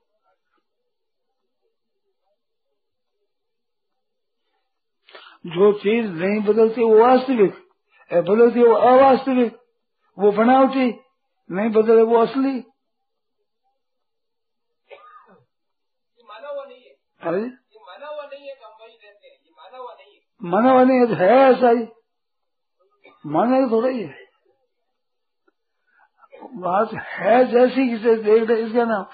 जो 5.47 5.73
चीज़ 5.73 6.07
नहीं 6.07 6.41
बदलती 6.41 6.83
वो 6.83 6.99
वास्तविक। 6.99 7.55
बदलती 8.13 8.61
है 8.61 8.67
वो 8.67 8.75
अवास्तविक। 8.75 9.57
वो 10.19 10.33
बनावटी 10.33 11.01
नहीं 11.51 11.71
बदले 11.71 12.03
वो 12.03 12.19
असली। 12.19 12.49
ये 12.49 12.63
नहीं 16.67 16.83
है। 16.83 16.91
अरे 17.21 17.41
माना 17.41 18.07
हुआ 18.07 18.29
है 18.33 18.55
माना 20.43 20.71
हुआ 20.71 20.85
नहीं 20.85 20.99
है। 20.99 21.01
नहीं 21.01 21.01
है 21.01 21.07
तो 21.07 21.15
है 21.15 21.29
ऐसा 21.29 21.71
ही। 21.71 21.87
माना 23.27 23.71
थोड़ा 23.71 23.89
ही 23.89 24.03
है। 24.03 24.26
बात 26.43 26.95
है 26.95 27.45
जैसी 27.45 27.89
किसे 27.89 28.15
देख 28.17 28.49
रहे, 28.51 28.63
इसका 28.63 28.85
नाम 28.85 29.05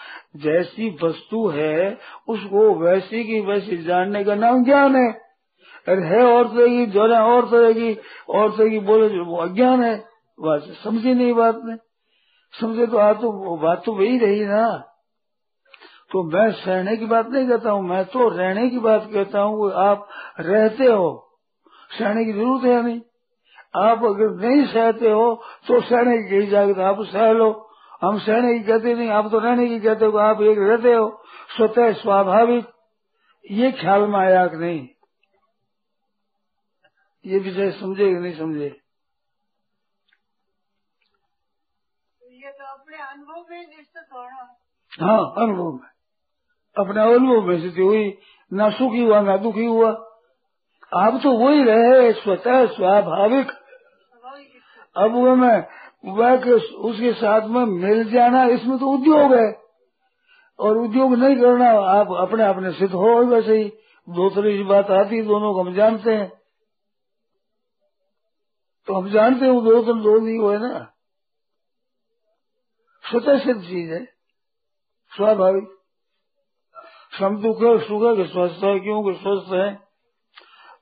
जैसी 0.41 0.91
वस्तु 1.03 1.47
है, 1.49 1.99
उसको 2.29 2.75
वैसी 2.75 3.25
की 3.25 3.41
वैसी 3.41 3.77
जानने 3.85 4.25
का 4.25 4.35
नाम 4.35 4.65
ज्ञान 4.65 4.97
है। 4.97 5.11
अरे 5.89 6.03
है 6.07 6.23
और 6.25 6.49
तरह 6.49 6.67
की 6.67 6.87
जोड़ा 6.87 7.25
और 7.27 7.47
तरह 7.47 7.73
की, 7.73 7.93
और 8.29 8.51
तरह 8.51 8.69
की 8.69 8.79
बोले 8.81 9.09
जो, 9.09 9.25
वो 9.25 9.37
अज्ञान 9.37 9.83
है। 9.83 9.97
बात 10.39 10.63
समझी 10.85 11.15
नहीं 11.15 11.35
बात 11.35 11.61
में 11.65 11.77
समझे 12.55 12.87
तो 12.87 12.97
आ 12.97 13.13
तो 13.13 13.57
बात 13.57 13.83
तो 13.87 13.93
वही 13.93 14.19
रही 14.19 14.45
ना। 14.45 14.67
तो 16.11 16.23
मैं 16.25 16.51
सहने 16.53 16.97
की 16.97 17.07
बात 17.07 17.29
नहीं 17.29 17.49
कहता 17.49 17.71
हूँ, 17.71 17.83
मैं 17.83 18.05
तो 18.05 18.29
रहने 18.29 18.69
की 18.71 18.79
बात 18.79 19.09
कहता 19.13 19.41
हूँ 19.41 19.71
आप 19.73 20.09
रहते 20.41 20.85
हो। 20.85 21.09
सहने 21.99 22.25
की 22.25 22.33
ज़रूरत 22.33 22.65
है 22.65 22.83
नहीं। 22.83 23.01
आप 23.75 24.05
अगर 24.05 24.31
नहीं 24.41 24.65
सहते 24.67 25.11
हो 25.11 25.35
तो 25.67 25.81
सहने 25.81 26.17
की 26.19 26.29
कही 26.31 26.47
जाएगी 26.47 26.83
आप 26.83 26.97
सह 27.03 27.31
लो। 27.33 27.51
हम 28.03 28.19
सहने 28.19 28.59
की 28.59 28.65
कहते 28.65 28.95
नहीं 28.95 29.09
आप 29.09 29.31
तो 29.31 29.39
रहने 29.39 29.69
की 29.69 29.79
कहते 29.81 30.05
हो 30.05 30.19
आप 30.19 30.43
एक 30.43 30.59
रहते 30.59 30.93
हो। 30.93 31.09
स्वतः 31.57 31.93
स्वाभाविक 31.93 32.67
ये 33.51 33.73
ख्याल 33.73 34.01
में 34.01 34.19
आया 34.21 34.47
कि 34.47 34.57
नहीं? 34.57 34.89
ये 37.25 37.39
विषय 37.39 37.71
समझे 37.71 38.05
कि 38.05 38.21
नहीं 38.21 38.39
समझे। 38.39 38.67
ये 42.37 42.51
तो 42.51 42.65
अपने 42.65 42.97
अनुभव 42.97 43.45
में 43.51 43.61
निश्चित 43.61 44.07
होना। 44.15 44.43
हाँ 44.93 45.33
अनुभव 45.39 45.73
में। 45.73 45.91
अपने 46.77 47.03
अनुभव 47.15 47.49
में 47.49 47.59
स्थिति 47.59 47.83
हुई 47.83 48.19
ना 48.53 48.71
सुखी 48.71 49.03
हुआ 49.03 49.21
ना 49.21 49.37
दुखी 49.37 49.67
हुआ। 49.67 49.91
आप 50.93 51.21
तो 51.23 51.33
वही 51.39 51.65
रहे 51.65 52.13
स्वतः 52.13 52.67
स्वाभाविक। 52.67 53.53
अब 54.97 55.13
वो 55.13 55.37
मैं, 55.37 55.67
वह 56.05 56.51
उसके 56.61 57.13
साथ 57.13 57.49
में 57.49 57.65
मिल 57.65 58.11
जाना, 58.11 58.45
इसमें 58.45 58.79
तो 58.79 58.87
उद्योग 58.87 59.35
है। 59.35 59.63
और 60.59 60.77
उद्योग 60.77 61.15
नहीं 61.15 61.37
करना, 61.37 61.71
आप 61.71 62.29
अपने 62.29 62.45
अपने 62.45 62.73
सिद्ध 62.73 62.95
हो 62.95 63.25
वैसे 63.25 63.57
ही। 63.57 63.73
दो 64.09 64.31
की 64.31 64.63
बात 64.63 64.91
आती 64.91 65.17
है 65.17 65.23
दोनों 65.23 65.55
को 65.55 65.63
हम 65.63 65.75
जानते 65.75 66.15
हैं। 66.15 66.33
तो 68.87 68.95
हम 68.95 69.11
जानते 69.11 69.47
हैं 69.47 69.55
दो 69.55 69.83
दो 69.83 70.19
नहीं 70.19 70.39
हुए 70.39 70.59
ना। 70.59 70.93
स्वतः 73.11 73.39
सिद्ध 73.39 73.63
चीज़ 73.63 73.93
है। 73.93 74.05
स्वाभाविक। 75.17 75.79
सम 77.19 77.37
दुख 77.37 77.63
है 77.63 77.79
सुख 77.79 78.03
है, 78.03 78.17
कि 78.17 78.33
स्वस्थ 78.33 78.65
है, 78.65 78.81
क्यों 78.81 79.03
कि 79.05 79.19
स्वस्थ 79.19 79.53
है? 79.53 79.92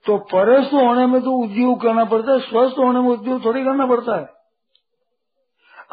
तो 0.06 0.16
परस्त 0.18 0.72
होने 0.72 1.06
में 1.06 1.20
तो 1.22 1.32
उद्योग 1.32 1.82
करना 1.82 2.04
पड़ता 2.04 2.32
है, 2.32 2.40
स्वस्थ 2.40 2.78
होने 2.78 3.00
में 3.00 3.08
उद्योग 3.08 3.44
थोड़ी 3.44 3.64
करना 3.64 3.86
पड़ता 3.86 4.16
है। 4.16 4.40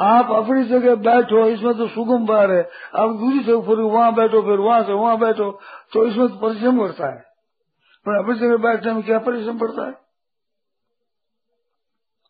आप 0.01 0.31
अपनी 0.31 0.63
जगह 0.63 0.95
बैठो, 0.95 1.45
इसमें 1.45 1.73
तो 1.73 1.87
सुगम 1.87 2.25
बार 2.25 2.51
है। 2.51 2.69
आप 2.95 3.09
दूसरी 3.09 3.39
जगह 3.39 3.61
फिर 3.61 3.79
वहाँ 3.79 4.13
बैठो, 4.13 4.41
फिर 4.41 4.59
वहाँ 4.59 4.83
से 4.83 4.93
वहाँ 4.93 5.17
बैठो 5.17 5.51
तो 5.93 6.07
इसमें 6.07 6.27
तो 6.27 6.35
परिश्रम 6.35 6.79
पड़ता 6.79 7.13
है। 7.13 7.19
पर 8.05 8.23
अपनी 8.23 8.39
जगह 8.39 8.57
बैठने 8.57 8.93
में 8.93 9.03
क्या 9.03 9.19
परिश्रम 9.19 9.59
पड़ता 9.59 9.85
है? 9.85 9.91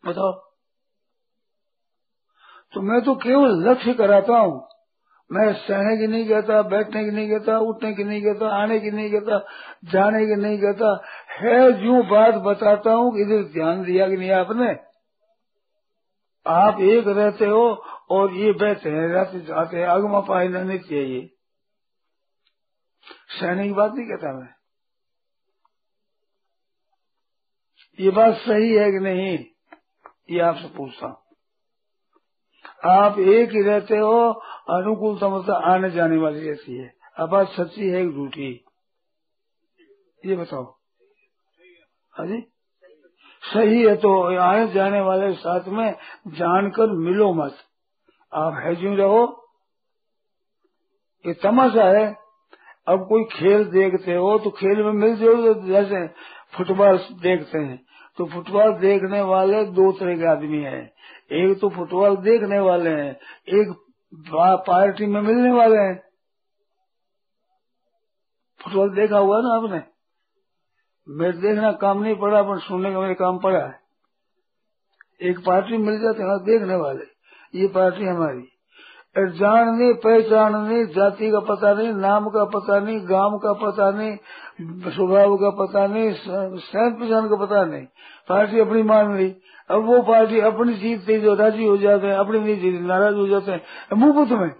बताओ। 0.06 0.32
तो 2.72 2.80
मैं 2.80 3.00
तो 3.02 3.14
केवल 3.14 3.70
लक्ष्य 3.70 3.94
कराता 3.94 4.38
हूँ। 4.38 4.68
मैं 5.32 5.52
सहने 5.52 5.96
की 5.96 6.06
नहीं 6.06 6.28
कहता, 6.28 6.62
बैठने 6.62 7.04
की 7.04 7.10
नहीं 7.10 7.30
कहता, 7.30 7.58
उठने 7.58 7.92
की 7.92 8.04
नहीं 8.04 8.22
कहता, 8.22 8.62
आने 8.62 8.80
की 8.80 8.90
नहीं 8.90 9.10
कहता, 9.10 9.38
जाने 9.84 10.26
की 10.26 10.34
नहीं 10.34 10.58
कहता। 10.58 11.02
है 11.38 11.72
जो 11.72 12.02
बात 12.02 12.34
बताता 12.34 12.92
हूँ 12.92 13.20
इधर 13.20 13.52
ध्यान 13.52 13.84
दिया 13.84 14.08
कि 14.08 14.16
नहीं 14.16 14.30
आपने? 14.30 14.88
आप 16.46 16.80
एक 16.80 17.04
रहते 17.06 17.46
हो 17.46 17.84
और 18.10 18.34
ये 18.34 18.52
बैठे 18.52 18.90
हैं 18.90 19.08
रहते 19.08 19.40
जाते 19.40 19.76
हैं 19.76 19.86
अगमा 19.86 20.20
पाए 20.20 20.48
नहीं 20.48 20.78
चाहिए 20.78 21.34
सहने 23.40 23.64
की 23.64 23.72
बात 23.72 23.92
नहीं 23.94 24.06
कहता 24.06 24.40
मैं। 24.40 24.54
ये 28.00 28.10
बात 28.10 28.34
सही 28.34 28.74
है 28.74 28.90
कि 28.90 28.98
नहीं, 28.98 29.44
ये 30.30 30.40
आपसे 30.40 30.68
पूछता 30.68 31.06
हूँ। 31.06 31.16
आप 32.84 33.18
एक 33.18 33.50
ही 33.50 33.62
रहते 33.62 33.96
हो 33.96 34.32
अनुकूलता 34.70 35.28
मतलब 35.28 35.54
आने 35.54 35.90
जाने 35.90 36.16
वाली 36.16 36.48
रहती 36.48 36.76
है। 36.76 36.94
अब 37.18 37.28
बात 37.28 37.48
सच्ची 37.48 37.88
है 37.88 38.06
कि 38.06 38.12
झूठी? 38.12 38.64
ये 40.26 40.36
बताओ। 40.36 40.77
हाँ 42.18 42.26
जी। 42.26 42.40
सही 43.42 43.82
है 43.82 43.94
तो 43.96 44.10
आने 44.40 44.66
जाने 44.68 45.00
वाले 45.00 45.32
साथ 45.32 45.68
में 45.68 45.90
जानकर 46.28 46.92
मिलो 47.00 47.32
मत। 47.34 47.56
आप 48.32 48.54
है 48.56 48.74
जो 48.74 48.94
रहो। 48.94 49.20
ये 51.24 51.34
तमाशा 51.34 51.84
है। 51.90 52.06
अब 52.88 53.06
कोई 53.08 53.24
खेल 53.32 53.64
देखते 53.64 54.14
हो 54.14 54.38
तो 54.38 54.50
खेल 54.50 54.82
में 54.82 54.92
मिल 54.92 55.16
जाओ, 55.16 55.54
जैसे 55.62 56.06
फुटबॉल 56.56 56.98
देखते 57.22 57.58
हैं। 57.58 57.78
तो 58.18 58.26
फुटबॉल 58.26 58.72
देखने 58.78 59.20
वाले 59.22 59.64
दो 59.64 59.90
तरह 59.92 60.16
के 60.16 60.26
आदमी 60.26 60.62
हैं। 60.62 60.82
एक 61.32 61.58
तो 61.60 61.68
फुटबॉल 61.68 62.16
देखने 62.22 62.58
वाले 62.60 62.90
हैं, 62.90 63.12
एक 63.50 63.74
पार्टी 64.66 65.06
में 65.06 65.20
मिलने 65.20 65.52
वाले 65.52 65.76
हैं। 65.76 65.96
फुटबॉल 68.60 68.90
देखा 68.90 69.18
हुआ 69.18 69.40
ना 69.40 69.54
आपने? 69.56 69.97
मेरे 71.10 71.38
देखना 71.38 71.72
काम 71.72 72.02
नहीं 72.02 72.14
पड़ा, 72.16 72.42
पर 72.42 72.58
सुनने 72.58 72.92
का 72.92 73.00
मेरे 73.00 73.14
काम 73.14 73.38
पड़ा 73.38 73.58
है। 73.58 73.80
एक 75.22 75.38
पार्टी 75.38 75.76
मिल 75.76 76.00
जाते 76.00 76.22
हैं 76.22 76.38
देखने 76.44 76.76
वाले। 76.76 77.04
ये 77.54 77.68
पार्टी 77.68 78.04
हमारी। 78.04 78.42
जानने, 79.18 79.92
पहचानने, 79.94 80.86
जाति 80.86 81.30
का 81.30 81.40
पता 81.40 81.72
नहीं, 81.74 81.92
नाम 81.92 82.28
का 82.28 82.44
पता 82.44 82.78
नहीं, 82.80 83.00
गाँव 83.10 83.38
का 83.38 83.52
पता 83.52 83.90
नहीं, 83.90 84.16
स्वभाव 84.90 85.36
का 85.36 85.50
पता 85.50 85.86
नहीं 85.86 86.12
सहन 86.12 86.96
पहचान 87.00 87.28
का 87.28 87.36
पता 87.36 87.64
नहीं। 87.64 87.86
पार्टी 88.28 88.60
अपनी 88.60 88.82
मान 88.82 89.16
ली। 89.16 89.36
अब 89.70 89.84
वो 89.84 90.02
पार्टी 90.02 90.40
अपनी 90.40 90.74
जीतते 90.74 91.18
जो 91.20 91.34
राज़ी 91.34 91.64
हो 91.64 91.76
जाते 91.76 92.06
हैं, 92.06 92.14
अपनी 92.14 92.38
नहीं 92.38 92.60
जीत, 92.60 92.80
नाराज़ 92.80 93.14
हो 93.14 93.26
जाते 93.28 93.52
हैं। 93.52 93.62
मुफ़्त 93.96 94.32
में। 94.32 94.50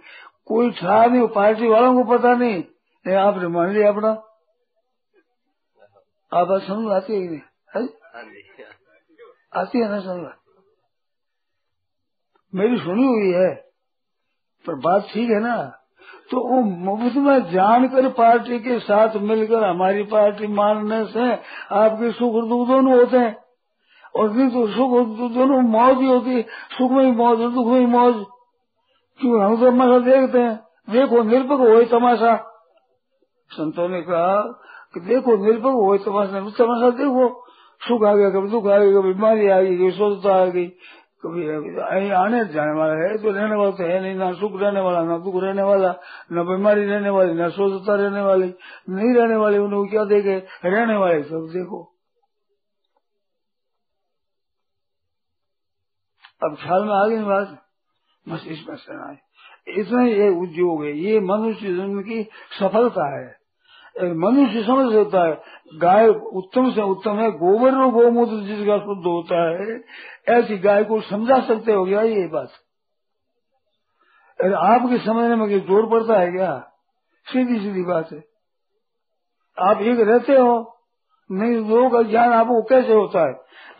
कोई 0.45 0.71
ठा 0.71 1.05
नहीं 1.05 1.27
पार्टी 1.27 1.67
वालों 1.67 2.03
को 2.03 2.17
पता 2.17 2.33
नहीं, 2.33 3.15
आपने 3.15 3.47
मान 3.47 3.69
लिया 3.69 3.89
अपना। 3.89 4.23
आप 6.31 6.47
समझ 6.61 6.91
आती 6.93 7.13
है 7.13 7.19
नहीं? 7.19 7.87
आती 9.55 9.79
है 9.79 9.89
ना 9.89 9.99
समझ 9.99 10.31
मेरी 12.53 12.77
सुनी 12.77 13.07
हुई 13.07 13.31
है 13.33 13.49
पर 14.65 14.75
बात 14.75 15.07
ठीक 15.13 15.29
है 15.29 15.39
ना? 15.39 15.55
तो 16.31 16.41
वो 16.49 16.61
मुफ़्त 16.61 17.17
में 17.17 17.51
जानकर 17.51 18.07
पार्टी 18.09 18.59
के 18.59 18.79
साथ 18.79 19.15
मिलकर 19.21 19.63
हमारी 19.63 20.03
पार्टी 20.03 20.47
मानने 20.47 21.03
से 21.05 21.31
आपके 21.75 22.11
सुख 22.11 22.33
दुख 22.49 22.67
दोनों 22.67 22.97
होते 22.99 23.17
हैं। 23.17 23.35
और 24.15 24.31
नहीं 24.31 24.49
तो 24.49 24.67
सुख 24.67 24.91
और 24.91 25.05
दुख 25.05 25.31
दोनों 25.31 25.61
मौज 25.61 25.97
ही 25.97 26.07
होती 26.07 26.35
है। 26.35 26.41
सुख 26.77 26.91
में 26.91 27.03
ही 27.05 27.11
मौज 27.11 27.39
दुख 27.53 27.67
में 27.67 27.79
ही 27.79 27.85
मौज 27.85 28.15
क्यों? 29.19 29.41
हम 29.43 29.59
तो 29.59 29.71
तमाशा 29.71 29.99
देखते 29.99 30.39
हैं। 30.39 30.55
देखो 30.89 31.23
निरपक 31.23 31.59
हो 31.59 31.83
तमाशा। 31.99 32.35
संतों 33.51 33.87
ने 33.89 34.01
कहा 34.01 34.31
कि 34.93 34.99
देखो 34.99 35.45
निरपक 35.45 35.63
हो, 35.63 35.97
तमाशा 35.97 36.39
तमाशा 36.39 36.89
देखो, 36.89 37.45
सुख 37.81 38.03
आ 38.03 38.15
गया, 38.15 38.29
कभी 38.29 38.49
दुख 38.49 38.65
आ 38.67 38.77
गया, 38.77 39.01
कभी 39.01 39.13
बीमारी 39.13 39.47
आ 39.47 39.61
गई, 39.61 39.77
कभी 39.77 39.91
स्वस्थता 39.91 40.35
आ 40.35 40.45
गई, 40.45 40.67
कभी 41.25 41.47
आने 42.11 42.45
जाने 42.45 42.79
वाला 42.79 42.93
है 42.93 43.17
तो 43.17 43.31
रहने 43.31 43.55
वाला 43.55 43.71
तो 43.71 43.83
है 43.83 44.01
नहीं, 44.01 44.15
ना 44.15 44.31
सुख 44.33 44.51
रहने 44.55 44.79
वाला, 44.79 45.03
ना 45.03 45.17
दुख 45.17 45.33
रहने 45.35 45.61
वाला, 45.61 45.95
न 46.33 46.43
बीमारी 46.43 46.85
रहने 46.85 47.09
वाली, 47.09 47.33
न 47.33 47.49
स्वस्थता 47.49 47.95
रहने 47.95 48.21
वाली, 48.21 48.53
नहीं 48.89 49.13
रहने 49.15 49.35
वाली 49.35 49.57
उन्हें 49.57 49.87
क्या 49.87 50.03
देखे? 50.03 50.37
रहने 50.65 50.95
वाले 50.95 51.23
सब 51.23 51.49
देखो। 51.53 51.83
अब 56.43 56.57
ख्याल 56.63 56.83
में 56.83 56.93
आ 56.93 57.07
गई 57.07 57.23
बात? 57.23 57.65
बस 58.29 58.45
इसमें 58.47 58.75
से 58.75 59.09
आए। 59.09 59.17
इतना 59.67 60.03
ये 60.03 60.29
उद्योग 60.29 60.83
है, 60.83 60.97
ये 60.97 61.19
मनुष्य 61.19 61.67
जन्म 61.67 62.01
की 62.01 62.23
सफलता 62.59 63.19
है। 63.19 63.38
मनुष्य 64.03 64.63
समझ 64.63 64.93
सकता 64.93 65.27
है। 65.27 65.41
गाय 65.75 66.07
उत्तम 66.07 66.71
से 66.71 66.81
उत्तम 66.81 67.19
है, 67.19 67.31
गोबर 67.31 67.75
और 67.75 67.91
गोमूत्र 67.91 68.33
जिसका 68.33 68.77
शुद्ध 68.77 69.07
होता 69.07 69.49
है, 69.49 69.83
ऐसी 70.29 70.57
गाय 70.57 70.83
को 70.83 71.01
समझा 71.01 71.39
सकते 71.39 71.71
हो 71.71 71.85
क्या 71.85 72.01
ये 72.01 72.27
बात? 72.27 72.49
अरे 74.41 74.53
आपके 74.53 74.97
समझने 74.97 75.35
में 75.35 75.59
ज़ोर 75.59 75.89
पड़ता 75.89 76.19
है 76.19 76.31
क्या? 76.31 76.71
सीधी 77.25 77.59
सीधी 77.59 77.83
बात 77.83 78.11
है। 78.11 78.23
आप 79.57 79.81
एक 79.81 79.99
रहते 79.99 80.33
हो 80.33 80.78
नहीं 81.31 81.89
का 81.89 82.01
ज्ञान 82.01 82.33
आपको 82.33 82.61
कैसे 82.61 82.93
होता 82.93 83.27
है? 83.27 83.33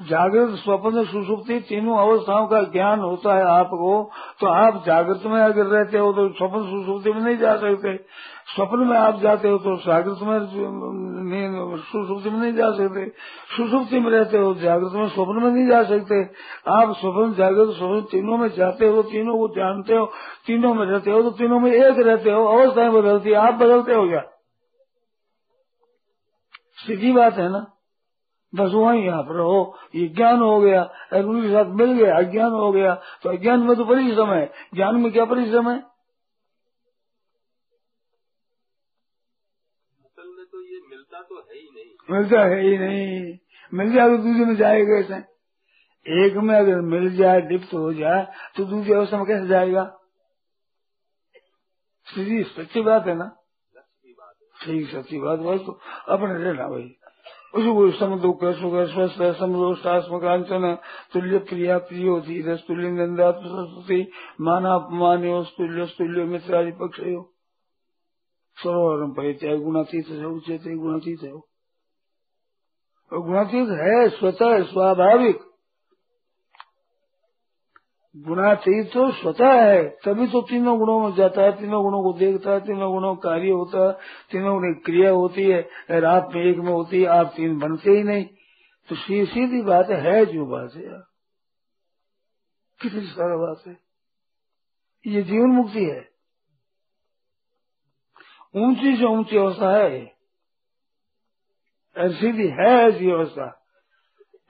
जागृत 0.10 0.50
स्वप्न 0.50 1.04
सुसुप्ति 1.04 1.60
तीनों 1.60 1.97
अवस्थाओं 1.97 2.47
का 2.47 2.62
ज्ञान 2.62 3.00
होता 3.00 3.36
है 3.36 3.43
आपको। 3.43 4.12
तो 4.39 4.47
आप 4.47 4.84
जागृत 4.86 5.22
में 5.26 5.41
अगर 5.41 5.66
रहते 5.66 5.97
हो 5.97 6.12
तो 6.14 6.30
स्वप्न 6.30 6.62
सुसुप्ति 6.64 7.12
में 7.12 7.22
नहीं 7.22 7.38
जा 7.38 7.56
सकते। 7.56 7.95
स्वप्न 8.56 8.80
में 8.80 8.97
आप 8.97 9.20
जाते 9.20 9.47
हो 9.47 9.58
तो 9.58 9.76
जागृत 9.78 10.18
में 10.24 10.39
सुसुप्ति 11.78 12.30
में 12.30 12.39
नहीं 12.39 12.54
जा 12.54 12.72
सकते। 12.72 13.10
सुसुप्ति 13.58 14.00
में 14.00 14.12
रहते 14.12 14.38
हो, 14.38 14.54
जागृत 14.54 14.91
में 14.93 15.08
स्वप्न 15.08 15.43
में 15.43 15.52
नहीं 15.52 15.68
जा 15.68 15.84
सकते। 15.84 16.24
आप 16.72 16.95
स्वप्न, 16.95 17.34
जागृत 17.34 17.70
स्वप्न 17.70 18.02
तीनों 18.02 18.38
में 18.38 18.50
जाते 18.50 18.88
हो, 18.88 19.02
तीनों 19.02 19.38
को 19.38 19.47
जानते 19.47 19.95
हो, 19.95 20.06
तीनों 20.47 20.74
में 20.74 20.86
रहते 20.86 21.12
हो 21.12 21.22
तो 21.22 21.30
तीनों 21.30 21.60
में 21.60 21.72
एक 21.72 22.00
रहते 22.00 22.32
हो, 22.32 22.45
अवस्थाएँ 22.45 22.89
बदलती 22.89 23.34
आप 23.34 23.54
बदलते 23.54 23.93
हो 23.93 24.08
क्या? 24.08 24.24
सीधी 26.80 27.12
बात 27.12 27.34
है 27.34 27.50
ना? 27.50 27.60
बस 28.54 28.72
वही 28.74 29.06
यहाँ 29.06 29.24
पर 29.24 29.40
हो 29.40 29.80
ये 29.96 30.08
ज्ञान 30.10 30.40
हो 30.40 30.60
गया 30.62 30.82
उनके 31.16 31.50
साथ 31.50 31.74
मिल 31.76 31.92
गया 31.94 32.18
अज्ञान 32.18 32.52
हो 32.52 32.72
गया। 32.72 32.94
तो 33.24 33.30
अज्ञान 33.30 33.60
में 33.60 33.76
तो 33.78 33.86
परिश्रम 33.86 34.32
है। 34.32 34.46
ज्ञान 34.74 34.96
में 34.96 35.12
क्या 35.12 35.26
परिश्रम 35.26 35.70
है? 35.70 35.78
असल 40.06 40.28
में 40.38 40.46
तो 40.46 40.62
ये 40.64 40.80
मिलता 40.90 41.22
तो 41.22 41.40
है 41.40 41.58
ही 41.58 41.70
नहीं। 41.76 41.92
मिलता 42.12 42.42
है 42.42 42.62
ही 42.62 42.78
नहीं। 42.78 43.38
मिल 43.74 43.94
जाए 43.94 44.08
तो 44.08 44.18
दूसरे 44.18 44.46
में 44.46 44.56
जाएगा 44.56 44.96
कैसे? 44.96 45.22
एक 46.06 46.36
में 46.38 46.56
अगर 46.56 46.82
मिल 46.82 47.16
जाए 47.18 47.42
लिप्त 47.42 47.74
हो 47.74 47.94
जाए 47.94 48.26
तो 48.58 48.66
दूसरी 48.66 48.94
अवस्था 48.94 49.18
में 49.18 49.26
कैसे 49.26 49.48
जाएगा? 49.48 49.84
सीधी 52.08 52.44
सच्ची 52.44 52.82
बात 52.82 53.08
है 53.08 53.16
ना? 53.16 53.30
ठीक 54.60 54.89
सच्ची 54.89 55.20
बात 55.20 55.39
भाई 55.39 55.57
तो 55.57 55.80
अपने 56.10 56.43
रहना 56.43 56.68
भाई। 56.68 56.95
उसको 57.53 57.91
सम 57.91 58.20
दुख 58.20 58.43
सुख 58.43 58.74
स्वस्थ 58.89 59.39
समदोषात्मकांचन 59.39 60.76
तुल्य 61.14 61.38
प्रिया 61.39 61.78
प्रिय 61.78 62.07
होती 62.07 62.41
रस 62.41 62.64
तुल्य 62.68 62.91
निंदा 62.91 63.32
सरस्वती 63.32 64.01
माना 64.41 64.74
अपमान 64.74 65.43
तुल्य 65.43 65.86
तुल्य 65.86 66.24
मित्रादि 66.24 66.72
पक्ष 66.72 66.99
हो। 66.99 67.22
सरोवरम 68.57 69.12
परिचय 69.12 69.57
गुणातीत 69.57 70.07
है 70.10 70.26
उचित 70.26 70.62
गुणातीत 70.62 71.24
है। 71.24 71.32
गुणातीत 73.12 73.70
है, 73.70 74.10
स्वतः 74.10 74.64
स्वाभाविक। 74.64 75.49
गुणातीत 78.28 78.88
तो 78.93 79.11
स्वतः 79.11 79.53
है, 79.53 79.89
तभी 79.89 80.28
तो 80.28 80.41
तीनों 80.41 80.80
गुणों 80.80 80.99
में 80.99 81.15
जाता 81.15 81.41
है, 81.41 81.51
तीनों 81.51 81.84
गुणों 81.84 82.03
को 82.03 82.20
देखता 82.20 82.51
है, 82.51 82.59
तीनों 82.59 82.91
गुणों 82.91 83.15
का 83.15 83.30
कार्य 83.30 83.49
होता 83.49 83.88
है, 83.88 83.93
तीनों 84.32 84.53
गुणों 84.53 84.74
की 84.74 84.82
क्रिया 84.82 85.11
होती 85.11 85.43
है 85.43 85.61
आप 86.05 86.30
में 86.36 86.43
एक 86.43 86.57
में 86.57 86.72
होती 86.72 87.01
है, 87.01 87.07
आप 87.07 87.34
तीन 87.38 87.59
बनते 87.59 87.91
ही 87.91 88.03
नहीं। 88.03 88.26
तो 88.89 88.95
सीधी 89.26 89.61
बात 89.61 89.89
है 89.89 90.26
जो 90.26 90.45
बात 90.45 90.74
है। 90.76 90.86
यार 90.86 91.03
कितनी 92.82 93.01
सारा 93.01 93.38
बात 93.38 93.67
है। 93.67 93.78
ये 95.07 95.22
जीवन 95.22 95.47
मुक्ति 95.47 95.86
है। 95.86 96.09
ऊँची 98.55 98.97
से 98.97 99.05
ऊँची 99.05 99.38
अवस्था 99.38 99.78
है। 99.78 100.15
ऐसी 101.97 102.32
भी 102.32 102.47
है 102.47 102.67
ऐसी 102.67 103.11
अवस्था। 103.11 103.65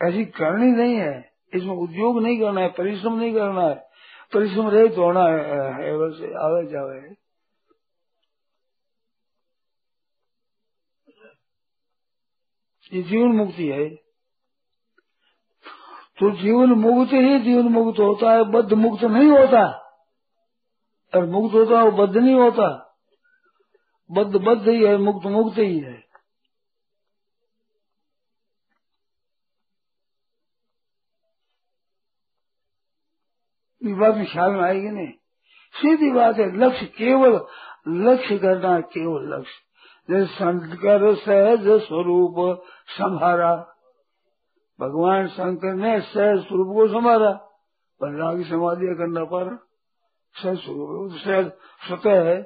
ऐसी 0.04 0.26
करनी 0.26 0.72
नहीं 0.72 0.96
है। 0.96 1.29
इसमें 1.54 1.76
उद्योग 1.76 2.22
नहीं 2.22 2.40
करना 2.40 2.62
है, 2.62 2.68
परिश्रम 2.68 3.14
नहीं 3.14 3.34
करना 3.34 3.62
है। 3.62 3.76
परिश्रम 4.34 4.70
रहित 4.70 4.98
होना 4.98 5.24
है 5.24 5.98
वैसे 5.98 6.34
आवे 6.46 6.68
जावे। 6.68 7.16
ये 12.94 13.04
जीवन 13.04 13.28
मुक्ति 13.28 13.68
है। 13.68 13.90
तो 16.20 16.36
जीवन 16.36 16.70
मुक्त 16.70 17.14
ही 17.14 17.40
जीवन 17.40 17.66
मुक्त 17.66 18.00
होता 18.00 18.32
है, 18.32 18.44
बद्ध 18.44 18.74
मुक्त 18.74 19.04
नहीं 19.04 19.30
होता। 19.30 19.86
और 21.16 21.26
मुक्त 21.26 21.56
होता 21.56 21.80
है, 21.80 21.90
वो 21.90 21.92
बद्ध 21.92 22.18
नहीं 22.18 22.36
होता। 22.36 22.98
बद्ध 24.12 24.36
बद्ध 24.36 24.68
ही 24.68 24.86
है, 24.86 24.98
मुक्त 24.98 25.26
मुक्त 25.26 25.58
ही 25.58 25.80
है। 25.80 26.09
बात 34.00 34.16
में 34.16 34.26
ख्याल 34.26 34.52
में 34.52 34.62
आएगी 34.62 34.90
नहीं। 34.90 35.12
सीधी 35.74 36.12
बात 36.12 36.38
है, 36.38 36.46
लक्ष्य 36.58 36.86
केवल 36.98 37.40
लक्ष्य 37.88 38.38
करना 38.38 38.80
केवल 38.80 39.34
लक्ष्य। 39.34 39.58
जैसे 40.10 40.34
शंकर 40.34 41.16
सहज 41.16 41.68
स्वरूप 41.82 42.36
संभारा 42.90 43.56
भगवान 44.80 45.28
शंकर 45.28 45.74
ने 45.74 46.00
सहज 46.02 46.44
स्वरूप 46.46 46.76
को 46.76 46.88
संभारा 46.88 47.32
बलराम 48.02 48.38
की 48.38 48.50
समाधि 48.50 48.96
करना 48.96 49.24
पर। 49.24 49.56
सहज 50.36 50.58
स्वरूप 50.58 51.18
सहज 51.18 51.52
स्वतः 51.88 52.24
है। 52.24 52.38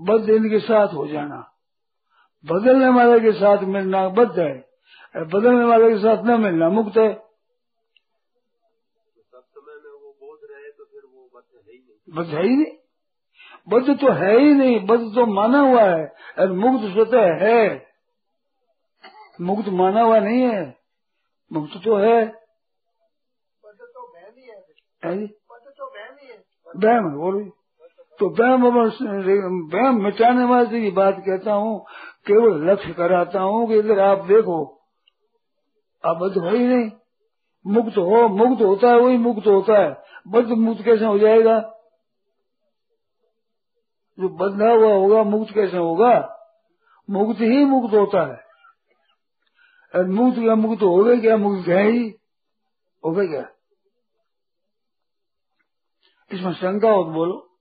बद्ध 0.00 0.28
इनके 0.30 0.58
साथ 0.60 0.94
हो 0.94 1.06
जाना। 1.06 1.42
बदलने 2.44 2.88
वाले 2.88 3.20
के 3.20 3.32
साथ 3.32 3.62
मिलना 3.66 4.08
बद्ध 4.08 4.38
है 4.38 4.54
बदलने 5.14 5.64
वाले 5.64 5.88
के 5.90 5.98
साथ 5.98 6.24
न 6.24 6.40
मिलना 6.40 6.68
मुक्त 6.68 6.96
है 6.96 7.12
सब 9.26 9.44
समय 9.48 9.74
में 9.74 9.92
वो 9.92 10.10
बोध 10.20 10.40
रहे 10.50 10.70
तो 10.70 10.84
फिर 10.84 11.02
वो 11.06 11.22
बद्ध 12.08 12.28
है 12.30 12.42
ही 12.42 12.56
नहीं। 12.56 12.72
बद्ध 13.68 13.96
तो 14.00 14.12
है 14.12 14.38
ही 14.38 14.52
नहीं 14.54 14.78
बद्ध 14.86 15.04
तो 15.14 15.26
माना 15.26 15.60
हुआ 15.60 15.82
है 15.82 16.04
और 16.38 16.52
मुक्त 16.52 16.84
स्वतः 16.92 17.44
है। 17.44 17.60
मुक्त 19.40 19.68
माना 19.68 20.02
हुआ 20.02 20.18
नहीं 20.18 20.42
है 20.42 20.64
मुक्त 21.50 21.76
तो 21.84 21.96
है। 21.96 22.24
पद 23.64 23.78
तो 23.94 24.06
ही? 25.04 25.26
तो 25.26 26.78
वहम 26.86 27.10
बोलो 27.16 27.40
तो 28.20 28.28
वहम 28.30 28.64
वहम 29.74 30.02
मिटाने 30.04 30.44
वाले 30.44 30.80
की 30.80 30.90
बात 30.90 31.16
कहता 31.18 31.52
हूँ 31.52 31.78
केवल 32.26 32.70
लक्ष्य 32.70 32.92
कराता 32.92 33.40
हूँ 33.40 33.66
कि 33.68 33.78
इधर 33.78 34.00
आप 34.00 34.24
देखो 34.24 34.56
आप 36.04 36.16
बद्ध 36.16 36.36
हो 36.38 36.50
ही 36.50 36.66
नहीं। 36.66 36.90
मुक्त 37.66 37.96
हो 37.98 38.28
मुक्त 38.28 38.62
होता 38.62 38.88
है 38.88 38.98
वही 39.00 39.16
मुक्त 39.18 39.46
होता 39.46 39.78
है। 39.78 39.90
बद्ध 40.28 40.48
मुक्त 40.50 40.82
कैसे 40.84 41.04
हो 41.04 41.18
जाएगा? 41.18 41.56
जो 44.20 44.28
बंधा 44.28 44.70
हुआ 44.70 44.94
होगा 44.94 45.22
मुक्त 45.22 45.54
कैसे 45.54 45.76
होगा? 45.76 46.32
मुक्त 47.10 47.40
ही 47.40 47.64
मुक्त 47.64 47.94
होता 47.94 48.26
है। 48.26 48.46
और 49.94 50.06
मुक्त 50.06 50.38
क्या 50.38 50.54
मुक्त 50.54 50.82
हो 50.82 51.04
गए 51.04 51.20
क्या? 51.20 51.36
मुक्त 51.36 51.68
है 51.68 51.90
ही। 51.90 52.08
हो 53.04 53.12
गए 53.12 53.26
क्या? 53.26 53.52
इसमें 56.30 56.52
शंका 56.52 56.90
हो 56.90 57.04
तो 57.04 57.10
बोलो। 57.10 57.58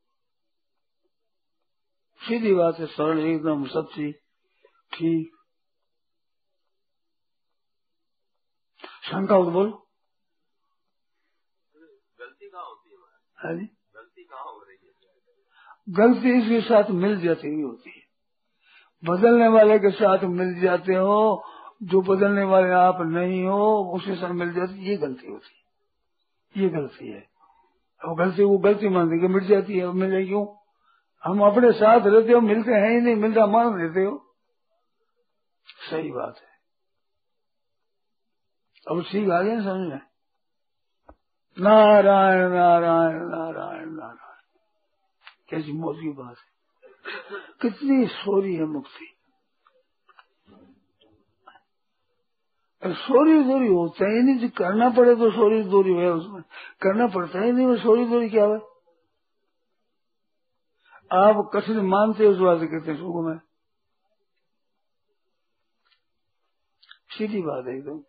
सीधी 2.21 2.53
बात 2.53 2.79
है 2.79 2.85
सरल 2.85 3.19
एकदम 3.19 3.65
सच्ची 3.65 4.11
ठीक। 4.93 5.31
शंका 9.03 9.35
हो 9.35 9.45
तो 9.45 9.51
बोलो। 9.51 9.87
गलती 12.19 12.49
कहाँ 12.49 12.65
होती 12.65 12.89
है? 12.89 12.97
हाँ 13.37 13.55
गलती 13.95 14.23
कहाँ 14.23 14.43
है 14.43 14.64
गलती 15.89 16.41
इसके 16.41 16.61
साथ 16.61 16.91
मिल 16.91 17.19
जाती 17.19 17.47
ही 17.47 17.61
होती 17.61 17.89
है। 17.89 18.05
बदलने 19.09 19.47
वाले 19.47 19.79
के 19.79 19.91
साथ 19.91 20.23
मिल 20.23 20.59
जाते 20.61 20.93
हो, 20.93 21.43
जो 21.83 22.01
बदलने 22.01 22.43
वाले 22.43 22.69
आप 22.69 22.97
नहीं 23.01 23.43
हो 23.43 23.91
उसके 23.95 24.15
साथ 24.15 24.29
मिल 24.29 24.53
जाती, 24.53 24.85
ये 24.89 24.97
गलती 24.97 25.31
होती 25.31 25.55
है। 25.55 25.65
ये 26.63 26.69
गलती 26.69 27.11
है। 27.11 27.27
और 28.05 28.15
गलती, 28.15 28.43
वो 28.43 28.57
गलती 28.57 28.89
मान 28.89 29.07
के 29.07 29.27
मिट 29.27 29.43
जाती 29.43 29.77
है। 29.77 29.91
मिल 29.91 30.11
जाए 30.11 30.25
क्यों? 30.25 30.47
हम 31.23 31.41
अपने 31.41 31.71
साथ 31.71 31.99
रहते 32.05 32.33
हो, 32.33 32.41
मिलते 32.41 32.71
हैं 32.71 32.89
ही 32.89 33.01
नहीं 33.01 33.15
मिलता 33.15 33.45
मान 33.45 33.81
लेते 33.81 34.03
हो। 34.03 34.35
सही 35.65 36.11
बात 36.11 36.35
है। 36.37 36.55
अब 38.91 39.03
ठीक 39.11 39.29
आ 39.29 39.41
गया, 39.41 39.59
समझ 39.59 39.89
में? 39.89 39.99
नारायण 41.59 42.49
नारायण 42.49 43.19
नारायण। 43.19 43.74
कैसी 45.49 45.71
मौत 45.73 45.95
की 45.95 46.09
बात 46.09 46.35
है। 46.37 46.55
कितनी 47.61 48.07
सोरी 48.07 48.55
है 48.55 48.65
मुक्ति। 48.65 49.11
सोरी 52.87 53.43
दूरी 53.43 53.67
होता 53.67 54.05
ही 54.05 54.21
नहीं 54.21 54.49
करना 54.49 54.89
पड़े 54.89 55.15
तो 55.15 55.31
सोरी 55.31 55.63
दूरी 55.63 55.93
है 55.93 56.09
उसमें। 56.09 56.41
करना 56.81 57.07
पड़ता 57.07 57.41
ही 57.41 57.51
नहीं, 57.51 57.65
वो 57.65 57.77
सोरी 57.77 58.05
दूरी 58.05 58.29
क्या 58.29 58.45
है? 58.45 58.57
आप 61.11 61.51
कठिन 61.53 61.77
मानते 61.77 62.27
उस 62.27 62.37
बात 62.37 62.59
कहते 62.61 62.95
सुख 62.95 63.25
में 63.25 63.37
सीधी 67.17 67.41
बात 67.41 67.65
है 67.67 67.77
एकदम। 67.77 68.03